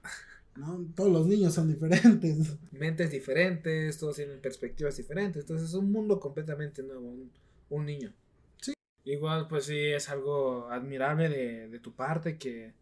¿no? 0.57 0.85
Todos 0.95 1.11
los 1.11 1.27
niños 1.27 1.55
son 1.55 1.69
diferentes. 1.69 2.57
Mentes 2.73 3.11
diferentes, 3.11 3.99
todos 3.99 4.17
tienen 4.17 4.41
perspectivas 4.41 4.97
diferentes. 4.97 5.43
Entonces 5.43 5.69
es 5.69 5.75
un 5.75 5.91
mundo 5.91 6.19
completamente 6.21 6.83
nuevo, 6.83 7.15
un, 7.71 7.87
niño. 7.87 8.13
Sí. 8.61 8.75
Igual, 9.05 9.49
pues 9.49 9.67
sí, 9.67 9.79
es 9.79 10.09
algo 10.09 10.69
admirable 10.71 11.29
de, 11.29 11.69
de 11.69 11.79
tu 11.79 11.95
parte 11.95 12.39
que, 12.39 12.75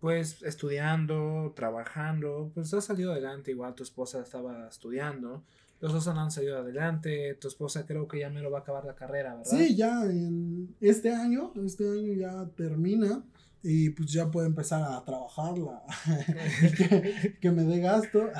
pues, 0.00 0.42
estudiando, 0.42 1.52
trabajando, 1.54 2.50
pues 2.54 2.72
has 2.74 2.84
salido 2.84 3.12
adelante. 3.12 3.50
Igual 3.50 3.74
tu 3.74 3.82
esposa 3.82 4.22
estaba 4.22 4.68
estudiando. 4.68 5.44
Los 5.80 5.92
dos 5.92 6.08
han 6.08 6.30
salido 6.30 6.58
adelante. 6.58 7.34
Tu 7.34 7.48
esposa 7.48 7.86
creo 7.86 8.08
que 8.08 8.18
ya 8.18 8.30
me 8.30 8.40
lo 8.40 8.50
va 8.50 8.58
a 8.58 8.60
acabar 8.62 8.84
la 8.84 8.96
carrera, 8.96 9.36
¿verdad? 9.36 9.50
Sí, 9.50 9.76
ya 9.76 10.02
en 10.04 10.74
este 10.80 11.12
año, 11.12 11.52
este 11.64 11.88
año 11.88 12.14
ya 12.14 12.46
termina 12.56 13.22
y 13.62 13.90
pues 13.90 14.12
ya 14.12 14.30
puede 14.30 14.46
empezar 14.46 14.82
a 14.82 15.04
trabajarla, 15.04 15.82
que, 17.40 17.50
me 17.50 17.64
dé 17.64 17.80
gasto. 17.80 18.30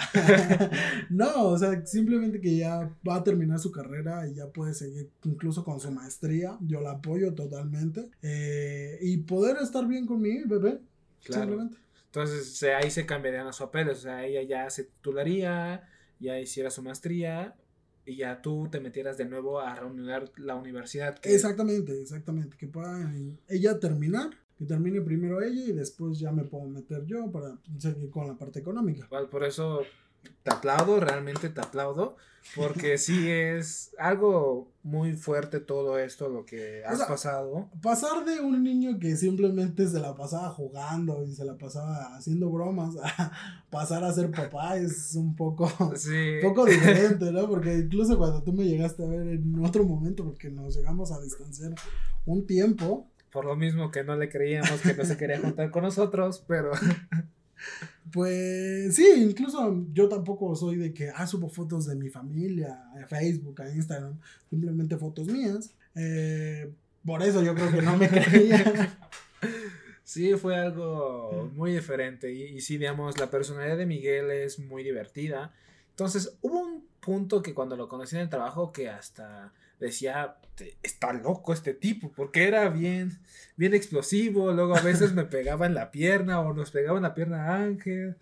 no, 1.10 1.48
o 1.48 1.58
sea, 1.58 1.84
simplemente 1.84 2.40
que 2.40 2.56
ya 2.56 2.94
va 3.06 3.16
a 3.16 3.24
terminar 3.24 3.58
su 3.58 3.72
carrera 3.72 4.26
y 4.28 4.34
ya 4.34 4.46
puede 4.48 4.74
seguir 4.74 5.10
incluso 5.24 5.64
con 5.64 5.80
su 5.80 5.90
maestría, 5.90 6.56
yo 6.60 6.80
la 6.80 6.92
apoyo 6.92 7.34
totalmente. 7.34 8.10
Eh, 8.22 8.98
y 9.00 9.18
poder 9.18 9.56
estar 9.60 9.86
bien 9.86 10.06
con 10.06 10.20
mi 10.20 10.42
bebé, 10.44 10.80
simplemente. 11.20 11.76
Entonces 12.06 12.62
ahí 12.62 12.90
se 12.90 13.04
cambiarían 13.04 13.46
los 13.46 13.58
papeles, 13.58 13.98
o 13.98 14.02
sea, 14.02 14.24
ella 14.24 14.42
ya 14.42 14.70
se 14.70 14.84
titularía, 14.84 15.86
ya 16.18 16.40
hiciera 16.40 16.70
su 16.70 16.82
maestría 16.82 17.54
y 18.06 18.16
ya 18.16 18.40
tú 18.40 18.68
te 18.70 18.80
metieras 18.80 19.18
de 19.18 19.26
nuevo 19.26 19.60
a 19.60 19.74
reunir 19.74 20.32
la 20.36 20.54
universidad. 20.54 21.18
Exactamente, 21.22 22.00
exactamente, 22.00 22.56
que 22.56 22.66
pueda 22.66 23.12
ella 23.48 23.78
terminar 23.78 24.30
que 24.58 24.64
termine 24.64 25.00
primero 25.00 25.40
ella 25.40 25.62
y 25.66 25.72
después 25.72 26.18
ya 26.18 26.32
me 26.32 26.44
puedo 26.44 26.66
meter 26.66 27.06
yo 27.06 27.30
para 27.30 27.56
seguir 27.78 28.10
con 28.10 28.26
la 28.26 28.34
parte 28.34 28.58
económica. 28.58 29.08
Por 29.30 29.44
eso 29.44 29.82
te 30.42 30.50
aplaudo, 30.50 30.98
realmente 30.98 31.48
te 31.48 31.60
aplaudo, 31.60 32.16
porque 32.56 32.98
sí 32.98 33.30
es 33.30 33.92
algo 33.98 34.72
muy 34.82 35.12
fuerte 35.12 35.60
todo 35.60 35.98
esto, 35.98 36.28
lo 36.28 36.44
que 36.44 36.82
has 36.84 37.02
pasado. 37.02 37.68
Pasar 37.82 38.24
de 38.24 38.40
un 38.40 38.62
niño 38.62 38.98
que 38.98 39.16
simplemente 39.16 39.86
se 39.86 40.00
la 40.00 40.16
pasaba 40.16 40.48
jugando 40.50 41.24
y 41.24 41.34
se 41.34 41.44
la 41.44 41.56
pasaba 41.56 42.16
haciendo 42.16 42.50
bromas 42.50 42.96
a 43.02 43.32
pasar 43.70 44.02
a 44.02 44.12
ser 44.12 44.30
papá 44.30 44.76
es 44.76 45.14
un 45.14 45.36
poco, 45.36 45.68
poco 46.42 46.64
diferente, 46.64 47.30
¿no? 47.30 47.48
Porque 47.48 47.76
incluso 47.78 48.16
cuando 48.16 48.42
tú 48.42 48.52
me 48.52 48.64
llegaste 48.64 49.04
a 49.04 49.08
ver 49.08 49.28
en 49.28 49.64
otro 49.64 49.84
momento, 49.84 50.24
porque 50.24 50.50
nos 50.50 50.74
llegamos 50.74 51.12
a 51.12 51.20
distanciar 51.20 51.74
un 52.24 52.46
tiempo, 52.46 53.06
por 53.30 53.44
lo 53.44 53.56
mismo 53.56 53.90
que 53.90 54.04
no 54.04 54.16
le 54.16 54.28
creíamos 54.28 54.80
que 54.80 54.94
no 54.94 55.04
se 55.04 55.16
quería 55.16 55.40
juntar 55.40 55.70
con 55.70 55.82
nosotros, 55.82 56.44
pero... 56.46 56.72
Pues 58.12 58.94
sí, 58.94 59.06
incluso 59.16 59.84
yo 59.92 60.08
tampoco 60.08 60.54
soy 60.54 60.76
de 60.76 60.94
que, 60.94 61.10
ah, 61.10 61.26
subo 61.26 61.48
fotos 61.48 61.86
de 61.86 61.96
mi 61.96 62.08
familia 62.08 62.84
a 62.94 63.06
Facebook, 63.06 63.60
a 63.60 63.68
Instagram, 63.68 64.18
simplemente 64.48 64.96
fotos 64.96 65.26
mías. 65.26 65.74
Eh, 65.94 66.70
por 67.04 67.22
eso 67.22 67.42
yo 67.42 67.54
creo 67.54 67.70
que 67.70 67.82
no 67.82 67.96
me 67.98 68.08
creía. 68.08 68.98
Sí, 70.04 70.34
fue 70.36 70.56
algo 70.56 71.50
muy 71.54 71.72
diferente. 71.72 72.32
Y, 72.32 72.44
y 72.44 72.60
sí, 72.60 72.78
digamos, 72.78 73.18
la 73.18 73.30
personalidad 73.30 73.76
de 73.76 73.86
Miguel 73.86 74.30
es 74.30 74.58
muy 74.58 74.82
divertida. 74.82 75.52
Entonces, 75.90 76.38
hubo 76.40 76.60
un 76.60 76.86
punto 77.00 77.42
que 77.42 77.54
cuando 77.54 77.76
lo 77.76 77.88
conocí 77.88 78.16
en 78.16 78.22
el 78.22 78.30
trabajo 78.30 78.72
que 78.72 78.88
hasta 78.88 79.52
decía, 79.78 80.36
está 80.82 81.12
loco 81.12 81.52
este 81.52 81.74
tipo, 81.74 82.12
porque 82.12 82.46
era 82.48 82.68
bien, 82.68 83.18
bien 83.56 83.74
explosivo, 83.74 84.52
luego 84.52 84.76
a 84.76 84.80
veces 84.82 85.12
me 85.12 85.24
pegaba 85.24 85.66
en 85.66 85.74
la 85.74 85.90
pierna 85.90 86.40
o 86.40 86.52
nos 86.52 86.70
pegaba 86.70 86.98
en 86.98 87.02
la 87.04 87.14
pierna 87.14 87.46
a 87.46 87.56
Ángel. 87.62 88.16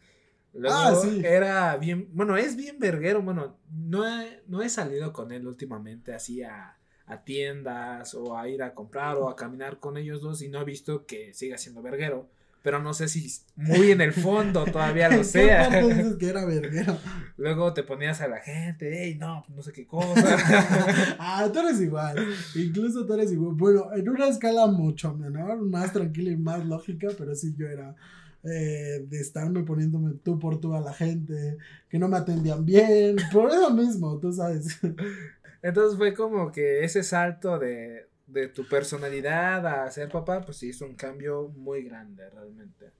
Luego 0.52 0.76
Ah, 0.76 0.94
sí. 1.02 1.20
era 1.24 1.76
bien, 1.76 2.08
bueno, 2.12 2.36
es 2.36 2.56
bien 2.56 2.78
verguero, 2.78 3.20
bueno, 3.22 3.58
no 3.70 4.08
he, 4.08 4.42
no 4.46 4.62
he 4.62 4.68
salido 4.70 5.12
con 5.12 5.30
él 5.32 5.46
últimamente 5.46 6.14
así 6.14 6.42
a, 6.42 6.78
a 7.06 7.24
tiendas 7.24 8.14
o 8.14 8.36
a 8.38 8.48
ir 8.48 8.62
a 8.62 8.72
comprar 8.74 9.16
o 9.16 9.28
a 9.28 9.36
caminar 9.36 9.78
con 9.80 9.96
ellos 9.98 10.20
dos 10.22 10.40
y 10.42 10.48
no 10.48 10.60
he 10.60 10.64
visto 10.64 11.04
que 11.06 11.34
siga 11.34 11.58
siendo 11.58 11.82
verguero, 11.82 12.30
pero 12.66 12.82
no 12.82 12.94
sé 12.94 13.06
si 13.06 13.32
muy 13.54 13.92
en 13.92 14.00
el 14.00 14.12
fondo 14.12 14.64
todavía 14.64 15.06
¿En 15.06 15.18
lo 15.18 15.22
sea. 15.24 15.68
parte 15.68 15.86
dices 15.86 16.16
que 16.16 16.28
era 16.28 16.44
verguero? 16.44 16.98
Luego 17.36 17.72
te 17.72 17.84
ponías 17.84 18.20
a 18.22 18.26
la 18.26 18.40
gente, 18.40 19.04
hey, 19.04 19.16
no, 19.20 19.44
no 19.54 19.62
sé 19.62 19.72
qué 19.72 19.86
cosa. 19.86 20.36
ah, 21.20 21.48
tú 21.52 21.60
eres 21.60 21.80
igual. 21.80 22.16
Incluso 22.56 23.06
tú 23.06 23.14
eres 23.14 23.30
igual. 23.30 23.54
Bueno, 23.54 23.94
en 23.94 24.08
una 24.08 24.26
escala 24.26 24.66
mucho 24.66 25.14
menor, 25.14 25.62
más 25.62 25.92
tranquila 25.92 26.32
y 26.32 26.36
más 26.36 26.66
lógica, 26.66 27.06
pero 27.16 27.36
sí 27.36 27.54
yo 27.56 27.68
era 27.68 27.94
eh, 28.42 29.06
de 29.08 29.20
estarme 29.20 29.62
poniéndome 29.62 30.14
tú 30.24 30.40
por 30.40 30.58
tú 30.58 30.74
a 30.74 30.80
la 30.80 30.92
gente, 30.92 31.58
que 31.88 32.00
no 32.00 32.08
me 32.08 32.16
atendían 32.16 32.66
bien, 32.66 33.14
por 33.32 33.48
eso 33.48 33.70
mismo, 33.70 34.18
tú 34.18 34.32
sabes. 34.32 34.80
Entonces 35.62 35.96
fue 35.96 36.14
como 36.14 36.50
que 36.50 36.82
ese 36.82 37.04
salto 37.04 37.60
de, 37.60 38.08
de 38.26 38.48
tu 38.48 38.66
personalidad 38.66 39.66
a 39.66 39.90
ser 39.90 40.08
papá, 40.08 40.40
pues 40.42 40.58
sí 40.58 40.68
hizo 40.68 40.84
un 40.84 40.94
cambio 40.94 41.48
muy 41.56 41.82
grande 41.82 42.28
realmente. 42.30 42.92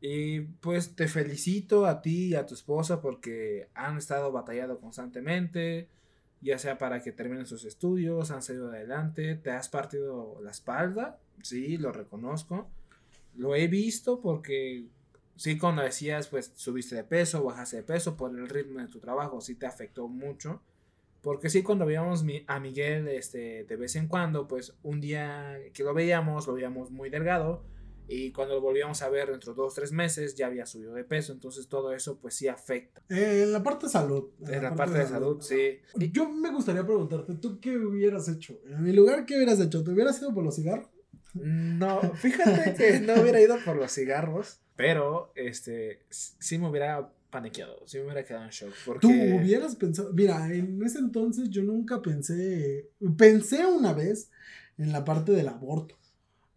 Y 0.00 0.40
pues 0.40 0.94
te 0.94 1.08
felicito 1.08 1.86
a 1.86 2.00
ti 2.02 2.28
y 2.28 2.34
a 2.34 2.46
tu 2.46 2.54
esposa 2.54 3.00
porque 3.00 3.68
han 3.74 3.98
estado 3.98 4.30
batallando 4.30 4.78
constantemente, 4.78 5.88
ya 6.40 6.58
sea 6.58 6.78
para 6.78 7.02
que 7.02 7.12
terminen 7.12 7.46
sus 7.46 7.64
estudios, 7.64 8.30
han 8.30 8.42
salido 8.42 8.68
adelante, 8.68 9.34
te 9.34 9.50
has 9.50 9.68
partido 9.68 10.38
la 10.42 10.52
espalda, 10.52 11.18
sí, 11.42 11.78
lo 11.78 11.92
reconozco. 11.92 12.68
Lo 13.34 13.56
he 13.56 13.66
visto 13.66 14.20
porque 14.20 14.86
sí, 15.36 15.58
cuando 15.58 15.82
decías, 15.82 16.28
pues 16.28 16.52
subiste 16.54 16.94
de 16.94 17.04
peso, 17.04 17.42
bajaste 17.42 17.78
de 17.78 17.82
peso 17.82 18.16
por 18.16 18.36
el 18.36 18.48
ritmo 18.48 18.80
de 18.80 18.88
tu 18.88 19.00
trabajo, 19.00 19.40
sí 19.40 19.56
te 19.56 19.66
afectó 19.66 20.08
mucho. 20.08 20.62
Porque 21.22 21.50
sí, 21.50 21.62
cuando 21.62 21.84
veíamos 21.84 22.24
a 22.46 22.60
Miguel 22.60 23.08
este, 23.08 23.64
de 23.64 23.76
vez 23.76 23.96
en 23.96 24.08
cuando, 24.08 24.46
pues 24.46 24.76
un 24.82 25.00
día 25.00 25.58
que 25.72 25.82
lo 25.82 25.94
veíamos, 25.94 26.46
lo 26.46 26.54
veíamos 26.54 26.90
muy 26.90 27.10
delgado. 27.10 27.64
Y 28.10 28.32
cuando 28.32 28.54
lo 28.54 28.62
volvíamos 28.62 29.02
a 29.02 29.10
ver 29.10 29.30
dentro 29.30 29.52
de 29.52 29.56
dos 29.58 29.72
o 29.72 29.74
tres 29.74 29.92
meses, 29.92 30.34
ya 30.34 30.46
había 30.46 30.64
subido 30.64 30.94
de 30.94 31.04
peso. 31.04 31.32
Entonces 31.32 31.68
todo 31.68 31.92
eso, 31.92 32.18
pues 32.18 32.34
sí 32.34 32.48
afecta. 32.48 33.02
Eh, 33.10 33.42
en 33.42 33.52
la 33.52 33.62
parte 33.62 33.86
de 33.86 33.92
salud. 33.92 34.30
En 34.46 34.62
la 34.62 34.74
parte 34.74 34.98
de 34.98 35.06
salud, 35.06 35.42
sí. 35.42 35.78
Yo 36.10 36.30
me 36.30 36.50
gustaría 36.50 36.86
preguntarte, 36.86 37.34
¿tú 37.34 37.60
qué 37.60 37.76
hubieras 37.76 38.28
hecho? 38.28 38.60
En 38.66 38.82
mi 38.82 38.92
lugar, 38.92 39.26
¿qué 39.26 39.36
hubieras 39.36 39.60
hecho? 39.60 39.84
¿Te 39.84 39.90
hubieras 39.90 40.18
ido 40.22 40.32
por 40.32 40.42
los 40.42 40.56
cigarros? 40.56 40.88
No, 41.34 42.00
fíjate 42.14 42.74
que 42.74 43.00
no 43.00 43.20
hubiera 43.20 43.40
ido 43.40 43.56
por 43.64 43.76
los 43.76 43.92
cigarros, 43.92 44.60
pero 44.74 45.30
este 45.34 46.00
sí 46.08 46.58
me 46.58 46.68
hubiera 46.68 47.12
paniqueado, 47.30 47.86
sí 47.86 47.98
me 47.98 48.04
hubiera 48.04 48.24
quedado 48.24 48.44
en 48.44 48.50
shock. 48.50 48.72
Porque... 48.84 49.00
Tú 49.00 49.08
hubieras 49.08 49.76
pensado, 49.76 50.12
mira, 50.12 50.52
en 50.52 50.82
ese 50.82 50.98
entonces 50.98 51.50
yo 51.50 51.62
nunca 51.62 52.00
pensé, 52.00 52.90
pensé 53.16 53.66
una 53.66 53.92
vez 53.92 54.30
en 54.78 54.92
la 54.92 55.04
parte 55.04 55.32
del 55.32 55.48
aborto. 55.48 55.96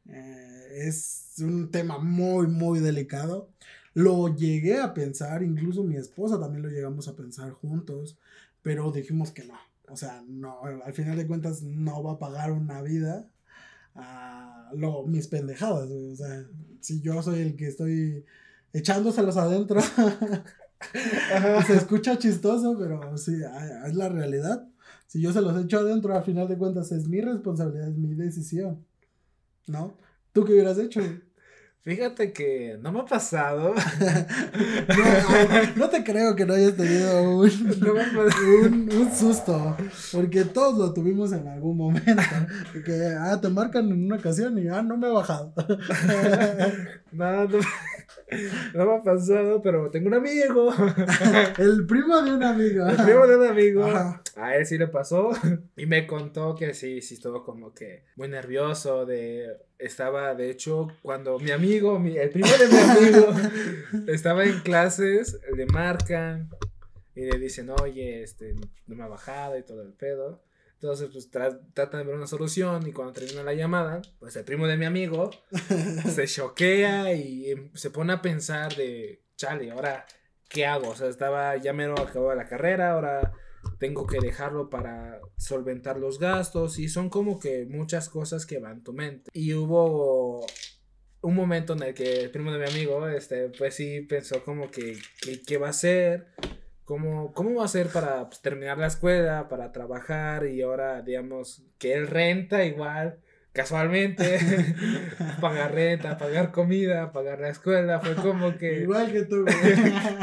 Eh, 0.08 0.88
es 0.88 1.34
un 1.40 1.70
tema 1.72 1.98
muy, 2.00 2.48
muy 2.48 2.80
delicado. 2.80 3.50
Lo 3.94 4.34
llegué 4.34 4.80
a 4.80 4.94
pensar, 4.94 5.44
incluso 5.44 5.84
mi 5.84 5.98
esposa 5.98 6.40
también 6.40 6.64
lo 6.64 6.70
llegamos 6.70 7.08
a 7.08 7.16
pensar 7.16 7.52
juntos, 7.52 8.18
pero 8.62 8.92
dijimos 8.92 9.32
que 9.32 9.44
no. 9.44 9.58
O 9.90 9.98
sea, 9.98 10.24
no, 10.28 10.62
al 10.64 10.94
final 10.94 11.18
de 11.18 11.28
cuentas 11.28 11.62
no 11.64 12.02
va 12.02 12.14
a 12.14 12.20
pagar 12.20 12.54
una 12.54 12.82
vida 12.82 13.30
a 13.96 14.72
lo, 14.74 15.04
mis 15.04 15.28
pendejadas. 15.28 15.90
O 15.90 16.16
sea, 16.16 16.46
si 16.80 17.02
yo 17.02 17.22
soy 17.22 17.42
el 17.42 17.58
que 17.58 17.68
estoy 17.68 18.26
echándoselos 18.74 19.38
adentro. 19.38 19.82
se 21.68 21.76
escucha 21.76 22.18
chistoso, 22.18 22.78
pero 22.80 23.18
sí, 23.18 23.36
es 23.86 23.96
la 23.96 24.10
realidad. 24.10 24.68
Si 25.08 25.22
yo 25.22 25.34
se 25.34 25.42
los 25.42 25.62
echo 25.62 25.80
adentro, 25.80 26.16
a 26.16 26.22
final 26.22 26.48
de 26.48 26.58
cuentas 26.58 26.92
es 26.92 27.08
mi 27.08 27.22
responsabilidad, 27.22 27.90
es 27.90 27.98
mi 27.98 28.16
decisión. 28.16 28.86
¿No? 29.68 29.98
¿Tú 30.34 30.46
qué 30.46 30.54
hubieras 30.54 30.78
hecho? 30.78 31.02
Fíjate 31.84 32.32
que 32.32 32.78
no 32.80 32.92
me 32.92 33.00
ha 33.00 33.06
pasado. 33.06 33.74
No, 34.88 35.76
no 35.76 35.90
te 35.90 36.04
creo 36.04 36.36
que 36.36 36.46
no 36.46 36.54
hayas 36.54 36.76
tenido 36.76 37.24
un, 37.40 37.50
No 37.80 37.94
un, 37.94 38.90
un 38.92 39.12
susto, 39.12 39.78
porque 40.12 40.44
todos 40.46 40.78
lo 40.78 40.94
tuvimos 40.94 41.32
en 41.32 41.48
algún 41.48 41.78
momento. 41.78 42.22
Que, 42.86 43.16
ah, 43.18 43.40
te 43.42 43.50
marcan 43.50 43.90
en 43.90 44.06
una 44.06 44.18
ocasión 44.18 44.58
y, 44.60 44.68
ah, 44.68 44.82
no 44.82 44.98
me 44.98 45.08
he 45.08 45.12
bajado. 45.12 45.54
No, 47.12 47.46
no, 47.46 47.60
no 48.74 48.86
me 48.86 48.96
ha 48.96 49.02
pasado, 49.02 49.62
pero 49.62 49.90
tengo 49.92 50.08
un 50.08 50.14
amigo. 50.16 50.72
El 51.58 51.86
primo 51.86 52.22
de 52.22 52.34
un 52.34 52.44
amigo. 52.44 52.88
El 52.88 52.96
primo 52.98 53.28
de 53.28 53.36
un 53.38 53.46
amigo. 53.48 53.84
Ajá. 53.86 54.22
A 54.36 54.56
él 54.56 54.66
sí 54.66 54.78
le 54.78 54.88
pasó. 54.88 55.32
Y 55.76 55.86
me 55.86 56.06
contó 56.08 56.56
que 56.56 56.74
sí, 56.74 57.02
sí 57.02 57.16
estuvo 57.16 57.44
como 57.44 57.74
que 57.74 58.04
muy 58.16 58.28
nervioso. 58.28 59.06
De, 59.06 59.58
estaba, 59.80 60.36
de 60.36 60.50
hecho, 60.50 60.88
cuando 61.02 61.40
mi 61.40 61.52
amigo, 61.52 62.00
mi- 62.00 62.18
el 62.18 62.30
primo 62.30 62.48
de 62.58 62.68
mi 62.68 62.78
amigo, 62.78 63.34
estaba 64.08 64.44
en 64.46 64.60
clases, 64.60 65.40
le 65.56 65.66
marcan 65.66 66.50
y 67.16 67.26
le 67.26 67.38
dicen, 67.40 67.70
oye, 67.82 68.24
este, 68.24 68.54
no 68.88 68.96
me 68.96 69.04
ha 69.04 69.08
bajado 69.08 69.58
y 69.58 69.64
todo 69.64 69.82
el 69.82 69.92
pedo. 69.94 70.42
Entonces, 70.82 71.10
pues 71.12 71.32
tra- 71.32 71.60
tratan 71.76 72.00
de 72.02 72.08
ver 72.08 72.16
una 72.16 72.26
solución 72.26 72.88
y 72.88 72.92
cuando 72.92 73.14
termina 73.14 73.44
la 73.44 73.54
llamada, 73.54 74.02
pues 74.20 74.36
el 74.36 74.44
primo 74.44 74.66
de 74.66 74.78
mi 74.78 74.86
amigo 74.86 75.30
se 76.16 76.26
choquea 76.26 77.14
y 77.14 77.52
em- 77.52 77.72
se 77.76 77.92
pone 77.92 78.14
a 78.14 78.22
pensar 78.24 78.76
de, 78.76 79.24
chale, 79.38 79.70
ahora, 79.70 80.08
¿qué 80.50 80.66
hago? 80.66 80.90
O 80.90 80.96
sea, 80.96 81.08
estaba, 81.08 81.56
ya 81.58 81.72
mero 81.72 81.94
acabó 82.00 82.34
la 82.34 82.48
carrera, 82.48 82.94
ahora 82.94 83.32
tengo 83.78 84.08
que 84.08 84.18
dejarlo 84.20 84.72
para 84.72 85.20
solventar 85.38 85.98
los 86.00 86.18
gastos 86.18 86.80
y 86.80 86.90
son 86.90 87.12
como 87.12 87.40
que 87.40 87.68
muchas 87.70 88.10
cosas 88.10 88.48
que 88.48 88.58
van 88.58 88.78
en 88.78 88.84
tu 88.84 88.94
mente. 88.94 89.30
Y 89.34 89.54
hubo 89.54 90.44
un 91.22 91.36
momento 91.36 91.74
en 91.74 91.84
el 91.84 91.94
que 91.94 92.22
el 92.22 92.32
primo 92.32 92.52
de 92.52 92.58
mi 92.58 92.66
amigo, 92.72 93.08
este, 93.08 93.50
pues 93.50 93.76
sí 93.76 94.02
pensó 94.02 94.44
como 94.44 94.72
que, 94.72 94.98
que- 95.22 95.44
¿qué 95.44 95.58
va 95.60 95.68
a 95.68 95.70
hacer? 95.70 96.26
¿Cómo, 96.92 97.32
¿Cómo 97.32 97.56
va 97.56 97.62
a 97.62 97.66
hacer 97.68 97.88
para 97.88 98.28
pues, 98.28 98.42
terminar 98.42 98.78
la 98.78 98.88
escuela, 98.88 99.48
para 99.48 99.72
trabajar 99.72 100.46
y 100.48 100.62
ahora, 100.62 101.02
digamos, 101.02 101.64
que 101.80 101.94
él 101.94 102.06
renta 102.08 102.66
igual, 102.66 103.18
casualmente, 103.54 104.38
pagar 105.40 105.74
renta, 105.74 106.18
pagar 106.18 106.52
comida, 106.52 107.14
pagar 107.14 107.40
la 107.40 107.48
escuela, 107.48 108.02
fue 108.02 108.16
como 108.16 108.58
que... 108.58 108.82
Igual 108.82 109.10
que 109.10 109.22
tú. 109.24 109.46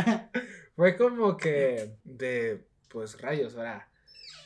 Fue 0.77 0.95
como 0.99 1.39
que 1.39 1.95
de, 2.05 2.67
pues 2.91 3.19
rayos, 3.19 3.57
ahora, 3.57 3.89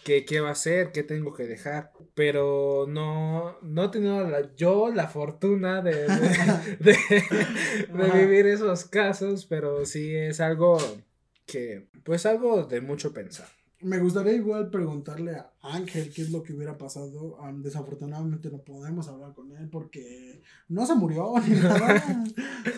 ¿qué, 0.05 0.25
qué 0.25 0.39
va 0.39 0.51
a 0.51 0.53
hacer? 0.53 0.93
¿Qué 0.93 1.03
tengo 1.03 1.35
que 1.35 1.49
dejar? 1.49 1.91
Pero 2.15 2.87
no, 2.89 3.59
no 3.63 3.85
he 3.87 3.89
tenido 3.89 4.29
la- 4.29 4.55
yo 4.55 4.93
la 4.95 5.09
fortuna 5.09 5.83
de, 5.83 6.05
de, 6.07 6.79
de- 6.79 7.93
de 7.93 8.05
Ajá. 8.05 8.15
vivir 8.17 8.47
esos 8.47 8.85
casos, 8.85 9.45
pero 9.45 9.85
sí 9.87 10.15
es 10.15 10.41
algo 10.41 10.79
que, 11.47 11.89
pues 12.05 12.27
algo 12.27 12.65
de 12.65 12.81
mucho 12.81 13.13
pensar. 13.13 13.49
Me 13.81 13.99
gustaría 13.99 14.35
igual 14.35 14.71
preguntarle 14.71 15.33
a 15.33 15.53
Ángel 15.61 16.13
qué 16.15 16.23
es 16.23 16.31
lo 16.31 16.43
que 16.43 16.53
hubiera 16.53 16.79
pasado. 16.79 17.41
Am, 17.41 17.63
desafortunadamente 17.63 18.49
no 18.49 18.59
podemos 18.59 19.09
hablar 19.09 19.35
con 19.35 19.51
él 19.57 19.69
porque 19.71 20.41
no 20.69 20.87
se 20.87 20.95
murió 20.95 21.35
ni 21.41 21.55
nada. 21.61 22.25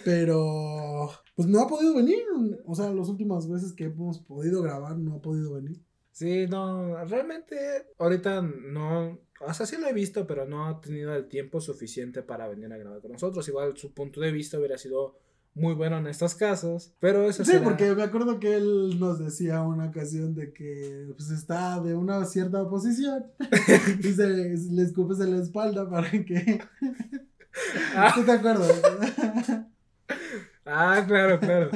pero 0.03 1.11
pues 1.37 1.47
no 1.47 1.61
ha 1.61 1.69
podido 1.69 1.95
venir. 1.95 2.23
O 2.65 2.75
sea, 2.75 2.91
las 2.91 3.09
últimas 3.09 3.49
veces 3.49 3.75
que 3.75 3.85
hemos 3.85 4.19
podido 4.21 4.63
grabar 4.63 4.97
no 4.97 5.17
ha 5.17 5.21
podido 5.21 5.53
venir. 5.55 5.79
Sí, 6.11 6.47
no, 6.47 7.05
realmente 7.07 7.57
ahorita 7.99 8.41
no, 8.41 9.19
o 9.41 9.53
sea, 9.53 9.67
sí 9.67 9.77
lo 9.77 9.89
he 9.89 9.93
visto, 9.93 10.27
pero 10.27 10.47
no 10.47 10.69
ha 10.69 10.81
tenido 10.81 11.13
el 11.15 11.27
tiempo 11.27 11.61
suficiente 11.61 12.23
para 12.23 12.49
venir 12.49 12.73
a 12.73 12.79
grabar 12.79 13.01
con 13.01 13.13
nosotros. 13.13 13.47
Igual 13.49 13.77
su 13.77 13.93
punto 13.93 14.21
de 14.21 14.33
vista 14.33 14.57
hubiera 14.57 14.79
sido 14.79 15.19
muy 15.55 15.75
bueno 15.75 15.99
en 15.99 16.07
estos 16.09 16.35
casos, 16.35 16.93
pero 16.99 17.29
eso 17.29 17.45
Sí, 17.45 17.53
será- 17.53 17.65
porque 17.65 17.95
me 17.95 18.03
acuerdo 18.03 18.41
que 18.41 18.55
él 18.57 18.99
nos 18.99 19.19
decía 19.21 19.63
una 19.63 19.87
ocasión 19.87 20.35
de 20.35 20.53
que 20.53 21.13
pues 21.17 21.31
está 21.31 21.81
de 21.81 21.95
una 21.95 22.25
cierta 22.25 22.69
posición 22.69 23.27
y 24.01 24.13
se 24.13 24.27
le 24.29 24.83
escupes 24.83 25.21
en 25.21 25.37
la 25.37 25.43
espalda 25.43 25.89
para 25.89 26.11
que... 26.11 26.61
Ah. 27.95 28.11
¿Tú 28.15 28.25
te 28.25 28.33
acuerdas? 28.33 28.83
Ah, 30.67 31.05
claro, 31.07 31.39
claro. 31.41 31.71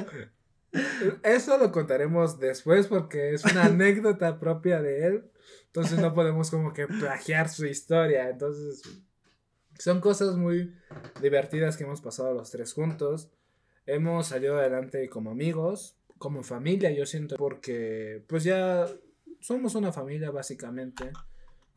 Eso 1.22 1.59
lo 1.59 1.70
contaremos 1.72 2.39
después 2.41 2.87
porque 2.87 3.33
es 3.35 3.45
una 3.45 3.66
anécdota 3.66 4.41
propia 4.41 4.81
de 4.81 5.07
él. 5.07 5.31
Entonces 5.66 5.99
no 5.99 6.14
podemos 6.14 6.51
como 6.51 6.72
que 6.72 6.87
plagiar 6.87 7.49
su 7.49 7.66
historia. 7.66 8.31
Entonces 8.31 8.83
son 9.79 10.01
cosas 10.01 10.37
muy 10.37 10.74
divertidas 11.20 11.76
que 11.76 11.85
hemos 11.85 12.01
pasado 12.01 12.33
los 12.35 12.51
tres 12.51 12.72
juntos. 12.72 13.31
Hemos 13.89 14.26
salido 14.26 14.59
adelante 14.59 15.09
como 15.09 15.30
amigos, 15.30 15.97
como 16.18 16.43
familia, 16.43 16.91
yo 16.91 17.07
siento, 17.07 17.36
porque 17.36 18.22
pues 18.28 18.45
ya 18.45 18.86
somos 19.41 19.74
una 19.76 19.93
familia 19.93 20.30
básicamente. 20.30 21.11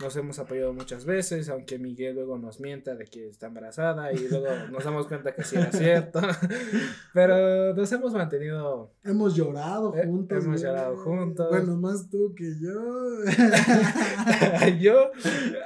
Nos 0.01 0.15
hemos 0.15 0.39
apoyado 0.39 0.73
muchas 0.73 1.05
veces, 1.05 1.47
aunque 1.49 1.77
Miguel 1.77 2.15
luego 2.15 2.37
nos 2.37 2.59
mienta 2.59 2.95
de 2.95 3.05
que 3.05 3.27
está 3.27 3.47
embarazada 3.47 4.11
y 4.11 4.27
luego 4.27 4.47
nos 4.71 4.83
damos 4.83 5.05
cuenta 5.07 5.35
que 5.35 5.43
sí 5.43 5.55
era 5.57 5.71
cierto. 5.71 6.19
Pero 7.13 7.75
nos 7.75 7.91
hemos 7.91 8.11
mantenido. 8.13 8.91
Hemos 9.03 9.35
llorado 9.35 9.95
eh, 9.95 10.05
juntos. 10.05 10.43
hemos 10.43 10.61
llorado 10.61 10.97
juntos. 10.97 11.49
Bueno, 11.49 11.77
más 11.77 12.09
tú 12.09 12.33
que 12.35 12.55
yo. 12.59 12.71
yo. 14.79 15.11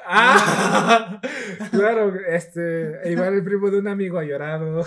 ¡Ah! 0.05 1.21
claro, 1.71 2.13
este. 2.27 3.09
Igual 3.09 3.35
el 3.35 3.43
primo 3.43 3.71
de 3.71 3.79
un 3.79 3.87
amigo 3.87 4.17
ha 4.19 4.25
llorado. 4.25 4.81
o 4.81 4.85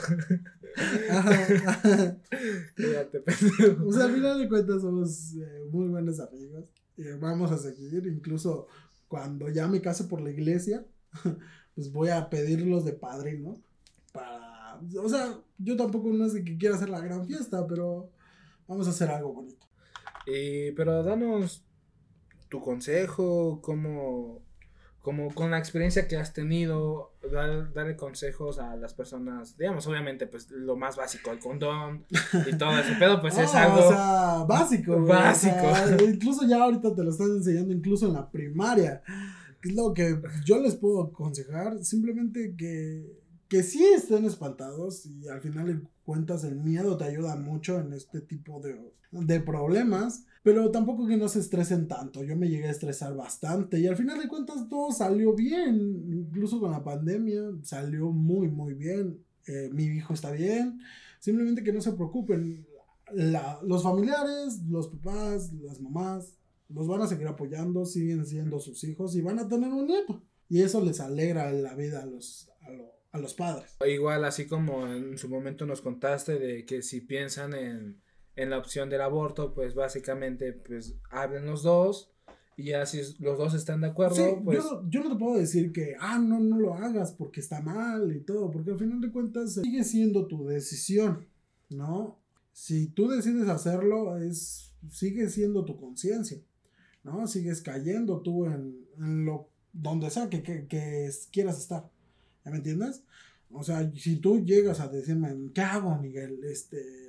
sea, 3.92 4.04
al 4.04 4.12
final 4.12 4.38
de 4.38 4.48
cuentas 4.48 4.82
somos 4.82 5.34
eh, 5.36 5.64
muy 5.70 5.88
buenos 5.88 6.20
amigos. 6.20 6.64
Y 6.98 7.04
vamos 7.12 7.52
a 7.52 7.56
seguir, 7.56 8.04
incluso 8.08 8.66
cuando 9.08 9.48
ya 9.48 9.66
me 9.66 9.80
case 9.80 10.04
por 10.04 10.20
la 10.20 10.30
iglesia, 10.30 10.86
pues 11.74 11.92
voy 11.92 12.10
a 12.10 12.28
pedirlos 12.30 12.84
de 12.84 12.92
padre, 12.92 13.38
¿no? 13.38 13.60
Para, 14.12 14.80
o 15.02 15.08
sea, 15.08 15.38
yo 15.58 15.76
tampoco 15.76 16.12
no 16.12 16.28
de 16.28 16.44
que 16.44 16.56
quiera 16.56 16.76
hacer 16.76 16.90
la 16.90 17.00
gran 17.00 17.26
fiesta, 17.26 17.66
pero 17.66 18.10
vamos 18.66 18.86
a 18.86 18.90
hacer 18.90 19.10
algo 19.10 19.32
bonito. 19.32 19.66
Y, 20.26 20.72
pero 20.72 21.02
danos 21.02 21.64
tu 22.48 22.60
consejo, 22.60 23.60
cómo, 23.62 24.42
como 25.08 25.32
con 25.34 25.50
la 25.50 25.56
experiencia 25.56 26.06
que 26.06 26.18
has 26.18 26.34
tenido, 26.34 27.14
dar, 27.32 27.72
darle 27.72 27.96
consejos 27.96 28.58
a 28.58 28.76
las 28.76 28.92
personas, 28.92 29.56
digamos, 29.56 29.86
obviamente, 29.86 30.26
pues 30.26 30.50
lo 30.50 30.76
más 30.76 30.96
básico, 30.96 31.30
el 31.30 31.38
condón 31.38 32.04
y 32.46 32.54
todo 32.58 32.78
ese 32.78 32.94
pedo, 32.96 33.18
pues 33.22 33.38
es 33.38 33.54
algo. 33.54 33.86
O 33.86 33.88
sea, 33.88 34.44
básico. 34.46 35.02
Básico. 35.06 36.04
incluso 36.06 36.46
ya 36.46 36.62
ahorita 36.62 36.94
te 36.94 37.02
lo 37.02 37.08
están 37.08 37.28
enseñando, 37.30 37.72
incluso 37.72 38.06
en 38.06 38.12
la 38.12 38.30
primaria. 38.30 39.02
Es 39.62 39.72
lo 39.72 39.94
que 39.94 40.20
yo 40.44 40.60
les 40.60 40.76
puedo 40.76 41.04
aconsejar, 41.04 41.82
simplemente 41.82 42.54
que, 42.54 43.10
que 43.48 43.62
sí 43.62 43.82
estén 43.82 44.26
espantados 44.26 45.06
y 45.06 45.26
al 45.26 45.40
final 45.40 45.68
de 45.68 45.88
cuentas 46.04 46.44
el 46.44 46.56
miedo 46.56 46.98
te 46.98 47.04
ayuda 47.04 47.34
mucho 47.36 47.80
en 47.80 47.94
este 47.94 48.20
tipo 48.20 48.60
de, 48.60 48.78
de 49.10 49.40
problemas. 49.40 50.26
Pero 50.42 50.70
tampoco 50.70 51.06
que 51.06 51.16
no 51.16 51.28
se 51.28 51.40
estresen 51.40 51.88
tanto. 51.88 52.22
Yo 52.22 52.36
me 52.36 52.48
llegué 52.48 52.68
a 52.68 52.70
estresar 52.70 53.14
bastante 53.14 53.78
y 53.78 53.86
al 53.86 53.96
final 53.96 54.18
de 54.18 54.28
cuentas 54.28 54.68
todo 54.68 54.92
salió 54.92 55.34
bien. 55.34 56.04
Incluso 56.12 56.60
con 56.60 56.70
la 56.70 56.84
pandemia 56.84 57.42
salió 57.62 58.10
muy, 58.10 58.48
muy 58.48 58.74
bien. 58.74 59.24
Eh, 59.46 59.70
mi 59.72 59.84
hijo 59.84 60.14
está 60.14 60.30
bien. 60.30 60.80
Simplemente 61.18 61.62
que 61.62 61.72
no 61.72 61.80
se 61.80 61.92
preocupen. 61.92 62.66
los 63.62 63.82
familiares, 63.82 64.62
los 64.68 64.88
papás, 64.88 65.52
las 65.54 65.80
mamás, 65.80 66.38
los 66.68 66.86
van 66.86 67.02
a 67.02 67.06
seguir 67.06 67.26
apoyando, 67.26 67.84
siguen 67.84 68.26
siendo 68.26 68.60
sus 68.60 68.84
hijos 68.84 69.16
y 69.16 69.22
van 69.22 69.38
a 69.38 69.48
tener 69.48 69.72
un 69.72 69.86
nieto. 69.86 70.22
Y 70.48 70.62
eso 70.62 70.82
les 70.82 71.00
alegra 71.00 71.50
la 71.52 71.74
vida 71.74 72.02
a 72.02 72.06
los, 72.06 72.50
a 73.12 73.18
los 73.18 73.34
padres. 73.34 73.76
Igual, 73.86 74.24
así 74.24 74.46
como 74.46 74.86
en 74.86 75.18
su 75.18 75.28
momento 75.28 75.66
nos 75.66 75.80
contaste 75.80 76.38
de 76.38 76.64
que 76.64 76.82
si 76.82 77.00
piensan 77.00 77.54
en 77.54 78.00
en 78.38 78.50
la 78.50 78.58
opción 78.58 78.88
del 78.88 79.00
aborto, 79.00 79.52
pues 79.52 79.74
básicamente, 79.74 80.52
pues 80.52 80.94
hablen 81.10 81.44
los 81.44 81.64
dos 81.64 82.12
y 82.56 82.66
ya 82.66 82.86
si 82.86 83.00
los 83.18 83.36
dos 83.36 83.52
están 83.54 83.80
de 83.80 83.88
acuerdo, 83.88 84.40
pues... 84.44 84.58
Yo, 84.58 84.84
yo, 84.88 85.02
no 85.02 85.10
te 85.10 85.16
puedo 85.16 85.38
decir 85.38 85.72
que, 85.72 85.96
ah, 85.98 86.20
no, 86.20 86.38
no 86.38 86.56
lo 86.56 86.74
hagas 86.74 87.12
porque 87.12 87.40
está 87.40 87.60
mal 87.60 88.14
y 88.14 88.20
todo, 88.20 88.50
porque 88.50 88.70
al 88.70 88.78
final 88.78 89.00
de 89.00 89.10
cuentas 89.10 89.54
sigue 89.54 89.82
siendo 89.82 90.26
tu 90.26 90.46
decisión, 90.46 91.26
¿no? 91.68 92.16
Si 92.52 92.86
tú 92.86 93.08
decides 93.08 93.48
hacerlo, 93.48 94.16
es, 94.18 94.72
sigue 94.88 95.28
siendo 95.30 95.64
tu 95.64 95.76
conciencia, 95.76 96.38
¿no? 97.02 97.26
Sigues 97.26 97.60
cayendo 97.60 98.20
tú 98.20 98.46
en, 98.46 98.86
en 98.98 99.24
lo, 99.24 99.48
donde 99.72 100.10
sea 100.10 100.30
que, 100.30 100.44
que, 100.44 100.68
que 100.68 101.10
quieras 101.32 101.58
estar, 101.58 101.90
¿ya 102.44 102.52
me 102.52 102.58
entiendes? 102.58 103.02
O 103.50 103.64
sea, 103.64 103.90
si 103.96 104.16
tú 104.16 104.44
llegas 104.44 104.78
a 104.78 104.88
decirme, 104.88 105.34
¿qué 105.54 105.62
hago, 105.62 105.96
Miguel? 105.98 106.38
Este, 106.44 107.07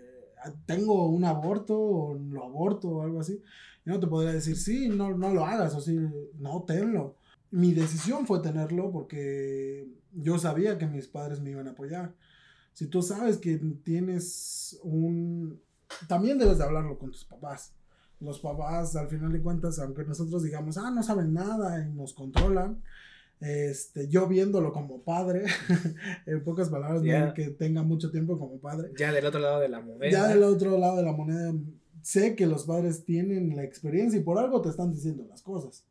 tengo 0.66 1.08
un 1.08 1.26
aborto 1.26 1.80
o 1.80 2.14
lo 2.16 2.44
aborto 2.44 2.90
o 2.90 3.02
algo 3.02 3.20
así, 3.20 3.42
yo 3.86 3.94
no 3.94 4.00
te 4.00 4.08
podría 4.08 4.34
decir, 4.34 4.58
sí, 4.58 4.90
no, 4.90 5.16
no 5.18 5.34
lo 5.34 5.46
hagas 5.46 5.76
o 5.76 5.82
sí, 5.82 5.98
no, 6.38 6.64
tenlo. 6.64 7.16
Mi 7.52 7.74
decisión 7.74 8.28
fue 8.28 8.40
tenerlo 8.42 8.92
porque 8.92 9.88
yo 10.14 10.38
sabía 10.38 10.78
que 10.78 10.86
mis 10.86 11.08
padres 11.08 11.40
me 11.40 11.52
iban 11.52 11.68
a 11.68 11.72
apoyar. 11.72 12.14
Si 12.74 12.88
tú 12.88 13.02
sabes 13.02 13.38
que 13.38 13.58
tienes 13.84 14.80
un... 14.84 15.60
También 16.08 16.38
debes 16.38 16.60
de 16.60 16.64
hablarlo 16.64 17.00
con 17.00 17.12
tus 17.12 17.26
papás. 17.26 17.74
Los 18.20 18.40
papás, 18.40 18.96
al 18.96 19.08
final 19.08 19.32
de 19.32 19.42
cuentas, 19.42 19.80
aunque 19.80 20.04
nosotros 20.04 20.44
digamos, 20.44 20.78
ah, 20.78 20.92
no 20.92 21.02
saben 21.02 21.34
nada 21.34 21.84
y 21.84 21.92
nos 21.92 22.14
controlan, 22.14 22.84
este, 23.40 24.10
yo 24.10 24.28
viéndolo 24.28 24.74
como 24.74 25.02
padre, 25.02 25.46
en 26.26 26.44
pocas 26.44 26.70
palabras, 26.70 27.02
que 27.34 27.50
tenga 27.52 27.84
mucho 27.84 28.12
tiempo 28.12 28.38
como 28.38 28.60
padre. 28.60 28.92
Ya 28.98 29.14
del 29.14 29.26
otro 29.26 29.40
lado 29.40 29.60
de 29.60 29.70
la 29.70 29.80
moneda. 29.80 30.12
Ya 30.12 30.28
del 30.28 30.44
otro 30.44 30.78
lado 30.78 30.98
de 30.98 31.04
la 31.04 31.14
moneda, 31.14 31.54
sé 32.02 32.36
que 32.36 32.46
los 32.46 32.66
padres 32.66 33.06
tienen 33.06 33.56
la 33.56 33.64
experiencia 33.64 34.20
y 34.20 34.24
por 34.24 34.38
algo 34.38 34.62
te 34.62 34.70
están 34.70 34.92
diciendo 34.92 35.26
las 35.30 35.42
cosas, 35.42 35.86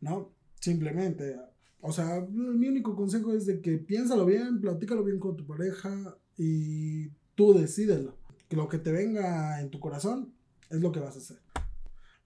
¿no? 0.00 0.32
Simplemente, 0.60 1.36
o 1.80 1.92
sea, 1.92 2.20
mi 2.30 2.68
único 2.68 2.94
consejo 2.96 3.32
es 3.32 3.46
de 3.46 3.60
que 3.60 3.78
piénsalo 3.78 4.26
bien, 4.26 4.60
platícalo 4.60 5.04
bien 5.04 5.18
con 5.18 5.36
tu 5.36 5.46
pareja 5.46 6.16
y 6.36 7.08
tú 7.34 7.54
decídelo. 7.54 8.16
Que 8.48 8.56
lo 8.56 8.68
que 8.68 8.78
te 8.78 8.92
venga 8.92 9.60
en 9.60 9.70
tu 9.70 9.80
corazón 9.80 10.34
es 10.68 10.80
lo 10.80 10.92
que 10.92 11.00
vas 11.00 11.14
a 11.16 11.18
hacer. 11.18 11.38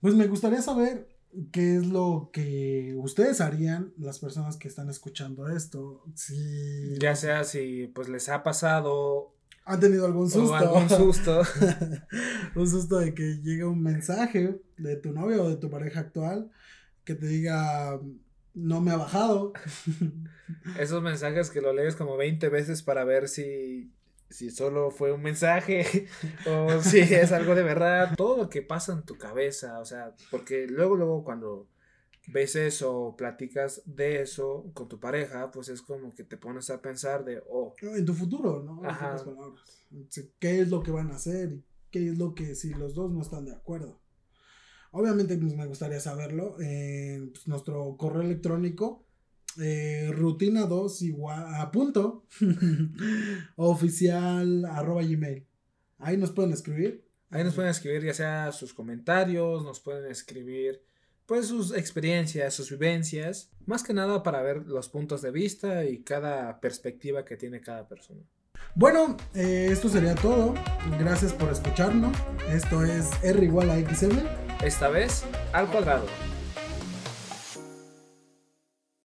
Pues 0.01 0.15
me 0.15 0.27
gustaría 0.27 0.63
saber 0.63 1.09
qué 1.53 1.77
es 1.77 1.87
lo 1.87 2.31
que 2.33 2.95
ustedes 2.97 3.41
harían, 3.41 3.93
las 3.99 4.19
personas 4.19 4.57
que 4.57 4.69
están 4.69 4.89
escuchando 4.89 5.49
esto. 5.49 6.03
Si... 6.15 6.99
Ya 6.99 7.15
sea 7.15 7.45
si 7.45 7.89
pues 7.95 8.09
les 8.09 8.29
ha 8.29 8.43
pasado. 8.43 9.35
Han 9.65 9.81
tenido 9.81 10.07
algún 10.07 10.31
susto. 10.31 10.55
algún 10.55 10.89
susto. 10.89 11.43
un 12.57 12.69
susto 12.69 12.99
de 12.99 13.15
que 13.15 13.41
llegue 13.43 13.65
un 13.65 13.83
mensaje 13.83 14.61
de 14.77 14.97
tu 14.97 15.13
novio 15.13 15.45
o 15.45 15.51
de 15.51 15.57
tu 15.57 15.69
pareja 15.71 16.01
actual 16.01 16.51
que 17.05 17.15
te 17.15 17.27
diga 17.27 18.01
no 18.55 18.81
me 18.81 18.91
ha 18.91 18.97
bajado. 18.97 19.53
Esos 20.79 21.03
mensajes 21.03 21.51
que 21.51 21.61
lo 21.61 21.73
lees 21.73 21.97
como 21.97 22.17
20 22.17 22.49
veces 22.49 22.83
para 22.83 23.05
ver 23.05 23.29
si 23.29 23.93
si 24.31 24.51
solo 24.51 24.91
fue 24.91 25.13
un 25.13 25.23
mensaje 25.23 26.07
o 26.47 26.81
si 26.83 26.99
es 27.01 27.33
algo 27.33 27.55
de 27.55 27.63
verdad, 27.63 28.15
todo 28.17 28.37
lo 28.37 28.49
que 28.49 28.63
pasa 28.63 28.93
en 28.93 29.03
tu 29.03 29.17
cabeza, 29.17 29.79
o 29.81 29.85
sea, 29.85 30.15
porque 30.31 30.67
luego, 30.67 30.97
luego 30.97 31.25
cuando 31.25 31.69
ves 32.29 32.57
eso, 32.57 33.15
platicas 33.17 33.83
de 33.87 34.23
eso 34.23 34.71
con 34.75 34.89
tu 34.89 35.01
pareja, 35.01 35.51
pues 35.51 35.69
es 35.69 35.83
como 35.83 36.15
que 36.15 36.25
te 36.25 36.37
pones 36.37 36.71
a 36.71 36.83
pensar 36.83 37.25
de, 37.25 37.43
oh. 37.49 37.75
En 37.81 38.05
tu 38.05 38.15
futuro, 38.15 38.63
¿no? 38.63 38.83
Ajá. 38.89 39.17
¿Qué 40.39 40.61
es 40.61 40.69
lo 40.69 40.83
que 40.83 40.91
van 40.91 41.11
a 41.11 41.17
hacer? 41.17 41.59
¿Qué 41.91 42.09
es 42.09 42.19
lo 42.19 42.35
que 42.35 42.55
si 42.55 42.75
los 42.75 42.95
dos 42.95 43.11
no 43.11 43.23
están 43.23 43.47
de 43.47 43.53
acuerdo? 43.53 43.99
Obviamente 44.91 45.37
pues, 45.39 45.55
me 45.55 45.67
gustaría 45.67 46.01
saberlo. 46.01 46.61
en 46.61 47.31
pues, 47.31 47.49
nuestro 47.49 47.97
correo 47.97 48.23
electrónico 48.23 49.08
eh, 49.61 50.11
rutina 50.13 50.67
2 50.67 51.03
igual 51.03 51.55
a 51.55 51.71
punto 51.71 52.27
oficial 53.57 54.65
arroba 54.67 55.03
gmail. 55.03 55.47
Ahí 55.99 56.17
nos 56.17 56.31
pueden 56.31 56.53
escribir. 56.53 57.05
Ahí 57.31 57.45
nos 57.45 57.55
pueden 57.55 57.71
escribir 57.71 58.05
ya 58.05 58.15
sea 58.15 58.53
sus 58.53 58.73
comentarios, 58.73 59.63
nos 59.65 59.81
pueden 59.81 60.11
escribir 60.11 60.83
pues 61.27 61.47
sus 61.47 61.75
experiencias, 61.77 62.55
sus 62.55 62.71
vivencias, 62.71 63.51
más 63.67 63.83
que 63.83 63.93
nada 63.93 64.23
para 64.23 64.41
ver 64.41 64.67
los 64.67 64.89
puntos 64.89 65.21
de 65.21 65.31
vista 65.31 65.85
y 65.85 66.03
cada 66.03 66.59
perspectiva 66.59 67.27
que 67.27 67.37
tiene 67.37 67.61
cada 67.61 67.87
persona. 67.87 68.23
Bueno, 68.75 69.17
eh, 69.35 69.69
esto 69.71 69.91
sería 69.91 70.15
todo. 70.15 70.55
Gracias 70.99 71.35
por 71.35 71.51
escucharnos. 71.51 72.17
Esto 72.51 72.83
es 72.83 73.11
R 73.23 73.45
igual 73.45 73.71
a 73.71 73.77
XM. 73.79 74.23
Esta 74.65 74.89
vez 74.89 75.25
al 75.53 75.71
cuadrado. 75.71 76.07